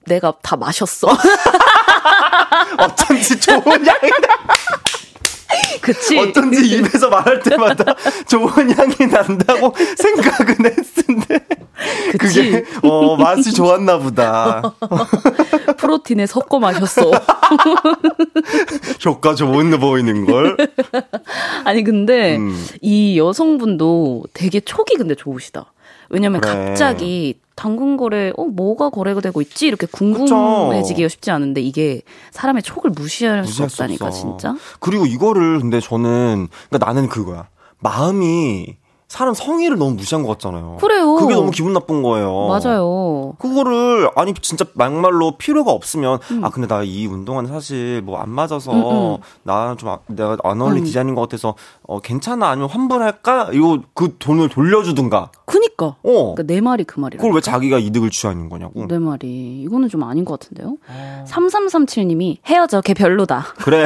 내가 0.06 0.34
다 0.42 0.56
마셨어. 0.56 1.08
어쩐지 2.80 3.40
좋은 3.40 3.62
향이다. 3.62 4.28
그치. 5.82 6.18
어쩐지 6.18 6.68
입에서 6.78 7.10
말할 7.10 7.40
때마다 7.42 7.96
좋은 8.28 8.72
향이 8.72 8.96
난다고 9.12 9.74
생각은 9.98 10.56
했는데. 10.66 11.40
그치. 12.18 12.52
그게, 12.52 12.66
어, 12.84 13.16
맛이 13.18 13.54
좋았나 13.54 13.98
보다. 13.98 14.62
프로틴에 15.78 16.28
섞어 16.28 16.60
마셨어. 16.60 17.12
효과 19.06 19.34
좋은 19.34 19.80
보이는걸? 19.80 20.58
아니, 21.66 21.84
근데, 21.84 22.38
음. 22.38 22.56
이 22.82 23.18
여성분도 23.18 24.26
되게 24.34 24.60
촉이 24.60 24.96
근데 24.98 25.16
좋으시다. 25.16 25.74
왜냐면 26.12 26.42
그래. 26.42 26.66
갑자기 26.68 27.40
당근 27.56 27.98
거래, 27.98 28.32
어, 28.38 28.44
뭐가 28.46 28.90
거래가 28.90 29.22
되고 29.22 29.42
있지? 29.42 29.68
이렇게 29.68 29.88
궁금해지기가 29.88 31.08
쉽지 31.10 31.32
않은데 31.32 31.62
이게 31.62 32.02
사람의 32.32 32.64
촉을 32.64 32.90
무시할, 32.92 33.42
무시할 33.42 33.70
수 33.70 33.82
없다니까, 33.84 34.12
수 34.12 34.22
진짜. 34.22 34.56
그리고 34.80 35.06
이거를 35.06 35.60
근데 35.60 35.80
저는, 35.80 36.48
그러니까 36.70 36.86
나는 36.86 37.08
그거야. 37.10 37.48
마음이 37.80 38.78
사람 39.08 39.34
성의를 39.34 39.78
너무 39.78 39.96
무시한 39.96 40.24
것 40.24 40.30
같잖아요. 40.30 40.78
그래요. 40.80 41.16
그게 41.16 41.34
너무 41.36 41.52
기분 41.52 41.74
나쁜 41.74 42.02
거예요. 42.02 42.48
맞아요. 42.48 43.34
그거를 43.40 44.10
아니 44.16 44.34
진짜 44.36 44.64
막말로 44.74 45.32
필요가 45.38 45.72
없으면 45.74 46.20
음. 46.32 46.46
아 46.46 46.50
근데 46.50 46.66
나 46.66 46.82
이 46.86 47.08
운동화는 47.08 47.50
사실 47.52 48.02
뭐 48.04 48.22
안 48.22 48.30
맞아서 48.30 48.72
음, 48.72 49.16
음. 49.16 49.18
나좀 49.44 49.90
아, 49.90 50.00
내가 50.08 50.38
안 50.46 50.62
어울린 50.62 50.84
음. 50.84 50.86
디자인인 50.86 51.16
것 51.16 51.22
같아서 51.24 51.56
어 51.92 52.00
괜찮아 52.00 52.48
아니면 52.48 52.70
환불할까 52.70 53.50
이거 53.52 53.82
그 53.94 54.16
돈을 54.18 54.48
돌려주든가. 54.48 55.30
그니까. 55.44 55.98
어. 56.04 56.34
그러니까 56.34 56.44
내 56.44 56.62
말이 56.62 56.86
그 56.86 57.02
말이야. 57.02 57.18
그걸 57.18 57.36
왜 57.36 57.42
자기가 57.42 57.80
이득을 57.80 58.10
취하는 58.12 58.48
거냐고. 58.48 58.88
내 58.88 58.98
말이 58.98 59.62
이거는 59.64 59.90
좀 59.90 60.04
아닌 60.04 60.24
것 60.24 60.40
같은데요. 60.40 60.78
아. 60.88 61.26
3337님이 61.28 62.38
헤어져 62.46 62.80
걔 62.80 62.94
별로다. 62.94 63.46
그래. 63.58 63.86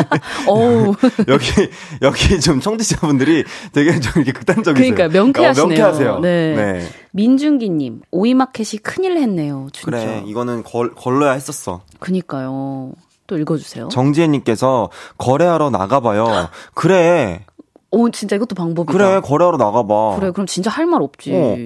어우. 0.46 0.94
여기 1.28 1.70
여기 2.02 2.40
좀 2.40 2.60
청취자분들이 2.60 3.44
되게 3.72 4.00
좀 4.00 4.22
이렇게 4.22 4.32
극단 4.32 4.62
적이세요. 4.62 4.94
그러니까 4.94 5.18
명쾌하시네요. 5.18 5.64
어, 5.64 5.68
명쾌하세요. 5.68 6.18
네. 6.20 6.54
네. 6.54 6.88
민준기님 7.12 8.02
오이마켓이 8.10 8.80
큰일 8.82 9.16
했네요. 9.16 9.68
진짜. 9.72 9.90
그래 9.90 10.24
이거는 10.26 10.62
걸, 10.62 10.94
걸러야 10.94 11.32
했었어. 11.32 11.80
그니까요. 12.00 12.92
또 13.26 13.38
읽어주세요. 13.38 13.88
정지혜님께서 13.88 14.90
거래하러 15.18 15.70
나가봐요. 15.70 16.48
그래. 16.74 17.44
오 17.90 18.10
진짜 18.10 18.36
이것도 18.36 18.54
방법이다. 18.54 18.92
그래 18.92 19.20
거래하러 19.20 19.56
나가봐. 19.56 20.16
그래 20.18 20.30
그럼 20.32 20.46
진짜 20.46 20.70
할 20.70 20.86
말 20.86 21.02
없지. 21.02 21.32
어. 21.34 21.56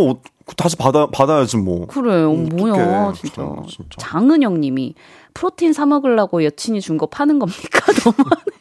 어 0.00 0.14
다시 0.56 0.76
받아 0.76 1.06
받아야지 1.06 1.56
뭐. 1.58 1.86
그래 1.86 2.24
어, 2.24 2.30
뭐야 2.32 3.12
진짜. 3.12 3.42
진짜. 3.68 3.96
장은영 3.98 4.60
님이 4.60 4.94
프로틴 5.34 5.72
사 5.74 5.84
먹으려고 5.86 6.42
여친이 6.44 6.80
준 6.80 6.96
거 6.96 7.06
파는 7.06 7.38
겁니까 7.38 7.92
너무하네. 8.04 8.58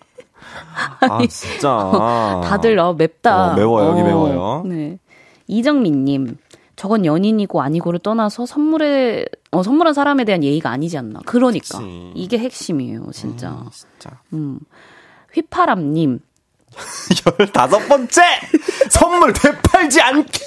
아, 0.99 1.27
진짜. 1.27 2.41
다들, 2.43 2.77
어, 2.79 2.93
맵다. 2.93 3.51
어, 3.51 3.55
매워요, 3.55 3.89
여기 3.89 4.01
어, 4.01 4.03
매워요. 4.03 4.63
네. 4.65 4.99
이정민님, 5.47 6.37
저건 6.75 7.05
연인이고 7.05 7.61
아니고를 7.61 7.99
떠나서 7.99 8.45
선물에, 8.45 9.25
어, 9.57 9.63
선물한 9.63 9.95
사람에 9.95 10.23
대한 10.23 10.43
예의가 10.43 10.69
아니지 10.69 10.99
않나. 10.99 11.21
그러니까. 11.25 11.79
그치. 11.79 12.11
이게 12.13 12.37
핵심이에요, 12.37 13.09
진짜. 13.11 13.49
음, 13.49 13.69
진짜. 13.71 14.21
음. 14.33 14.59
휘파람님. 15.33 16.19
열다섯 17.39 17.87
번째! 17.87 18.21
선물 18.91 19.33
되팔지 19.33 19.99
않기! 19.99 20.41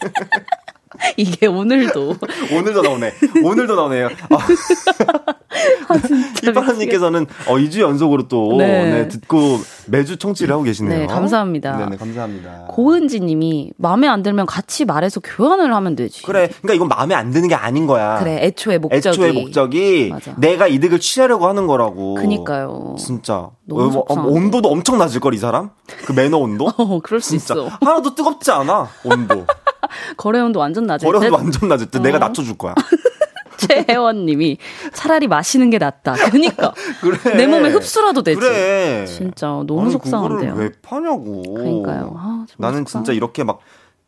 이게 1.16 1.46
오늘도. 1.46 2.16
오늘도 2.52 2.82
나오네. 2.82 3.12
오늘도 3.42 3.74
나오네요. 3.74 4.06
아, 4.30 4.36
아 5.88 5.96
이파라님께서는 6.42 7.26
어, 7.46 7.56
2주 7.56 7.80
연속으로 7.80 8.28
또 8.28 8.56
네. 8.56 8.90
네, 8.90 9.08
듣고 9.08 9.58
매주 9.86 10.16
청취를 10.16 10.52
하고 10.52 10.62
계시네요. 10.62 11.00
네, 11.00 11.06
감사합니다. 11.06 11.76
네네, 11.76 11.96
감사합니다. 11.96 12.66
고은지 12.68 13.20
님이 13.20 13.72
마음에 13.76 14.08
안 14.08 14.22
들면 14.22 14.46
같이 14.46 14.84
말해서 14.84 15.20
교환을 15.20 15.74
하면 15.74 15.96
되지. 15.96 16.22
그래. 16.22 16.48
그러니까 16.48 16.74
이건 16.74 16.88
마음에 16.88 17.14
안 17.14 17.30
드는 17.30 17.48
게 17.48 17.54
아닌 17.54 17.86
거야. 17.86 18.18
그래. 18.18 18.38
애초에 18.42 18.78
목적이. 18.78 19.08
애초에 19.08 19.32
목적이 19.32 20.08
맞아. 20.10 20.34
내가 20.36 20.66
이득을 20.66 21.00
취하려고 21.00 21.46
하는 21.48 21.66
거라고. 21.66 22.14
그니까요. 22.14 22.96
진짜. 22.98 23.50
너무 23.76 24.04
어, 24.08 24.14
뭐, 24.16 24.32
온도도 24.32 24.68
엄청 24.70 24.98
낮을 24.98 25.20
걸 25.20 25.34
이 25.34 25.38
사람? 25.38 25.70
그 26.04 26.12
매너 26.12 26.38
온도? 26.38 26.66
어, 26.76 27.00
그럴 27.02 27.20
수 27.20 27.30
진짜. 27.30 27.54
있어. 27.54 27.68
하나도 27.80 28.14
뜨겁지 28.14 28.50
않아. 28.50 28.88
온도. 29.04 29.46
거래 30.16 30.40
온도 30.40 30.60
완전 30.60 30.86
낮을 30.86 31.06
거래 31.10 31.26
온도 31.26 31.36
완전 31.36 31.68
낮을 31.68 31.86
때 31.86 31.98
어. 31.98 32.02
내가 32.02 32.18
낮춰줄 32.18 32.56
거야. 32.58 32.74
최혜원님이 33.58 34.56
차라리 34.94 35.26
마시는 35.28 35.68
게 35.70 35.78
낫다. 35.78 36.14
그러니까 36.14 36.72
그래. 37.00 37.36
내 37.36 37.46
몸에 37.46 37.68
흡수라도 37.70 38.22
되지. 38.22 38.40
그래. 38.40 39.04
진짜 39.06 39.46
너무 39.66 39.82
아니, 39.82 39.90
속상한데요. 39.92 40.54
왜 40.54 40.70
파냐고. 40.82 41.42
그러니까요. 41.54 42.14
아, 42.16 42.46
나는 42.58 42.80
속상. 42.80 43.04
진짜 43.04 43.12
이렇게 43.14 43.44
막 43.44 43.60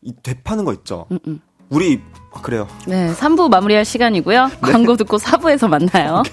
이 0.05 0.13
되파는 0.21 0.65
거 0.65 0.73
있죠. 0.73 1.07
음, 1.13 1.19
음. 1.29 1.41
우리 1.69 2.01
그래요. 2.43 2.67
네, 2.89 3.13
3부 3.15 3.49
마무리할 3.51 3.85
시간이고요. 3.85 4.47
네. 4.49 4.57
광고 4.61 4.97
듣고 4.97 5.17
4부에서 5.19 5.69
만나요. 5.69 6.25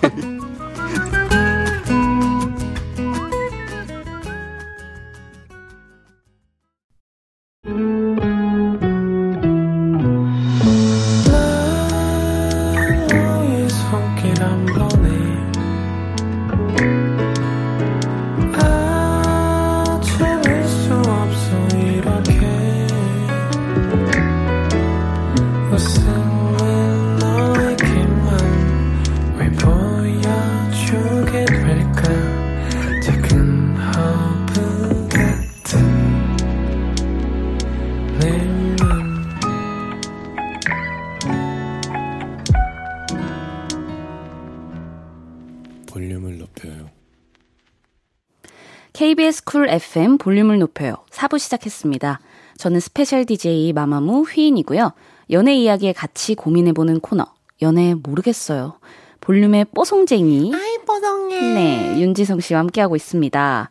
볼륨을 50.29 50.59
높여요. 50.59 50.93
4부 51.09 51.39
시작했습니다. 51.39 52.19
저는 52.57 52.79
스페셜 52.79 53.25
DJ 53.25 53.73
마마무 53.73 54.21
휘인이고요. 54.21 54.91
연애 55.31 55.55
이야기에 55.55 55.93
같이 55.93 56.35
고민해보는 56.35 56.99
코너. 56.99 57.25
연애 57.63 57.95
모르겠어요. 57.95 58.75
볼륨의 59.21 59.65
뽀송쟁이. 59.73 60.53
아이, 60.53 60.77
뽀송해. 60.85 61.41
네, 61.41 61.99
윤지성 61.99 62.41
씨와 62.41 62.59
함께하고 62.59 62.95
있습니다. 62.95 63.69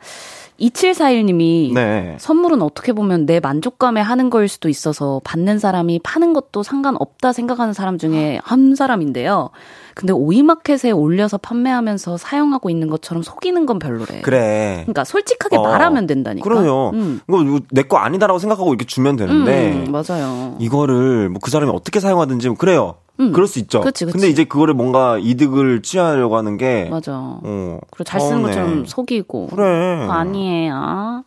2741님이 0.59 1.72
네. 1.74 2.16
선물은 2.18 2.61
어떻게 2.61 2.92
보면 2.92 3.24
내 3.24 3.38
만족감에 3.38 4.00
하는 4.00 4.28
거일 4.28 4.48
수도 4.48 4.68
있어서 4.68 5.20
받는 5.22 5.61
사람이 5.61 6.00
파는 6.02 6.32
것도 6.32 6.64
상관없다 6.64 7.32
생각하는 7.32 7.72
사람 7.72 7.98
중에 7.98 8.40
한 8.42 8.74
사람인데요. 8.74 9.50
근데 9.99 10.12
오이마켓에 10.12 10.92
올려서 10.92 11.38
판매하면서 11.38 12.18
사용하고 12.18 12.70
있는 12.70 12.88
것처럼 12.88 13.24
속이는 13.24 13.66
건 13.66 13.80
별로래. 13.80 14.20
그래. 14.22 14.82
그러니까 14.84 15.03
솔직하게 15.03 15.57
어, 15.57 15.62
말하면 15.62 16.07
된다니까. 16.07 16.49
그럼요. 16.49 16.90
음. 16.94 17.20
이거 17.28 17.61
내 17.72 17.82
거 17.82 17.96
아니다라고 17.96 18.38
생각하고 18.38 18.68
이렇게 18.70 18.84
주면 18.84 19.16
되는데. 19.16 19.72
음, 19.72 19.90
맞아요. 19.90 20.55
이거를 20.61 21.28
뭐 21.30 21.40
그 21.42 21.51
사람이 21.51 21.72
어떻게 21.74 21.99
사용하든지 21.99 22.51
그래요. 22.59 22.94
음. 23.18 23.32
그럴 23.32 23.49
수 23.49 23.59
있죠. 23.59 23.80
그치, 23.80 24.05
그치. 24.05 24.12
근데 24.12 24.28
이제 24.28 24.44
그거를 24.44 24.74
뭔가 24.74 25.18
이득을 25.18 25.82
취하려고 25.82 26.36
하는 26.36 26.57
게 26.59 26.86
맞아. 26.88 27.12
어. 27.16 27.78
그리고 27.90 28.05
잘 28.05 28.20
쓰는 28.20 28.42
것처럼 28.42 28.84
속이고. 28.86 29.49
그래. 29.49 30.07
아니에요. 30.09 31.24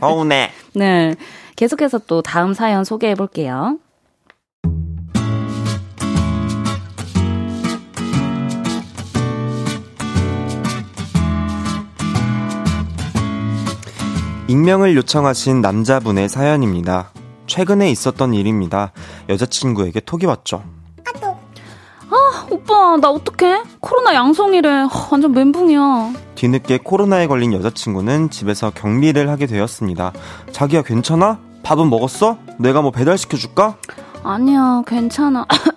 어우네. 0.00 0.50
네. 0.76 1.16
계속해서 1.56 2.00
또 2.06 2.22
다음 2.22 2.54
사연 2.54 2.84
소개해 2.84 3.16
볼게요. 3.16 3.78
익명을 14.48 14.94
요청하신 14.96 15.60
남자분의 15.60 16.28
사연입니다. 16.28 17.10
최근에 17.46 17.90
있었던 17.90 18.34
일입니다. 18.34 18.92
여자친구에게 19.28 20.00
톡이 20.00 20.26
왔죠. 20.26 20.62
아, 22.08 22.46
오빠, 22.50 22.96
나 22.98 23.10
어떡해? 23.10 23.62
코로나 23.80 24.14
양성이래. 24.14 24.86
완전 25.10 25.32
멘붕이야. 25.32 26.12
뒤늦게 26.36 26.78
코로나에 26.78 27.26
걸린 27.26 27.52
여자친구는 27.52 28.30
집에서 28.30 28.70
격리를 28.70 29.28
하게 29.28 29.46
되었습니다. 29.46 30.12
자기야, 30.52 30.82
괜찮아? 30.82 31.40
밥은 31.64 31.90
먹었어? 31.90 32.38
내가 32.58 32.82
뭐 32.82 32.92
배달시켜줄까? 32.92 33.76
아니야, 34.22 34.82
괜찮아. 34.86 35.46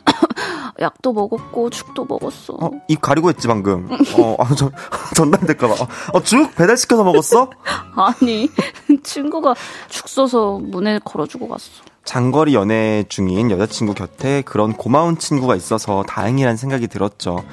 약도 0.81 1.13
먹었고 1.13 1.69
죽도 1.69 2.05
먹었어. 2.05 2.53
어, 2.59 2.71
입 2.87 3.01
가리고 3.01 3.29
했지 3.29 3.47
방금. 3.47 3.89
어, 4.17 4.35
아, 4.39 4.53
저, 4.55 4.71
전달될까 5.15 5.67
봐. 5.67 5.75
어, 6.13 6.21
죽 6.21 6.55
배달 6.55 6.77
시켜서 6.77 7.03
먹었어? 7.03 7.49
아니 7.95 8.49
친구가 9.03 9.55
죽 9.89 10.07
써서 10.07 10.59
문에 10.61 10.99
걸어주고 11.03 11.47
갔어. 11.47 11.69
장거리 12.05 12.55
연애 12.55 13.03
중인 13.07 13.51
여자친구 13.51 13.93
곁에 13.93 14.41
그런 14.41 14.73
고마운 14.73 15.17
친구가 15.17 15.55
있어서 15.55 16.03
다행이란 16.07 16.57
생각이 16.57 16.87
들었죠. 16.87 17.43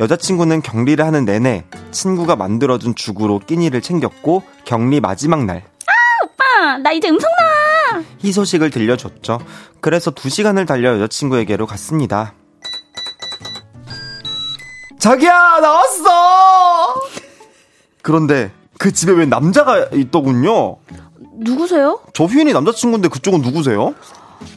여자친구는 0.00 0.62
격리를 0.62 1.02
하는 1.04 1.24
내내 1.24 1.64
친구가 1.92 2.36
만들어준 2.36 2.94
죽으로 2.94 3.38
끼니를 3.38 3.80
챙겼고 3.80 4.42
격리 4.64 5.00
마지막 5.00 5.44
날. 5.44 5.64
아 5.86 6.24
오빠 6.24 6.78
나 6.78 6.92
이제 6.92 7.08
음성 7.08 7.30
나. 7.30 8.02
이 8.22 8.32
소식을 8.32 8.70
들려줬죠. 8.70 9.38
그래서 9.80 10.10
두 10.10 10.28
시간을 10.28 10.66
달려 10.66 10.94
여자친구에게로 10.94 11.66
갔습니다. 11.66 12.34
자기야 15.02 15.58
나왔어. 15.60 16.94
그런데 18.02 18.52
그 18.78 18.92
집에 18.92 19.10
왜 19.10 19.26
남자가 19.26 19.88
있더군요. 19.94 20.76
누구세요? 21.38 21.98
저 22.12 22.24
휘인이 22.26 22.52
남자친구인데 22.52 23.08
그쪽은 23.08 23.40
누구세요? 23.42 23.96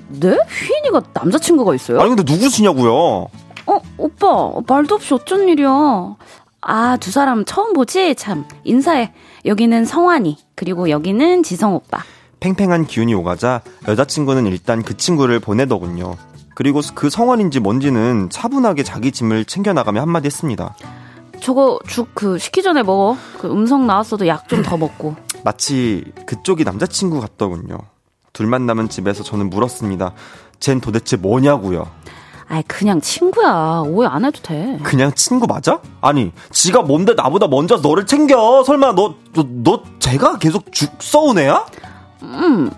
네? 0.09 0.37
휘인이가 0.47 1.01
남자친구가 1.13 1.73
있어요? 1.73 1.99
아니 1.99 2.09
근데 2.15 2.31
누구시냐고요? 2.31 2.93
어 2.93 3.79
오빠 3.97 4.51
말도 4.67 4.95
없이 4.95 5.15
어쩐 5.15 5.49
일이야? 5.49 6.15
아 6.61 6.97
두 6.97 7.09
사람 7.09 7.43
처음 7.43 7.73
보지? 7.73 8.13
참 8.13 8.45
인사해. 8.65 9.13
여기는 9.45 9.85
성환이 9.85 10.37
그리고 10.53 10.91
여기는 10.91 11.41
지성 11.41 11.73
오빠. 11.73 12.03
팽팽한 12.39 12.85
기운이 12.85 13.15
오가자 13.15 13.61
여자친구는 13.87 14.45
일단 14.45 14.83
그 14.83 14.95
친구를 14.95 15.39
보내더군요. 15.39 16.17
그리고 16.55 16.81
그 16.95 17.09
성환인지 17.09 17.59
뭔지는 17.59 18.29
차분하게 18.31 18.83
자기 18.83 19.11
짐을 19.11 19.45
챙겨나가며 19.45 20.01
한마디 20.01 20.25
했습니다. 20.27 20.75
저거 21.41 21.79
죽 21.87 22.07
그 22.15 22.37
식기 22.39 22.63
전에 22.63 22.81
먹어. 22.81 23.17
그 23.39 23.47
음성 23.51 23.85
나왔어도 23.85 24.25
약 24.27 24.47
좀 24.47 24.63
더 24.63 24.77
먹고. 24.77 25.15
마치 25.43 26.03
그쪽이 26.25 26.63
남자친구 26.63 27.19
같더군요. 27.21 27.77
둘만 28.33 28.65
남은 28.65 28.89
집에서 28.89 29.21
저는 29.23 29.49
물었습니다. 29.49 30.13
쟨 30.59 30.79
도대체 30.81 31.17
뭐냐고요. 31.17 31.87
아이 32.47 32.63
그냥 32.63 33.01
친구야. 33.01 33.83
오해 33.85 34.07
안 34.07 34.23
해도 34.23 34.39
돼. 34.41 34.79
그냥 34.83 35.11
친구 35.13 35.47
맞아? 35.47 35.79
아니 36.01 36.31
지가 36.51 36.83
뭔데 36.83 37.13
나보다 37.15 37.47
먼저 37.47 37.77
너를 37.77 38.05
챙겨. 38.05 38.63
설마 38.63 38.93
너너너 38.93 39.83
제가 39.99 40.37
계속 40.37 40.71
죽 40.71 40.91
써온 41.01 41.37
애야? 41.37 41.65
음. 42.23 42.71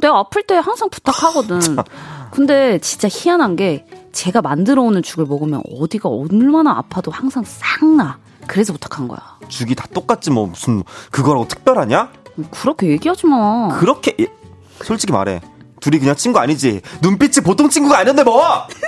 내가 0.00 0.18
아플 0.18 0.42
때 0.42 0.56
항상 0.56 0.88
부탁하거든. 0.90 1.60
근데 2.34 2.78
진짜 2.80 3.06
희한한 3.08 3.54
게 3.54 3.86
제가 4.12 4.42
만들어 4.42 4.82
오는 4.82 5.02
죽을 5.02 5.24
먹으면 5.24 5.62
어디가 5.78 6.08
얼마나 6.08 6.72
아파도 6.72 7.12
항상 7.12 7.44
싹 7.46 7.84
나. 7.86 8.18
그래서 8.48 8.72
부탁한 8.72 9.06
거야. 9.06 9.20
죽이 9.48 9.74
다 9.76 9.86
똑같지 9.94 10.30
뭐 10.32 10.46
무슨 10.46 10.82
그거라고 11.12 11.46
특별하냐? 11.46 12.08
그렇게 12.50 12.88
얘기하지 12.88 13.26
마. 13.26 13.68
그렇게 13.78 14.16
예, 14.18 14.26
솔직히 14.82 15.12
말해. 15.12 15.40
둘이 15.80 16.00
그냥 16.00 16.16
친구 16.16 16.40
아니지. 16.40 16.80
눈빛이 17.02 17.44
보통 17.44 17.68
친구가 17.68 17.98
아닌데 17.98 18.24
뭐. 18.24 18.42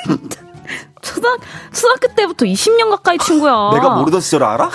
초등 1.01 1.37
초등학교 1.73 2.09
때부터 2.17 2.47
20년 2.47 2.91
가까이 2.91 3.17
친구야. 3.19 3.71
내가 3.75 3.91
모르던 3.95 4.21
시절 4.21 4.43
알아? 4.43 4.69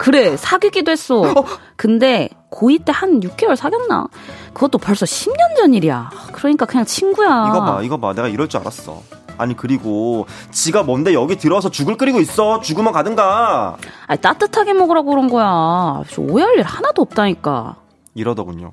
그래 0.00 0.34
사귀기도 0.34 0.90
했어. 0.90 1.20
어. 1.20 1.44
근데 1.76 2.30
고2 2.50 2.86
때 2.86 2.90
한 2.92 3.20
6개월 3.20 3.54
사귀었나? 3.54 4.06
그것도 4.54 4.78
벌써 4.78 5.04
10년 5.04 5.56
전 5.58 5.74
일이야. 5.74 6.08
그러니까 6.32 6.64
그냥 6.64 6.86
친구야. 6.86 7.48
이거 7.50 7.60
봐, 7.62 7.82
이거 7.82 7.98
봐. 7.98 8.14
내가 8.14 8.26
이럴 8.28 8.48
줄 8.48 8.60
알았어. 8.60 9.02
아니 9.36 9.54
그리고 9.54 10.26
지가 10.52 10.84
뭔데 10.84 11.12
여기 11.12 11.36
들어와서 11.36 11.70
죽을 11.70 11.98
끓이고 11.98 12.18
있어. 12.20 12.60
죽으면 12.60 12.94
가든가. 12.94 13.76
아니 14.06 14.20
따뜻하게 14.22 14.72
먹으라고 14.72 15.10
그런 15.10 15.28
거야. 15.28 16.02
오해할 16.16 16.56
일 16.56 16.62
하나도 16.62 17.02
없다니까. 17.02 17.76
이러더군요. 18.14 18.72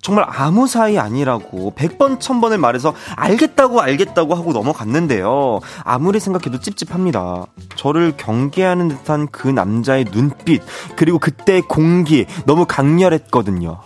정말 0.00 0.24
아무 0.28 0.66
사이 0.66 0.98
아니라고 0.98 1.72
100번, 1.76 2.18
1000번을 2.18 2.56
말해서 2.58 2.94
알겠다고 3.16 3.80
알겠다고 3.80 4.34
하고 4.34 4.52
넘어갔는데요. 4.52 5.60
아무리 5.84 6.20
생각해도 6.20 6.60
찝찝합니다. 6.60 7.46
저를 7.76 8.16
경계하는 8.16 8.88
듯한 8.88 9.28
그 9.28 9.48
남자의 9.48 10.04
눈빛, 10.04 10.62
그리고 10.96 11.18
그때의 11.18 11.62
공기, 11.62 12.26
너무 12.46 12.64
강렬했거든요. 12.66 13.78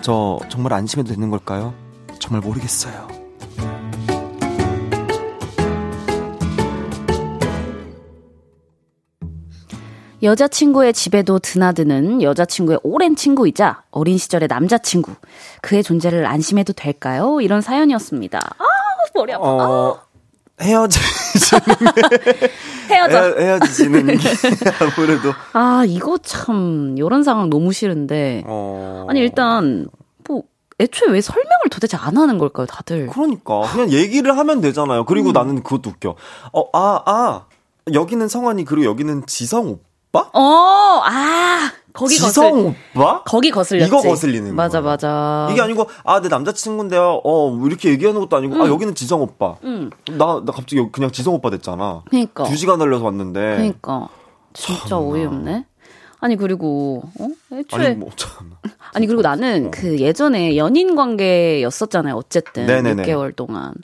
저 0.00 0.38
정말 0.48 0.72
안심해도 0.72 1.12
되는 1.12 1.30
걸까요? 1.30 1.74
정말 2.18 2.42
모르겠어요. 2.42 3.19
여자친구의 10.22 10.92
집에도 10.92 11.38
드나드는 11.38 12.22
여자친구의 12.22 12.80
오랜 12.82 13.16
친구이자 13.16 13.82
어린 13.90 14.18
시절의 14.18 14.48
남자친구. 14.48 15.14
그의 15.62 15.82
존재를 15.82 16.26
안심해도 16.26 16.72
될까요? 16.74 17.40
이런 17.40 17.60
사연이었습니다. 17.60 18.38
아, 18.38 18.64
머리 19.14 19.32
아파. 19.32 19.44
어, 19.46 20.00
헤어지시는 20.60 21.62
헤어져. 22.90 23.38
헤어, 23.38 23.58
지시는 23.60 24.06
게 24.06 24.28
아무래도. 24.80 25.32
아, 25.54 25.84
이거 25.86 26.18
참, 26.18 26.96
요런 26.98 27.22
상황 27.22 27.48
너무 27.48 27.72
싫은데. 27.72 28.44
어... 28.46 29.06
아니, 29.08 29.20
일단, 29.20 29.88
뭐, 30.28 30.42
애초에 30.78 31.08
왜 31.12 31.20
설명을 31.22 31.70
도대체 31.70 31.96
안 31.96 32.18
하는 32.18 32.36
걸까요, 32.36 32.66
다들? 32.66 33.06
그러니까. 33.06 33.62
그냥 33.72 33.90
얘기를 33.90 34.36
하면 34.36 34.60
되잖아요. 34.60 35.06
그리고 35.06 35.28
음. 35.28 35.32
나는 35.32 35.62
그것도 35.62 35.90
웃겨. 35.90 36.14
어, 36.52 36.64
아, 36.72 37.02
아. 37.06 37.46
여기는 37.94 38.28
성환이, 38.28 38.64
그리고 38.66 38.84
여기는 38.84 39.24
지성 39.26 39.68
오빠? 39.68 39.89
오빠? 40.12 40.28
어, 40.32 41.02
아, 41.04 41.72
거기 41.92 42.16
지성 42.16 42.50
거슬... 42.50 42.74
오빠? 42.94 43.22
거기 43.24 43.50
거슬렸지. 43.50 43.88
이거 43.88 44.02
거슬리는 44.02 44.54
맞아, 44.54 44.80
거야. 44.80 44.92
맞아. 44.92 45.48
이게 45.50 45.60
아니고 45.62 45.86
아, 46.04 46.20
내 46.20 46.28
남자친구인데요. 46.28 47.20
어, 47.24 47.50
뭐 47.50 47.68
이렇게 47.68 47.90
얘기하는 47.90 48.20
것도 48.20 48.36
아니고 48.36 48.54
아, 48.54 48.58
응. 48.58 48.62
아, 48.62 48.68
여기는 48.68 48.94
지성 48.94 49.22
오빠. 49.22 49.56
응. 49.64 49.90
나, 50.10 50.42
나 50.44 50.52
갑자기 50.52 50.84
그냥 50.90 51.10
지성 51.12 51.34
오빠 51.34 51.50
됐잖아. 51.50 52.02
그니까. 52.10 52.44
두 52.44 52.56
시간 52.56 52.78
달려서 52.78 53.04
왔는데. 53.04 53.56
그니까. 53.56 54.08
진짜 54.52 54.88
참나. 54.88 54.98
어이없네. 54.98 55.64
아니 56.22 56.36
그리고 56.36 57.02
어? 57.18 57.28
애초에 57.52 57.86
아니 57.86 57.94
뭐 57.94 58.10
참. 58.16 58.52
아니 58.92 59.06
그리고 59.06 59.22
나는 59.22 59.68
어. 59.68 59.70
그 59.72 59.98
예전에 60.00 60.56
연인 60.56 60.96
관계였었잖아요. 60.96 62.16
어쨌든 62.16 62.66
네네네. 62.66 63.04
6개월 63.04 63.34
동안. 63.34 63.74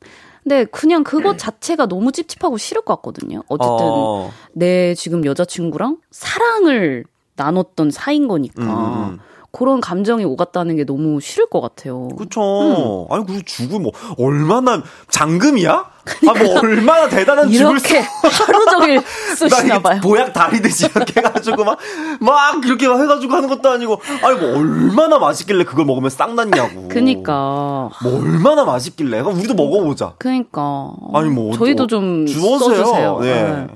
근데 0.46 0.64
그냥 0.64 1.02
그것 1.02 1.32
네. 1.32 1.36
자체가 1.38 1.86
너무 1.86 2.12
찝찝하고 2.12 2.56
싫을 2.56 2.82
것 2.82 2.94
같거든요. 2.96 3.42
어쨌든 3.48 3.78
어. 3.80 4.30
내 4.52 4.94
지금 4.94 5.24
여자친구랑 5.24 5.96
사랑을 6.12 7.04
나눴던 7.34 7.90
사이인 7.90 8.28
거니까. 8.28 8.62
음. 8.62 9.18
그런 9.56 9.80
감정이 9.80 10.22
오갔다는 10.26 10.76
게 10.76 10.84
너무 10.84 11.18
싫을 11.18 11.48
것 11.48 11.62
같아요. 11.62 12.08
그쵸. 12.08 13.08
음. 13.08 13.14
아니, 13.14 13.24
그 13.24 13.42
죽을 13.42 13.80
뭐, 13.80 13.90
얼마나, 14.18 14.82
장금이야? 15.08 15.72
아, 15.72 16.38
뭐, 16.38 16.58
얼마나 16.60 17.08
대단한 17.08 17.50
죽을 17.50 17.70
이렇게 17.72 18.00
하루 18.00 18.66
종일 18.66 19.00
쓰시나 19.34 19.80
봐요. 19.80 20.00
보약 20.02 20.34
다리듯이 20.34 20.88
이렇게 20.94 21.20
해가지고 21.20 21.64
막, 21.64 21.78
막, 22.20 22.62
이렇게 22.66 22.86
막 22.86 23.00
해가지고 23.00 23.32
하는 23.32 23.48
것도 23.48 23.70
아니고, 23.70 23.98
아니, 24.22 24.38
뭐, 24.38 24.58
얼마나 24.58 25.18
맛있길래 25.18 25.64
그걸 25.64 25.86
먹으면 25.86 26.10
쌍났냐고. 26.10 26.88
그니까. 26.88 27.88
뭐, 28.02 28.20
얼마나 28.20 28.66
맛있길래. 28.66 29.20
우리도 29.20 29.54
먹어보자. 29.54 30.16
그니까. 30.18 30.92
아니, 31.14 31.30
뭐. 31.30 31.56
저희도 31.56 31.86
좀. 31.86 32.26
주워세요. 32.26 32.84
써주세요. 32.84 33.18
네. 33.22 33.42
네. 33.42 33.66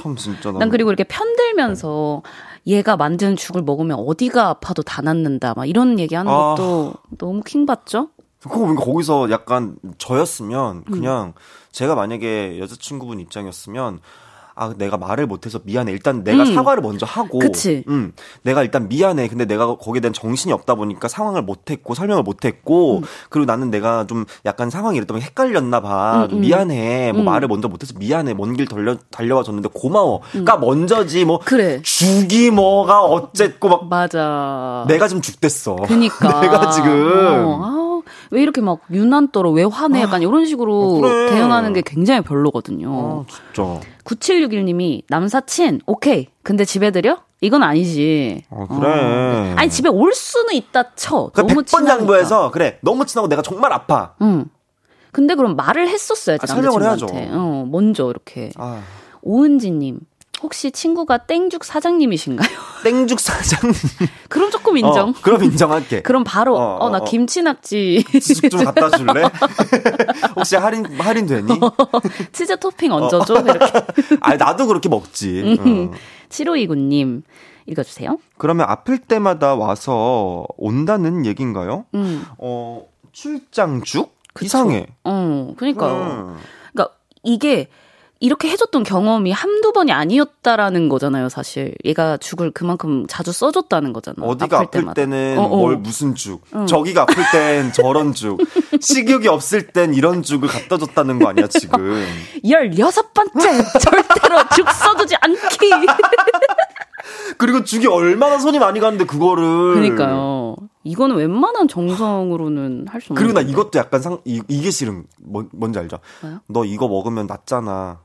참, 0.00 0.16
진짜. 0.16 0.52
난 0.52 0.68
그리고 0.68 0.90
이렇게 0.90 1.04
편들면서, 1.04 2.22
얘가 2.66 2.96
만든 2.96 3.34
죽을 3.34 3.62
먹으면 3.62 3.98
어디가 3.98 4.48
아파도 4.48 4.82
다 4.82 5.02
낫는다. 5.02 5.54
막 5.54 5.66
이런 5.66 5.98
얘기 5.98 6.14
하는 6.14 6.30
아. 6.30 6.54
것도 6.54 6.94
아. 6.94 7.08
너무 7.16 7.42
킹 7.42 7.66
받죠? 7.66 8.10
그거 8.40 8.74
거기서 8.74 9.30
약간 9.30 9.76
저였으면 9.98 10.84
그냥 10.84 11.28
음. 11.28 11.32
제가 11.72 11.94
만약에 11.94 12.58
여자친구분 12.60 13.18
입장이었으면 13.20 14.00
아 14.58 14.74
내가 14.76 14.96
말을 14.96 15.26
못해서 15.26 15.60
미안해 15.62 15.92
일단 15.92 16.24
내가 16.24 16.42
음. 16.42 16.54
사과를 16.54 16.82
먼저 16.82 17.06
하고 17.06 17.38
그치. 17.38 17.84
음 17.88 18.12
내가 18.42 18.62
일단 18.64 18.88
미안해 18.88 19.28
근데 19.28 19.44
내가 19.44 19.76
거기에 19.76 20.00
대한 20.00 20.12
정신이 20.12 20.52
없다 20.52 20.74
보니까 20.74 21.06
상황을 21.06 21.42
못했고 21.42 21.94
설명을 21.94 22.24
못했고 22.24 22.98
음. 22.98 23.02
그리고 23.30 23.46
나는 23.46 23.70
내가 23.70 24.06
좀 24.08 24.24
약간 24.44 24.68
상황이 24.68 24.96
이랬더니 24.98 25.20
헷갈렸나 25.20 25.80
봐 25.80 26.26
음, 26.30 26.36
음. 26.36 26.40
미안해 26.40 27.12
뭐 27.12 27.22
음. 27.22 27.24
말을 27.24 27.46
먼저 27.48 27.68
못해서 27.68 27.94
미안해 27.96 28.34
먼 28.34 28.48
길 28.58 28.66
달려 28.66 28.96
달려와 29.10 29.44
줬는데 29.44 29.68
고마워 29.72 30.20
그러니까 30.32 30.56
먼저지 30.56 31.24
뭐 31.24 31.38
그래. 31.44 31.80
죽이 31.82 32.50
뭐가 32.50 33.04
어쨌고 33.04 33.68
막 33.68 33.88
맞아 33.88 34.84
내가 34.88 35.06
좀 35.06 35.20
죽댔어 35.20 35.76
그니까 35.86 36.40
내가 36.40 36.70
지금 36.70 37.44
어, 37.46 37.60
아. 37.62 37.87
왜 38.30 38.42
이렇게 38.42 38.60
막 38.60 38.80
유난떠러 38.90 39.50
왜 39.50 39.64
화내 39.64 40.02
약간 40.02 40.22
이런 40.22 40.46
식으로 40.46 40.98
아, 40.98 41.00
그래. 41.08 41.30
대응하는 41.30 41.72
게 41.72 41.82
굉장히 41.84 42.20
별로거든요. 42.22 43.24
아, 43.28 43.32
진짜. 43.32 43.80
9761님이 44.04 45.02
남사친 45.08 45.82
오케이. 45.86 46.28
근데 46.42 46.64
집에 46.64 46.90
들여? 46.90 47.18
이건 47.40 47.62
아니지. 47.62 48.44
어, 48.50 48.66
그래. 48.66 48.88
어. 48.90 49.54
아니 49.56 49.70
집에 49.70 49.88
올 49.88 50.12
수는 50.12 50.54
있다 50.54 50.94
쳐. 50.94 51.30
그러니까 51.32 51.42
너무 51.42 51.62
100번 51.62 51.88
양보해서 51.88 52.50
그래. 52.50 52.78
너무 52.82 53.06
친하고 53.06 53.28
내가 53.28 53.42
정말 53.42 53.72
아파. 53.72 54.14
응. 54.22 54.46
근데 55.12 55.34
그럼 55.34 55.56
말을 55.56 55.88
했었어야지. 55.88 56.42
아, 56.42 56.46
설명을 56.46 56.82
해야죠. 56.82 57.06
어, 57.10 57.66
먼저 57.70 58.10
이렇게. 58.10 58.50
아. 58.56 58.82
오은지님. 59.22 60.00
혹시 60.42 60.70
친구가 60.70 61.18
땡죽 61.18 61.64
사장님이신가요? 61.64 62.48
땡죽 62.84 63.18
사장님. 63.20 63.74
그럼 64.28 64.50
조금 64.50 64.76
인정. 64.76 65.10
어, 65.10 65.14
그럼 65.20 65.44
인정할게. 65.44 66.02
그럼 66.06 66.24
바로 66.24 66.56
어, 66.56 66.60
어, 66.60 66.76
어나 66.86 66.98
어. 66.98 67.04
김치낙지 67.04 68.04
좀 68.50 68.64
갖다 68.64 68.90
줄래? 68.90 69.24
혹시 70.36 70.56
할인 70.56 70.84
할인 71.00 71.26
되니? 71.26 71.48
치즈 72.32 72.58
토핑 72.58 72.92
얹어줘 72.92 73.40
이렇게. 73.40 73.72
아 74.20 74.36
나도 74.36 74.66
그렇게 74.66 74.88
먹지. 74.88 75.58
음. 75.58 75.92
7529님 76.28 77.22
읽어주세요. 77.66 78.18
그러면 78.36 78.66
아플 78.68 78.98
때마다 78.98 79.54
와서 79.54 80.46
온다는 80.56 81.26
얘긴가요? 81.26 81.86
음. 81.94 82.24
어 82.38 82.86
출장죽? 83.12 84.16
이상해. 84.40 84.86
어, 85.04 85.52
그러니까요. 85.56 85.94
음. 85.94 86.36
그러니까 86.72 86.94
이게 87.24 87.68
이렇게 88.20 88.48
해줬던 88.50 88.82
경험이 88.82 89.30
한두 89.30 89.72
번이 89.72 89.92
아니었다라는 89.92 90.88
거잖아요, 90.88 91.28
사실. 91.28 91.74
얘가 91.84 92.16
죽을 92.16 92.50
그만큼 92.50 93.06
자주 93.08 93.30
써줬다는 93.30 93.92
거잖아요. 93.92 94.28
어디가 94.28 94.58
아플, 94.60 94.80
아플 94.80 94.94
때는 94.94 95.38
어, 95.38 95.42
어. 95.44 95.56
뭘 95.56 95.76
무슨 95.76 96.14
죽, 96.16 96.42
응. 96.54 96.66
저기가 96.66 97.02
아플 97.02 97.14
땐 97.30 97.70
저런 97.74 98.12
죽, 98.14 98.38
식욕이 98.80 99.28
없을 99.28 99.68
땐 99.68 99.94
이런 99.94 100.22
죽을 100.22 100.48
갖다 100.48 100.78
줬다는 100.78 101.20
거 101.20 101.28
아니야, 101.28 101.46
지금. 101.46 102.04
16번째! 102.44 103.80
절대로 103.80 104.38
죽 104.56 104.68
써주지 104.68 105.14
않기! 105.20 105.70
그리고 107.38 107.62
죽이 107.64 107.86
얼마나 107.86 108.38
손이 108.38 108.58
많이 108.58 108.80
가는데 108.80 109.04
그거를. 109.04 109.74
그러니까요. 109.74 110.56
이거는 110.84 111.16
웬만한 111.16 111.68
정성으로는 111.68 112.86
할 112.88 113.00
수 113.00 113.12
없는. 113.12 113.14
그리고 113.14 113.32
나 113.32 113.40
이것도 113.40 113.78
약간 113.78 114.00
상 114.00 114.18
이, 114.24 114.40
게 114.42 114.70
싫은 114.70 115.04
뭐, 115.20 115.44
뭔지 115.52 115.78
알죠? 115.78 115.98
뭐요? 116.22 116.40
너 116.48 116.64
이거 116.64 116.88
먹으면 116.88 117.26
낫잖아. 117.26 118.00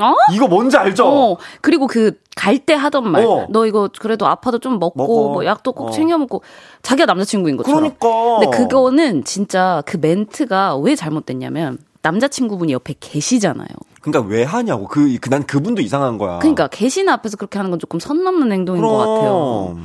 어? 0.00 0.14
이거 0.32 0.46
뭔지 0.48 0.76
알죠? 0.76 1.06
어, 1.06 1.36
그리고 1.60 1.86
그 1.86 2.12
갈 2.38 2.58
때 2.64 2.74
하던 2.74 3.10
말. 3.10 3.24
어. 3.24 3.46
너 3.50 3.66
이거 3.66 3.88
그래도 3.98 4.26
아파도 4.28 4.58
좀 4.58 4.78
먹고 4.78 4.96
먹어. 4.96 5.32
뭐 5.32 5.44
약도 5.44 5.72
꼭 5.72 5.88
어. 5.88 5.90
챙겨 5.90 6.16
먹고 6.18 6.42
자기가 6.82 7.06
남자친구인 7.06 7.56
것처럼. 7.56 7.80
그러니까. 7.98 8.38
근데 8.38 8.56
그거는 8.56 9.24
진짜 9.24 9.82
그 9.86 9.96
멘트가 10.00 10.76
왜 10.76 10.94
잘못됐냐면 10.94 11.78
남자친구분이 12.02 12.72
옆에 12.72 12.94
계시잖아요. 13.00 13.66
그러니까 14.00 14.32
왜 14.32 14.44
하냐고. 14.44 14.86
그, 14.86 15.18
그, 15.20 15.28
난 15.30 15.44
그분도 15.44 15.82
이상한 15.82 16.16
거야. 16.16 16.38
그러니까 16.38 16.68
계신 16.68 17.08
앞에서 17.08 17.36
그렇게 17.36 17.58
하는 17.58 17.70
건 17.72 17.80
조금 17.80 17.98
선 17.98 18.22
넘는 18.22 18.52
행동인 18.52 18.80
그럼. 18.82 18.92
것 18.96 18.98
같아요. 18.98 19.76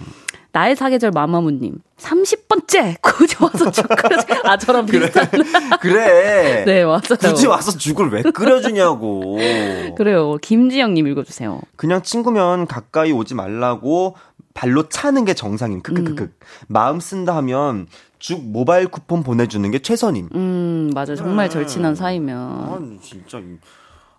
나의 0.54 0.76
사계절 0.76 1.10
마마무님. 1.12 1.80
30번째! 1.98 3.02
굳이 3.02 3.36
와서 3.42 3.72
죽 3.72 3.88
끓여주, 3.88 4.26
아, 4.44 4.56
저랑 4.56 4.86
비슷한. 4.86 5.28
그래. 5.32 5.44
그래. 5.82 6.64
네, 6.66 6.86
맞아요. 6.86 7.02
굳이 7.20 7.48
와서 7.48 7.72
죽을 7.72 8.12
왜 8.12 8.22
끓여주냐고. 8.22 9.40
그래요. 9.98 10.38
김지영님 10.42 11.08
읽어주세요. 11.08 11.60
그냥 11.76 12.04
친구면 12.04 12.68
가까이 12.68 13.12
오지 13.12 13.34
말라고 13.34 14.16
발로 14.54 14.90
차는 14.90 15.26
게 15.26 15.34
정상임. 15.34 15.82
크크크크. 15.82 16.24
음. 16.24 16.34
마음 16.68 17.00
쓴다 17.00 17.36
하면 17.38 17.88
죽 18.20 18.44
모바일 18.44 18.88
쿠폰 18.88 19.24
보내주는 19.24 19.70
게 19.72 19.80
최선임. 19.80 20.30
음, 20.36 20.92
맞아. 20.94 21.16
정말 21.16 21.48
음. 21.48 21.50
절친한 21.50 21.96
사이면. 21.96 22.38
아, 22.38 22.80
진짜. 23.02 23.42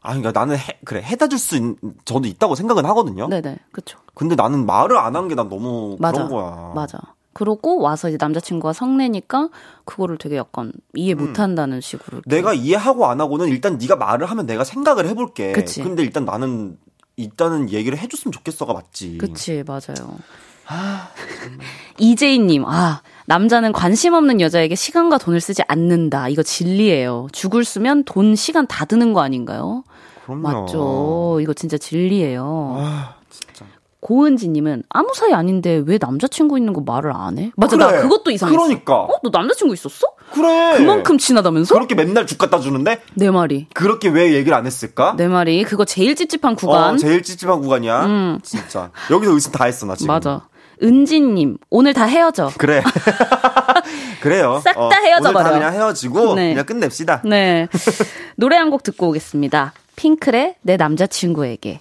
아, 0.05 0.11
그러니까 0.15 0.33
나는 0.39 0.57
해, 0.57 0.79
그래 0.85 1.03
해다 1.03 1.27
줄 1.29 1.39
수 1.39 1.75
저도 2.05 2.29
있다고 2.29 2.55
생각은 2.55 2.85
하거든요. 2.87 3.27
네네, 3.29 3.57
그렇죠. 3.73 3.99
근데 4.15 4.35
나는 4.37 4.65
말을 4.67 4.97
안 4.99 5.17
한 5.17 5.29
게 5.29 5.35
난 5.35 5.49
너무 5.49 5.97
맞아, 5.99 6.25
그런 6.27 6.31
거야. 6.31 6.73
맞아. 6.75 6.99
그러고 7.33 7.81
와서 7.81 8.09
이제 8.09 8.17
남자친구가 8.21 8.73
성내니까 8.73 9.49
그거를 9.85 10.19
되게 10.19 10.37
약간 10.37 10.73
이해 10.95 11.15
음. 11.15 11.19
못한다는 11.19 11.81
식으로. 11.81 12.21
내가 12.27 12.55
이해하고 12.55 13.07
안 13.07 13.21
하고는 13.21 13.49
일단 13.49 13.77
네가 13.79 13.97
말을 13.97 14.27
하면 14.31 14.47
내가 14.47 14.63
생각을 14.63 15.09
해볼게. 15.09 15.51
그치. 15.53 15.83
근데 15.83 16.03
일단 16.05 16.25
나는 16.25 16.79
일단은 17.17 17.71
얘기를 17.71 17.99
해줬으면 17.99 18.31
좋겠어가 18.33 18.73
맞지. 18.73 19.19
그치 19.19 19.65
맞아요. 19.67 20.17
아, 20.67 21.09
이재희님, 21.99 22.65
아, 22.67 23.03
남자는 23.27 23.73
관심 23.73 24.15
없는 24.15 24.41
여자에게 24.41 24.75
시간과 24.75 25.19
돈을 25.19 25.41
쓰지 25.41 25.63
않는다. 25.69 26.29
이거 26.29 26.43
진리예요. 26.43 27.29
죽을 27.33 27.65
쓰면 27.65 28.05
돈, 28.05 28.35
시간 28.35 28.67
다 28.67 28.85
드는 28.85 29.13
거 29.13 29.21
아닌가요? 29.21 29.85
그럼요. 30.25 30.43
맞죠. 30.63 31.39
이거 31.41 31.53
진짜 31.53 31.77
진리예요. 31.79 32.77
아, 32.79 33.15
진짜. 33.31 33.65
고은지님은 34.01 34.83
아무 34.91 35.13
사이 35.15 35.33
아닌데 35.33 35.83
왜 35.87 35.99
남자친구 35.99 36.59
있는 36.59 36.73
거 36.75 36.83
말을 36.83 37.11
안 37.15 37.39
해? 37.39 37.53
맞아, 37.57 37.77
그래. 37.77 37.87
나 37.91 38.03
그것도 38.03 38.31
이상했어. 38.31 38.59
그러니까. 38.59 38.95
어? 39.01 39.09
너 39.23 39.31
남자친구 39.33 39.73
있었어? 39.73 40.07
그래. 40.33 40.77
그만큼 40.77 41.17
친하다면서? 41.17 41.75
그렇게 41.75 41.95
맨날 41.95 42.27
죽 42.27 42.37
갖다 42.37 42.61
주는데? 42.61 43.01
내 43.15 43.31
말이. 43.31 43.67
그렇게 43.73 44.09
왜 44.09 44.35
얘기를 44.35 44.55
안 44.57 44.67
했을까? 44.67 45.15
내 45.17 45.27
말이. 45.29 45.65
그거 45.65 45.85
제일 45.87 46.15
찝찝한 46.17 46.55
구간. 46.57 46.95
어, 46.95 46.97
제일 46.99 47.23
찝찝한 47.23 47.61
구간이야. 47.63 48.05
음. 48.05 48.41
진짜. 48.43 48.91
여기서 49.11 49.33
의심 49.33 49.53
다 49.53 49.65
했어, 49.65 49.87
나 49.87 49.95
지금. 49.97 50.13
맞아. 50.13 50.49
은지님, 50.83 51.57
오늘 51.71 51.95
다 51.95 52.05
헤어져. 52.05 52.51
그래. 52.59 52.83
그래요. 54.21 54.61
싹다 54.65 54.81
어, 54.81 54.91
헤어져 55.03 55.33
버려. 55.33 55.51
그냥 55.53 55.73
헤어지고 55.73 56.35
네. 56.35 56.51
그냥 56.51 56.67
끝냅시다. 56.67 57.23
네. 57.25 57.69
노래 58.37 58.57
한 58.57 58.71
곡 58.71 58.83
듣고 58.83 59.09
오겠습니다. 59.09 59.73
핑클의 59.97 60.57
내 60.63 60.77
남자친구에게. 60.77 61.81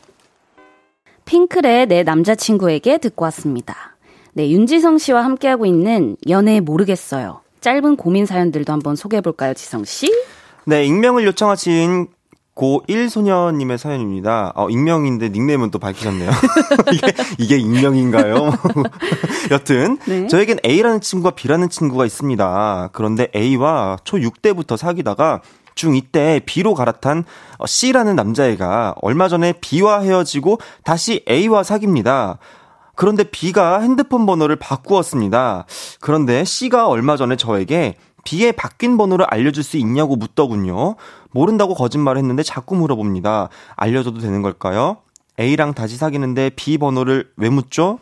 핑클의 1.25 1.87
내 1.87 2.03
남자친구에게 2.03 2.97
듣고 2.97 3.25
왔습니다. 3.25 3.95
네, 4.33 4.49
윤지성 4.49 4.97
씨와 4.97 5.23
함께하고 5.23 5.65
있는 5.65 6.17
연애 6.27 6.59
모르겠어요. 6.59 7.41
짧은 7.61 7.95
고민 7.95 8.25
사연들도 8.25 8.73
한번 8.73 8.95
소개해 8.95 9.21
볼까요, 9.21 9.53
지성 9.53 9.85
씨? 9.85 10.11
네, 10.65 10.85
익명을 10.85 11.25
요청하신 11.25 12.07
고1 12.55 13.09
소녀님의 13.09 13.77
사연입니다. 13.77 14.53
어, 14.55 14.69
익명인데 14.69 15.29
닉네임은 15.29 15.71
또 15.71 15.79
밝히셨네요. 15.79 16.29
이게, 16.93 17.13
이게 17.39 17.57
익명인가요? 17.57 18.51
여튼, 19.51 19.97
네. 20.05 20.27
저에겐 20.27 20.59
A라는 20.63 21.01
친구와 21.01 21.31
B라는 21.31 21.69
친구가 21.69 22.05
있습니다. 22.05 22.89
그런데 22.91 23.29
A와 23.35 23.97
초6 24.03 24.41
때부터 24.41 24.77
사귀다가 24.77 25.41
중2 25.75 26.11
때 26.11 26.41
B로 26.45 26.73
갈아탄 26.73 27.23
C라는 27.65 28.15
남자애가 28.15 28.95
얼마 29.01 29.27
전에 29.27 29.53
B와 29.53 30.01
헤어지고 30.01 30.59
다시 30.83 31.23
A와 31.29 31.63
사깁니다. 31.63 32.39
그런데 32.95 33.23
B가 33.23 33.79
핸드폰 33.79 34.25
번호를 34.25 34.55
바꾸었습니다. 34.55 35.65
그런데 35.99 36.43
C가 36.43 36.87
얼마 36.87 37.17
전에 37.17 37.35
저에게 37.35 37.95
B의 38.23 38.53
바뀐 38.53 38.97
번호를 38.97 39.25
알려줄 39.29 39.63
수 39.63 39.77
있냐고 39.77 40.15
묻더군요. 40.15 40.95
모른다고 41.31 41.73
거짓말을 41.73 42.19
했는데 42.19 42.43
자꾸 42.43 42.75
물어봅니다. 42.75 43.49
알려줘도 43.75 44.19
되는 44.19 44.41
걸까요? 44.41 44.97
A랑 45.39 45.73
다시 45.73 45.97
사귀는데 45.97 46.51
B 46.55 46.77
번호를 46.77 47.31
왜 47.37 47.49
묻죠? 47.49 47.99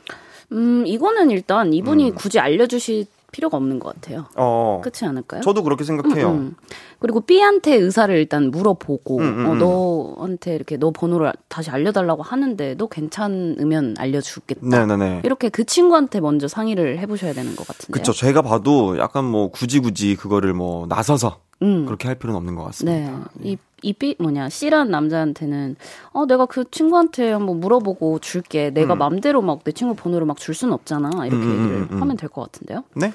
음, 0.51 0.86
이거는 0.86 1.32
일단 1.32 1.74
이분이 1.74 2.11
음. 2.11 2.15
굳이 2.15 2.39
알려주실 2.39 3.05
필요가 3.32 3.58
없는 3.58 3.80
것 3.80 3.94
같아요. 3.94 4.26
어. 4.36 4.80
그렇지 4.84 5.06
않을까요? 5.06 5.42
저도 5.42 5.64
그렇게 5.64 5.84
생각해요. 5.84 6.32
음, 6.32 6.36
음. 6.38 6.56
그리고 7.00 7.22
B한테 7.22 7.76
의사를 7.76 8.14
일단 8.16 8.52
물어보고 8.52 9.20
음, 9.20 9.24
음, 9.24 9.46
어, 9.46 9.52
음. 9.54 9.58
너한테 9.58 10.56
이렇게 10.56 10.78
너 10.78 10.92
번호를 10.92 11.32
다시 11.48 11.72
알려달라고 11.72 12.24
하는데 12.24 12.76
너 12.76 12.88
괜찮으면 12.88 13.96
알려주겠다. 13.98 14.68
네네네. 14.68 15.22
이렇게 15.24 15.50
그 15.50 15.64
친구한테 15.64 16.20
먼저 16.20 16.48
상의를 16.48 17.00
해보셔야 17.00 17.34
되는 17.34 17.56
것 17.56 17.66
같은데. 17.66 17.94
그렇죠. 17.94 18.12
제가 18.14 18.42
봐도 18.42 18.98
약간 19.00 19.24
뭐 19.26 19.50
굳이 19.50 19.80
굳이 19.80 20.16
그거를 20.16 20.54
뭐 20.54 20.86
나서서 20.88 21.40
음. 21.62 21.86
그렇게 21.86 22.08
할 22.08 22.16
필요는 22.16 22.38
없는 22.38 22.56
것 22.56 22.64
같습니다. 22.66 23.12
네. 23.12 23.18
네. 23.36 23.52
이, 23.52 23.58
이 23.82 23.94
B 23.94 24.16
뭐냐 24.20 24.50
C란 24.50 24.90
남자한테는 24.92 25.76
어 26.14 26.26
내가 26.26 26.46
그 26.46 26.70
친구한테 26.70 27.32
한번 27.32 27.60
물어보고 27.60 28.20
줄게. 28.20 28.70
내가 28.72 28.94
음. 28.94 29.00
맘대로 29.00 29.42
막 29.42 29.64
내 29.64 29.72
친구 29.72 29.96
번호를 29.96 30.26
막 30.28 30.38
줄 30.38 30.54
수는 30.56 30.74
없잖아. 30.74 31.10
이렇게 31.26 31.36
음, 31.36 31.42
음 31.44 31.60
얘기를 31.60 31.88
음, 31.92 32.02
하면 32.02 32.18
될 32.18 32.30
것 32.30 32.42
같은데요. 32.52 32.84
네. 32.96 33.14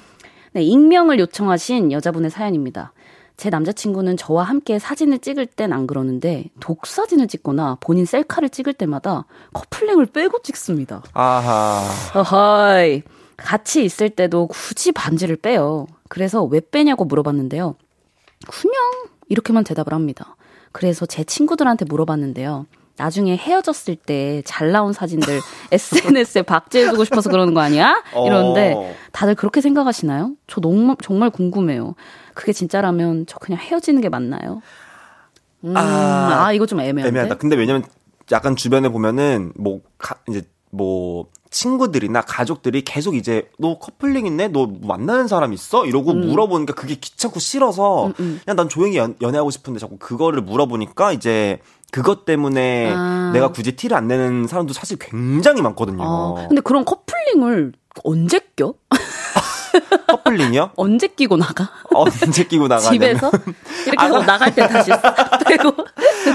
네, 0.53 0.63
익명을 0.63 1.19
요청하신 1.19 1.91
여자분의 1.91 2.29
사연입니다. 2.31 2.93
제 3.35 3.49
남자친구는 3.51 4.17
저와 4.17 4.43
함께 4.43 4.79
사진을 4.79 5.19
찍을 5.19 5.45
땐 5.45 5.71
안 5.73 5.85
그러는데 5.85 6.45
독사진을 6.59 7.27
찍거나 7.27 7.77
본인 7.79 8.05
셀카를 8.05 8.49
찍을 8.49 8.73
때마다 8.73 9.25
커플링을 9.53 10.07
빼고 10.07 10.41
찍습니다. 10.41 11.03
아하. 11.13 11.83
어허이. 12.15 13.03
같이 13.35 13.83
있을 13.85 14.09
때도 14.09 14.47
굳이 14.47 14.91
반지를 14.91 15.35
빼요. 15.35 15.85
그래서 16.09 16.43
왜 16.43 16.59
빼냐고 16.59 17.05
물어봤는데요. 17.05 17.75
그냥 18.47 18.75
이렇게만 19.29 19.63
대답을 19.63 19.93
합니다. 19.93 20.35
그래서 20.71 21.05
제 21.05 21.23
친구들한테 21.23 21.85
물어봤는데요. 21.85 22.65
나중에 22.97 23.37
헤어졌을 23.37 23.95
때 23.95 24.41
잘 24.43 24.71
나온 24.71 24.91
사진들 24.91 25.39
SNS에 25.71 26.41
박제해두고 26.41 27.03
싶어서 27.03 27.29
그러는 27.29 27.53
거 27.53 27.61
아니야? 27.61 28.01
이러는데 28.13 28.73
어. 28.75 28.91
다들 29.11 29.35
그렇게 29.35 29.61
생각하시나요? 29.61 30.31
저 30.47 30.61
너무 30.61 30.95
정말 31.03 31.29
궁금해요. 31.29 31.93
그게 32.33 32.53
진짜라면 32.53 33.25
저 33.27 33.37
그냥 33.37 33.59
헤어지는 33.61 34.01
게 34.01 34.09
맞나요? 34.09 34.61
음, 35.63 35.75
아, 35.77 36.45
아, 36.45 36.53
이거 36.53 36.65
좀 36.65 36.79
애매한데. 36.79 37.07
애매하다. 37.09 37.35
근데 37.37 37.55
왜냐면 37.55 37.83
약간 38.31 38.55
주변에 38.55 38.89
보면은 38.89 39.53
뭐 39.55 39.81
가, 39.97 40.15
이제 40.29 40.41
뭐 40.71 41.27
친구들이나 41.49 42.21
가족들이 42.21 42.81
계속 42.83 43.15
이제 43.15 43.49
너 43.57 43.77
커플링 43.79 44.25
있네? 44.25 44.49
너 44.49 44.67
만나는 44.81 45.27
사람 45.27 45.53
있어? 45.53 45.85
이러고 45.85 46.11
음. 46.11 46.27
물어보니까 46.27 46.73
그게 46.73 46.95
귀찮고 46.95 47.39
싫어서 47.39 48.07
음, 48.07 48.13
음. 48.19 48.41
그냥 48.43 48.55
난 48.55 48.69
조용히 48.69 48.97
연, 48.97 49.15
연애하고 49.21 49.49
싶은데 49.49 49.79
자꾸 49.79 49.97
그거를 49.97 50.41
물어보니까 50.41 51.11
이제 51.11 51.59
그것 51.91 52.25
때문에 52.25 52.91
아. 52.93 53.31
내가 53.33 53.51
굳이 53.51 53.75
티를 53.75 53.95
안 53.95 54.07
내는 54.07 54.47
사람도 54.47 54.73
사실 54.73 54.97
굉장히 54.99 55.61
많거든요. 55.61 56.03
아, 56.03 56.47
근데 56.47 56.61
그런 56.61 56.83
커플링을 56.85 57.73
언제 58.03 58.39
껴? 58.55 58.73
커플링이요? 60.07 60.71
언제 60.75 61.07
끼고 61.07 61.37
나가? 61.37 61.69
언제 61.93 62.43
끼고 62.43 62.67
나가? 62.67 62.81
집에서 62.81 63.31
이렇게 63.85 63.97
아, 63.97 64.07
나갈 64.25 64.53
때 64.53 64.67
다시 64.67 64.89
싹 64.89 65.39
빼고. 65.47 65.73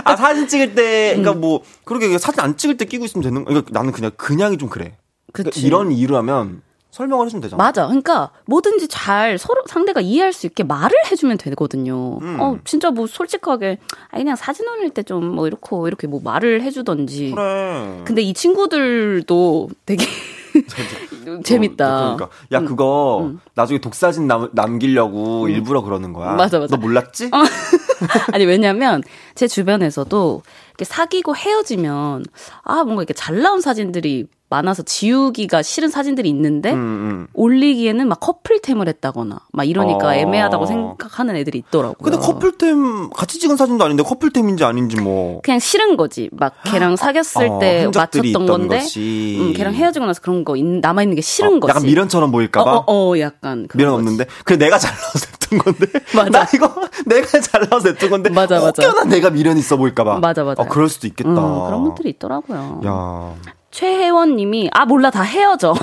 아 0.04 0.16
사진 0.16 0.48
찍을 0.48 0.74
때, 0.74 1.14
그러니까 1.16 1.32
음. 1.32 1.40
뭐 1.40 1.62
그렇게 1.84 2.16
사진 2.18 2.40
안 2.40 2.56
찍을 2.56 2.76
때 2.76 2.84
끼고 2.84 3.04
있으면 3.04 3.22
되는. 3.22 3.44
그러니까 3.44 3.70
나는 3.72 3.92
그냥 3.92 4.10
그냥이 4.16 4.58
좀 4.58 4.68
그래. 4.68 4.96
그러니까 5.32 5.60
이런 5.60 5.90
이유라면 5.92 6.62
설명을 6.90 7.24
해주면 7.26 7.40
되잖아. 7.40 7.62
맞아. 7.64 7.86
그러니까 7.86 8.30
뭐든지 8.44 8.86
잘 8.88 9.38
서로 9.38 9.62
상대가 9.66 10.02
이해할 10.02 10.34
수 10.34 10.46
있게 10.46 10.62
말을 10.62 10.92
해주면 11.10 11.38
되거든요. 11.38 12.18
음. 12.20 12.38
어 12.38 12.58
진짜 12.64 12.90
뭐 12.90 13.06
솔직하게 13.06 13.78
아 14.10 14.18
그냥 14.18 14.36
사진 14.36 14.68
올릴 14.68 14.90
때 14.90 15.02
좀 15.02 15.24
뭐 15.34 15.46
이렇고 15.46 15.88
이렇게 15.88 16.06
뭐 16.06 16.20
말을 16.22 16.60
해주던지. 16.62 17.30
그래. 17.34 18.02
근데 18.04 18.20
이 18.20 18.34
친구들도 18.34 19.70
되게 19.86 20.04
재밌다. 21.44 22.14
그러니까 22.16 22.28
야 22.52 22.58
음. 22.58 22.66
그거 22.66 23.20
음. 23.24 23.40
나중에 23.54 23.80
독사진 23.80 24.26
남, 24.26 24.48
남기려고 24.52 25.44
음. 25.44 25.48
일부러 25.50 25.80
그러는 25.82 26.12
거야. 26.12 26.32
맞아 26.32 26.58
맞아. 26.58 26.76
너 26.76 26.80
몰랐지? 26.80 27.26
어. 27.32 27.38
아니 28.32 28.44
왜냐면 28.44 29.02
제 29.34 29.46
주변에서도 29.48 30.42
이렇게 30.70 30.84
사귀고 30.84 31.36
헤어지면 31.36 32.24
아 32.64 32.74
뭔가 32.84 33.02
이렇게 33.02 33.14
잘 33.14 33.40
나온 33.40 33.60
사진들이 33.60 34.26
많아서 34.52 34.82
지우기가 34.82 35.62
싫은 35.62 35.88
사진들이 35.88 36.28
있는데 36.28 36.72
음, 36.72 36.76
음. 36.76 37.26
올리기에는 37.32 38.06
막 38.06 38.20
커플템을 38.20 38.86
했다거나 38.86 39.38
막 39.50 39.64
이러니까 39.64 40.08
어. 40.08 40.12
애매하다고 40.12 40.66
생각하는 40.66 41.36
애들이 41.36 41.58
있더라고요. 41.66 41.96
근데 42.02 42.18
커플템 42.18 43.08
같이 43.10 43.38
찍은 43.38 43.56
사진도 43.56 43.84
아닌데 43.84 44.02
커플템인지 44.02 44.64
아닌지 44.64 45.00
뭐 45.00 45.40
그냥 45.42 45.58
싫은 45.58 45.96
거지. 45.96 46.28
막 46.32 46.54
걔랑 46.64 46.96
사귀었을 46.96 47.48
어, 47.48 47.58
때 47.60 47.88
맞췄던 47.94 48.46
건데 48.46 48.84
음, 48.98 49.54
걔랑 49.56 49.72
헤어지고 49.74 50.04
나서 50.04 50.20
그런 50.20 50.44
거 50.44 50.54
남아 50.54 51.02
있는 51.02 51.16
게 51.16 51.22
싫은 51.22 51.56
어, 51.56 51.60
거지. 51.60 51.70
약간 51.70 51.82
미련처럼 51.84 52.30
보일까 52.30 52.62
봐. 52.62 52.72
어, 52.76 52.84
어, 52.86 53.10
어, 53.12 53.18
약간 53.18 53.66
미련 53.74 53.94
없는데 53.94 54.26
그래 54.44 54.58
내가 54.58 54.78
잘 54.78 54.94
나와서 54.94 55.26
했던 55.32 55.58
건데. 55.58 55.86
맞아. 56.14 56.30
나 56.30 56.46
이거 56.54 56.74
내가 57.06 57.40
잘 57.40 57.68
나와서 57.68 57.88
했던 57.88 58.10
건데. 58.10 58.28
맞아 58.28 58.60
맞아. 58.60 58.82
혹여나 58.86 59.04
내가 59.04 59.30
미련 59.30 59.56
있어 59.56 59.78
보일까 59.78 60.04
봐. 60.04 60.18
맞아 60.18 60.44
맞아. 60.44 60.62
어, 60.62 60.66
그럴 60.68 60.90
수도 60.90 61.06
있겠다. 61.06 61.30
음, 61.30 61.66
그런 61.66 61.84
분들이 61.84 62.10
있더라고요. 62.10 62.82
야. 62.84 63.34
최혜원 63.72 64.36
님이, 64.36 64.68
아, 64.72 64.84
몰라, 64.84 65.10
다 65.10 65.22
헤어져. 65.22 65.74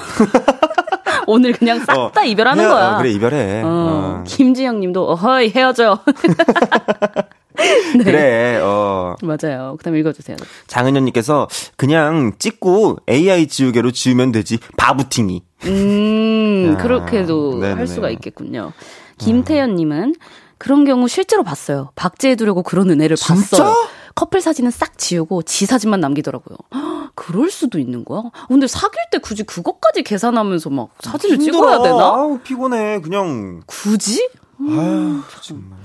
오늘 1.27 1.51
그냥 1.51 1.79
싹다 1.79 2.21
어, 2.21 2.23
이별하는 2.23 2.63
헤어, 2.63 2.73
거야. 2.73 2.95
어, 2.95 2.97
그래, 2.99 3.11
이별해. 3.11 3.61
어, 3.63 3.67
어. 3.67 4.23
김지영 4.25 4.79
님도, 4.79 5.09
어허이, 5.09 5.49
헤어져. 5.49 5.99
네. 7.97 8.03
그래, 8.03 8.59
어. 8.61 9.15
맞아요. 9.21 9.75
그 9.77 9.83
다음에 9.83 9.99
읽어주세요. 9.99 10.37
장은현님께서, 10.67 11.47
그냥 11.75 12.33
찍고 12.37 12.99
AI 13.09 13.47
지우개로 13.47 13.91
지우면 13.91 14.31
되지. 14.31 14.59
바부팅이. 14.77 15.43
음, 15.65 16.75
야, 16.77 16.81
그렇게도 16.81 17.55
네네네. 17.55 17.73
할 17.73 17.87
수가 17.87 18.11
있겠군요. 18.11 18.71
김태현님은, 19.17 20.15
그런 20.59 20.85
경우 20.85 21.07
실제로 21.07 21.43
봤어요. 21.43 21.89
박제해두려고 21.95 22.61
그런 22.61 22.89
은혜를 22.91 23.15
진짜? 23.17 23.57
봤어요. 23.63 23.75
커플 24.19 24.41
사진은 24.41 24.69
싹 24.71 24.97
지우고 24.97 25.43
지 25.43 25.65
사진만 25.65 26.01
남기더라고요. 26.01 26.57
그럴 27.15 27.49
수도 27.49 27.79
있는 27.79 28.03
거야? 28.03 28.23
근데 28.49 28.67
사귈 28.67 28.99
때 29.13 29.17
굳이 29.17 29.43
그것까지 29.43 30.03
계산하면서 30.03 30.69
막 30.71 30.89
사진을 30.99 31.37
힘들어. 31.37 31.53
찍어야 31.53 31.81
되나? 31.81 32.03
아우, 32.03 32.37
피곤해. 32.39 32.99
그냥. 32.99 33.61
굳이? 33.65 34.27
아유, 34.59 35.21
정말. 35.41 35.79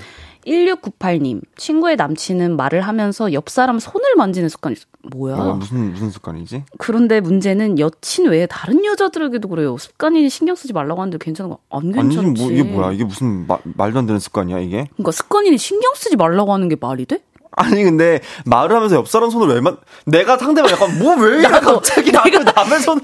1698님, 0.46 1.42
친구의 1.56 1.94
남친은 1.94 2.56
말을 2.56 2.80
하면서 2.80 3.32
옆 3.32 3.48
사람 3.48 3.78
손을 3.78 4.16
만지는 4.16 4.48
습관이 4.48 4.72
있어. 4.74 4.84
뭐야? 5.14 5.36
어, 5.36 5.54
무슨, 5.54 5.92
무슨 5.92 6.10
습관이지? 6.10 6.64
그런데 6.78 7.20
문제는 7.20 7.78
여친 7.78 8.26
외에 8.26 8.46
다른 8.46 8.84
여자들에게도 8.84 9.48
그래요. 9.48 9.78
습관이 9.78 10.28
신경 10.28 10.56
쓰지 10.56 10.72
말라고 10.72 11.00
하는데 11.00 11.16
괜찮은 11.18 11.50
거, 11.50 11.58
안 11.70 11.92
괜찮지. 11.92 12.18
아니, 12.18 12.30
뭐, 12.32 12.50
이게 12.50 12.62
뭐야? 12.64 12.92
이게 12.92 13.04
무슨 13.04 13.46
마, 13.46 13.58
말도 13.62 14.00
안 14.00 14.06
되는 14.06 14.18
습관이야, 14.18 14.58
이게? 14.58 14.88
그러니까 14.94 15.12
습관이 15.12 15.56
신경 15.56 15.94
쓰지 15.94 16.16
말라고 16.16 16.52
하는 16.52 16.68
게 16.68 16.76
말이 16.78 17.06
돼? 17.06 17.22
아니 17.56 17.82
근데 17.84 18.20
말을 18.44 18.74
하면서 18.74 18.96
옆 18.96 19.08
사람 19.08 19.30
손을 19.30 19.54
왜 19.54 19.60
만? 19.60 19.76
내가 20.06 20.36
상대방 20.38 20.70
약간 20.70 20.98
뭐왜 20.98 21.42
갑자기 21.42 22.10
나를 22.12 22.44
남의 22.44 22.80
손? 22.80 23.00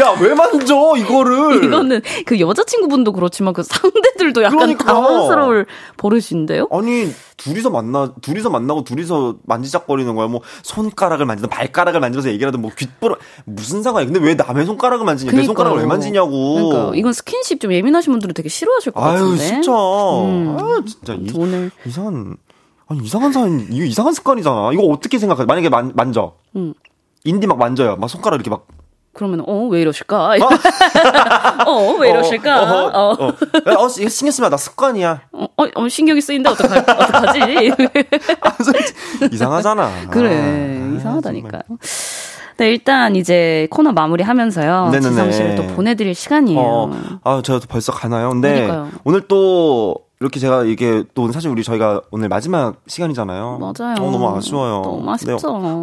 야 0.00 0.12
왜 0.20 0.34
만져 0.34 0.94
이거를? 0.96 1.64
이거는 1.64 2.02
그 2.26 2.40
여자친구분도 2.40 3.12
그렇지만 3.12 3.52
그 3.54 3.62
상대들도 3.62 4.42
약간 4.42 4.58
그러니까. 4.58 4.84
당황스러울 4.84 5.66
버릇인데요? 5.96 6.68
아니 6.70 7.12
둘이서 7.36 7.70
만나 7.70 8.12
둘이서 8.20 8.50
만나고 8.50 8.84
둘이서 8.84 9.36
만지작거리는 9.44 10.14
거야. 10.14 10.26
뭐 10.28 10.40
손가락을 10.62 11.24
만지든 11.26 11.48
발가락을 11.48 12.00
만지면서 12.00 12.30
하든 12.46 12.60
뭐 12.60 12.70
귓부러 12.76 13.16
무슨 13.44 13.82
상관이야? 13.82 14.10
근데 14.12 14.26
왜 14.26 14.34
남의 14.34 14.66
손가락을 14.66 15.04
만지냐? 15.04 15.30
그러니까내 15.30 15.46
손가락을 15.46 15.78
왜 15.80 15.86
만지냐고. 15.86 16.54
그러니까 16.70 16.96
이건 16.96 17.12
스킨십 17.12 17.60
좀 17.60 17.72
예민하신 17.72 18.12
분들은 18.12 18.34
되게 18.34 18.48
싫어하실 18.48 18.92
것 18.92 19.02
아유, 19.02 19.12
같은데. 19.20 19.42
아유 19.42 19.48
진짜. 19.48 19.72
음. 19.72 20.56
아 20.58 20.82
진짜 20.86 21.14
이, 21.14 21.30
오늘 21.36 21.70
이상한. 21.86 22.36
아니 22.88 23.00
이상한 23.04 23.32
사람 23.32 23.66
이거 23.70 23.84
이상한 23.84 24.12
습관이잖아. 24.14 24.70
이거 24.72 24.82
어떻게 24.84 25.18
생각해? 25.18 25.44
만약에 25.44 25.68
만, 25.68 25.92
만져. 25.94 26.34
음. 26.56 26.72
인디 27.24 27.46
막 27.46 27.58
만져요. 27.58 27.96
막 27.96 28.08
손가락 28.08 28.36
이렇게 28.36 28.48
막 28.50 28.66
그러면 29.12 29.42
어 29.46 29.68
왜 29.68 29.80
이러실까? 29.82 30.36
어왜 31.66 32.08
어, 32.08 32.10
이러실까? 32.10 32.62
어, 32.62 32.86
어, 32.86 33.12
어, 33.12 33.26
어. 33.26 33.84
어 33.84 33.88
신경 33.88 34.30
쓰면 34.30 34.50
나 34.50 34.56
습관이야. 34.56 35.22
어, 35.32 35.46
어 35.56 35.88
신경이 35.88 36.20
쓰인다 36.20 36.52
어떡하, 36.52 36.78
어떡하지? 36.78 37.40
아, 38.40 38.56
이상하잖아. 39.30 39.90
그래 40.10 40.80
아, 40.80 40.96
이상하다니까요. 40.96 41.62
네, 42.58 42.70
일단 42.70 43.14
이제 43.16 43.68
코너 43.70 43.92
마무리하면서요. 43.92 44.90
지성 45.00 45.30
씨를 45.32 45.54
또 45.56 45.66
보내드릴 45.74 46.14
시간이에요. 46.14 46.60
어, 46.60 46.92
아, 47.24 47.42
제가 47.42 47.60
벌써 47.68 47.92
가나요? 47.92 48.30
근데 48.30 48.52
그러니까요. 48.66 48.88
오늘 49.04 49.28
또 49.28 49.96
이렇게 50.20 50.40
제가 50.40 50.64
이게 50.64 51.04
또 51.14 51.30
사실 51.30 51.48
우리 51.50 51.62
저희가 51.62 52.00
오늘 52.10 52.28
마지막 52.28 52.76
시간이잖아요. 52.88 53.58
맞아요. 53.60 53.94
어, 54.00 54.10
너무 54.10 54.36
아쉬워요. 54.36 54.82
너무 54.82 55.10
아쉽죠. 55.12 55.36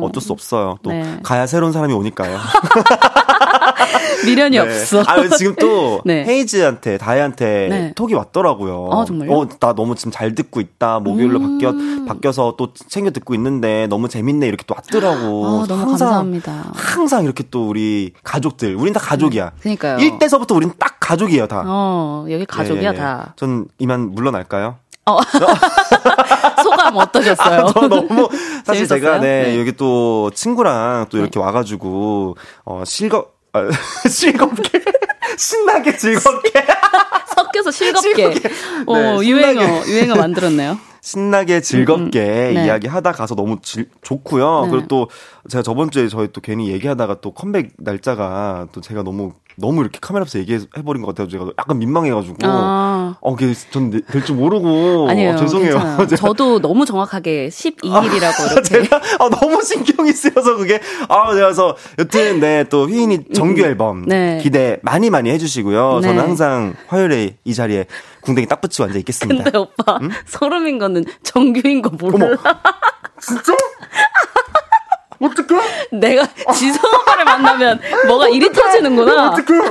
어쩔 0.04 0.22
수 0.22 0.34
없어요. 0.34 0.78
또 0.84 0.90
네. 0.92 1.20
가야 1.24 1.48
새로운 1.48 1.72
사람이 1.72 1.94
오니까요. 1.94 2.38
미련이 4.26 4.58
네. 4.58 4.60
없어. 4.60 5.04
아, 5.06 5.28
지금 5.38 5.56
또 5.56 6.02
네. 6.06 6.24
헤이즈한테, 6.26 6.98
다혜한테 6.98 7.68
네. 7.70 7.92
톡이 7.96 8.14
왔더라고요. 8.14 8.90
아, 8.92 9.06
정말요? 9.06 9.32
어, 9.32 9.48
나 9.60 9.74
너무 9.74 9.96
지금 9.96 10.12
잘 10.12 10.36
듣고 10.36 10.60
있다. 10.62 11.00
목요일로 11.00 11.40
음~ 11.40 11.58
바뀌어, 11.60 11.74
바뀌어서 12.08 12.56
또 12.58 12.74
챙겨 12.74 13.12
듣고 13.12 13.36
있는데 13.36 13.88
너무 13.88 14.08
재밌네. 14.10 14.48
이렇게 14.48 14.64
또 14.68 14.76
왔더라고. 14.76 15.46
아, 15.64 15.66
너무 15.68 15.82
항상, 15.82 15.90
감사합니다. 15.90 16.72
항상 16.74 17.24
이렇게 17.24 17.44
또 17.52 17.68
우리 17.68 18.14
가족들, 18.24 18.76
우린 18.76 18.94
다 18.94 19.00
가족이야. 19.00 19.52
그니까요. 19.62 19.98
1대서부터 19.98 20.56
우린 20.56 20.72
딱 20.80 20.98
가족이에요, 21.00 21.48
다. 21.48 21.64
어, 21.66 22.26
여기 22.30 22.46
가족이야, 22.46 22.92
예, 22.92 22.94
예, 22.94 22.98
예. 22.98 23.00
다. 23.00 23.34
전 23.36 23.68
이만 23.80 24.12
물러날까요? 24.12 24.78
어. 25.08 25.20
소감 26.64 26.98
어떠셨어요? 26.98 27.62
아, 27.62 27.72
저 27.72 27.88
너무 27.88 28.28
사실 28.64 28.88
제가 28.88 29.20
네, 29.20 29.44
네, 29.44 29.60
여기 29.60 29.72
또 29.74 30.32
친구랑 30.32 31.08
또 31.10 31.18
이렇게 31.18 31.40
네. 31.40 31.46
와가지고 31.46 32.38
어 32.66 32.84
실거 32.86 33.20
아, 33.20 33.35
즐겁게 34.10 34.84
신나게 35.38 35.98
즐겁게 35.98 36.52
섞여서 37.36 37.72
즐겁게, 37.72 38.34
즐겁게. 38.34 38.50
어, 38.86 39.22
네, 39.22 39.28
유행어 39.28 39.88
유행어 39.88 40.16
만들었네요. 40.16 40.78
신나게 41.02 41.62
즐겁게 41.62 42.20
음, 42.20 42.50
음. 42.50 42.54
네. 42.56 42.66
이야기 42.66 42.88
하다 42.88 43.12
가서 43.12 43.36
너무 43.36 43.60
질, 43.62 43.90
좋고요. 44.02 44.64
네. 44.66 44.70
그리고 44.72 44.88
또 44.88 45.10
제가 45.50 45.62
저번 45.62 45.92
주에 45.92 46.08
저희 46.08 46.30
또 46.34 46.42
괜히 46.42 46.70
얘기하다가 46.72 47.22
또 47.22 47.32
컴백 47.32 47.74
날짜가 47.78 48.68
또 48.72 48.82
제가 48.82 49.04
너무 49.04 49.34
너무 49.58 49.82
이렇게 49.82 50.00
카메라 50.02 50.24
앞에서 50.24 50.40
얘기해버린 50.40 51.02
것 51.02 51.08
같아서 51.16 51.30
제가 51.30 51.46
약간 51.58 51.80
민망해가지고 51.80 52.36
아. 52.44 53.16
어, 53.22 53.36
전될 53.72 54.26
줄 54.26 54.36
모르고 54.36 55.08
아니에요, 55.10 55.32
어, 55.32 55.36
죄송해요. 55.38 56.08
저도 56.18 56.60
너무 56.60 56.86
정확하게 56.86 57.50
12일이라고 57.50 58.58
아, 58.58 58.62
제가 58.64 59.02
아, 59.20 59.30
너무 59.30 59.62
신경이 59.62 60.12
쓰여서 60.12 60.58
그게 60.58 60.80
아 61.08 61.32
그래서 61.32 61.76
여튼 62.00 62.40
네 62.40 62.66
또 62.70 62.88
휘인이 62.88 63.16
음, 63.16 63.34
정규 63.34 63.62
음. 63.62 63.66
앨범 63.66 64.06
네. 64.06 64.40
기대 64.42 64.80
많이 64.82 65.10
많이 65.10 65.30
해주시고요. 65.30 66.00
네. 66.02 66.08
저는 66.08 66.22
항상 66.24 66.76
화요일에 66.88 67.38
이 67.44 67.54
자리에 67.54 67.86
궁뎅이 68.22 68.48
딱 68.48 68.60
붙이고 68.62 68.86
앉아 68.86 68.98
있겠습니다. 69.00 69.44
근데 69.44 69.58
오빠 69.58 70.00
응? 70.02 70.10
소름인 70.26 70.80
거는 70.80 71.06
정규인 71.24 71.82
거 71.82 71.90
몰라. 71.92 72.26
어머, 72.26 72.36
진짜? 73.22 73.54
어떡해? 75.20 75.90
내가 75.92 76.26
지성 76.54 76.82
오빠를 77.02 77.26
만나면 77.26 77.80
뭐가 78.08 78.28
일이 78.30 78.52
터지는구나. 78.52 79.30
어떡해? 79.32 79.62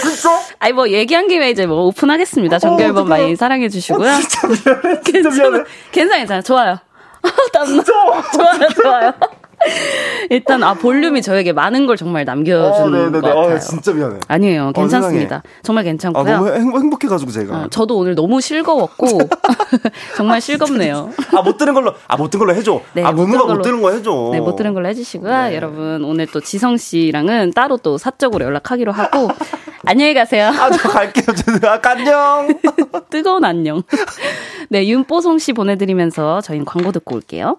진짜? 0.00 0.40
아니, 0.58 0.72
뭐, 0.72 0.88
얘기한 0.88 1.28
김에 1.28 1.50
이제 1.50 1.66
뭐 1.66 1.84
오픈하겠습니다. 1.86 2.58
정규 2.58 2.82
앨범 2.82 3.06
어, 3.06 3.08
많이 3.08 3.36
사랑해주시고요. 3.36 4.08
어, 4.08 4.18
진짜 4.20 4.46
미안해. 4.48 5.00
진짜 5.02 5.12
괜찮아, 5.12 5.50
미안해. 5.50 5.64
괜찮아, 5.92 6.18
괜찮아. 6.18 6.42
좋아요. 6.42 6.78
땀나. 7.52 7.82
좋아요, 7.84 8.68
좋아요. 8.82 9.12
일단 10.30 10.62
아 10.62 10.74
볼륨이 10.74 11.22
저에게 11.22 11.52
많은 11.52 11.86
걸 11.86 11.96
정말 11.96 12.24
남겨주는 12.24 13.08
어, 13.08 13.10
것 13.12 13.20
같아요. 13.20 13.54
아, 13.56 13.58
진짜 13.58 13.92
미안해. 13.92 14.18
아니에요, 14.28 14.68
어, 14.68 14.72
괜찮습니다. 14.72 15.36
어, 15.36 15.42
정말 15.62 15.84
괜찮고요. 15.84 16.34
아, 16.34 16.36
너무 16.38 16.78
행, 16.78 16.90
복해가지고 16.90 17.30
제가. 17.30 17.56
어, 17.56 17.68
저도 17.68 17.96
오늘 17.98 18.14
너무 18.14 18.40
실거웠고 18.40 19.06
정말 20.16 20.40
실겁네요. 20.40 21.10
아 21.36 21.42
못 21.42 21.56
들은 21.58 21.74
걸로 21.74 21.92
아 22.08 22.16
못 22.16 22.30
들은 22.30 22.46
걸로 22.46 22.56
해줘. 22.56 22.80
네, 22.94 23.02
아 23.02 23.12
무무가 23.12 23.52
못 23.52 23.62
들은 23.62 23.80
거 23.82 23.90
해줘. 23.92 24.30
네, 24.32 24.40
못 24.40 24.56
들은 24.56 24.72
걸로 24.74 24.88
해주시고요. 24.88 25.30
네. 25.48 25.54
여러분 25.56 26.04
오늘 26.04 26.26
또 26.26 26.40
지성 26.40 26.76
씨랑은 26.76 27.52
따로 27.52 27.76
또 27.76 27.98
사적으로 27.98 28.44
연락하기로 28.44 28.92
하고 28.92 29.28
안녕히 29.86 30.14
가세요. 30.14 30.48
아 30.48 30.70
저 30.70 30.88
갈게요. 30.88 31.24
아, 31.68 31.80
안녕. 31.82 32.48
뜨거운 33.10 33.44
안녕. 33.44 33.82
네, 34.68 34.86
윤뽀송 34.86 35.38
씨 35.38 35.52
보내드리면서 35.52 36.40
저희는 36.42 36.64
광고 36.64 36.92
듣고 36.92 37.16
올게요. 37.16 37.58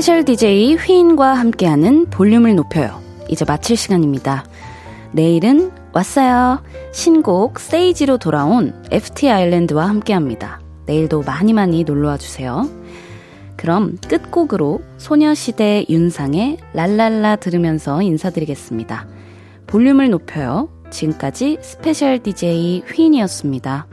스페셜 0.00 0.24
DJ 0.24 0.76
휘인과 0.76 1.34
함께하는 1.34 2.06
볼륨을 2.06 2.54
높여요. 2.54 3.02
이제 3.28 3.44
마칠 3.44 3.76
시간입니다. 3.76 4.46
내일은 5.12 5.72
왔어요. 5.92 6.62
신곡 6.90 7.60
Sage로 7.60 8.16
돌아온 8.16 8.72
FT 8.90 9.28
아일랜드와 9.28 9.86
함께합니다. 9.86 10.62
내일도 10.86 11.20
많이 11.20 11.52
많이 11.52 11.84
놀러와 11.84 12.16
주세요. 12.16 12.66
그럼 13.56 13.98
끝곡으로 14.08 14.80
소녀시대 14.96 15.84
윤상의 15.90 16.56
랄랄라 16.72 17.36
들으면서 17.36 18.00
인사드리겠습니다. 18.00 19.06
볼륨을 19.66 20.08
높여요. 20.08 20.70
지금까지 20.88 21.58
스페셜 21.60 22.20
DJ 22.22 22.84
휘인이었습니다. 22.86 23.86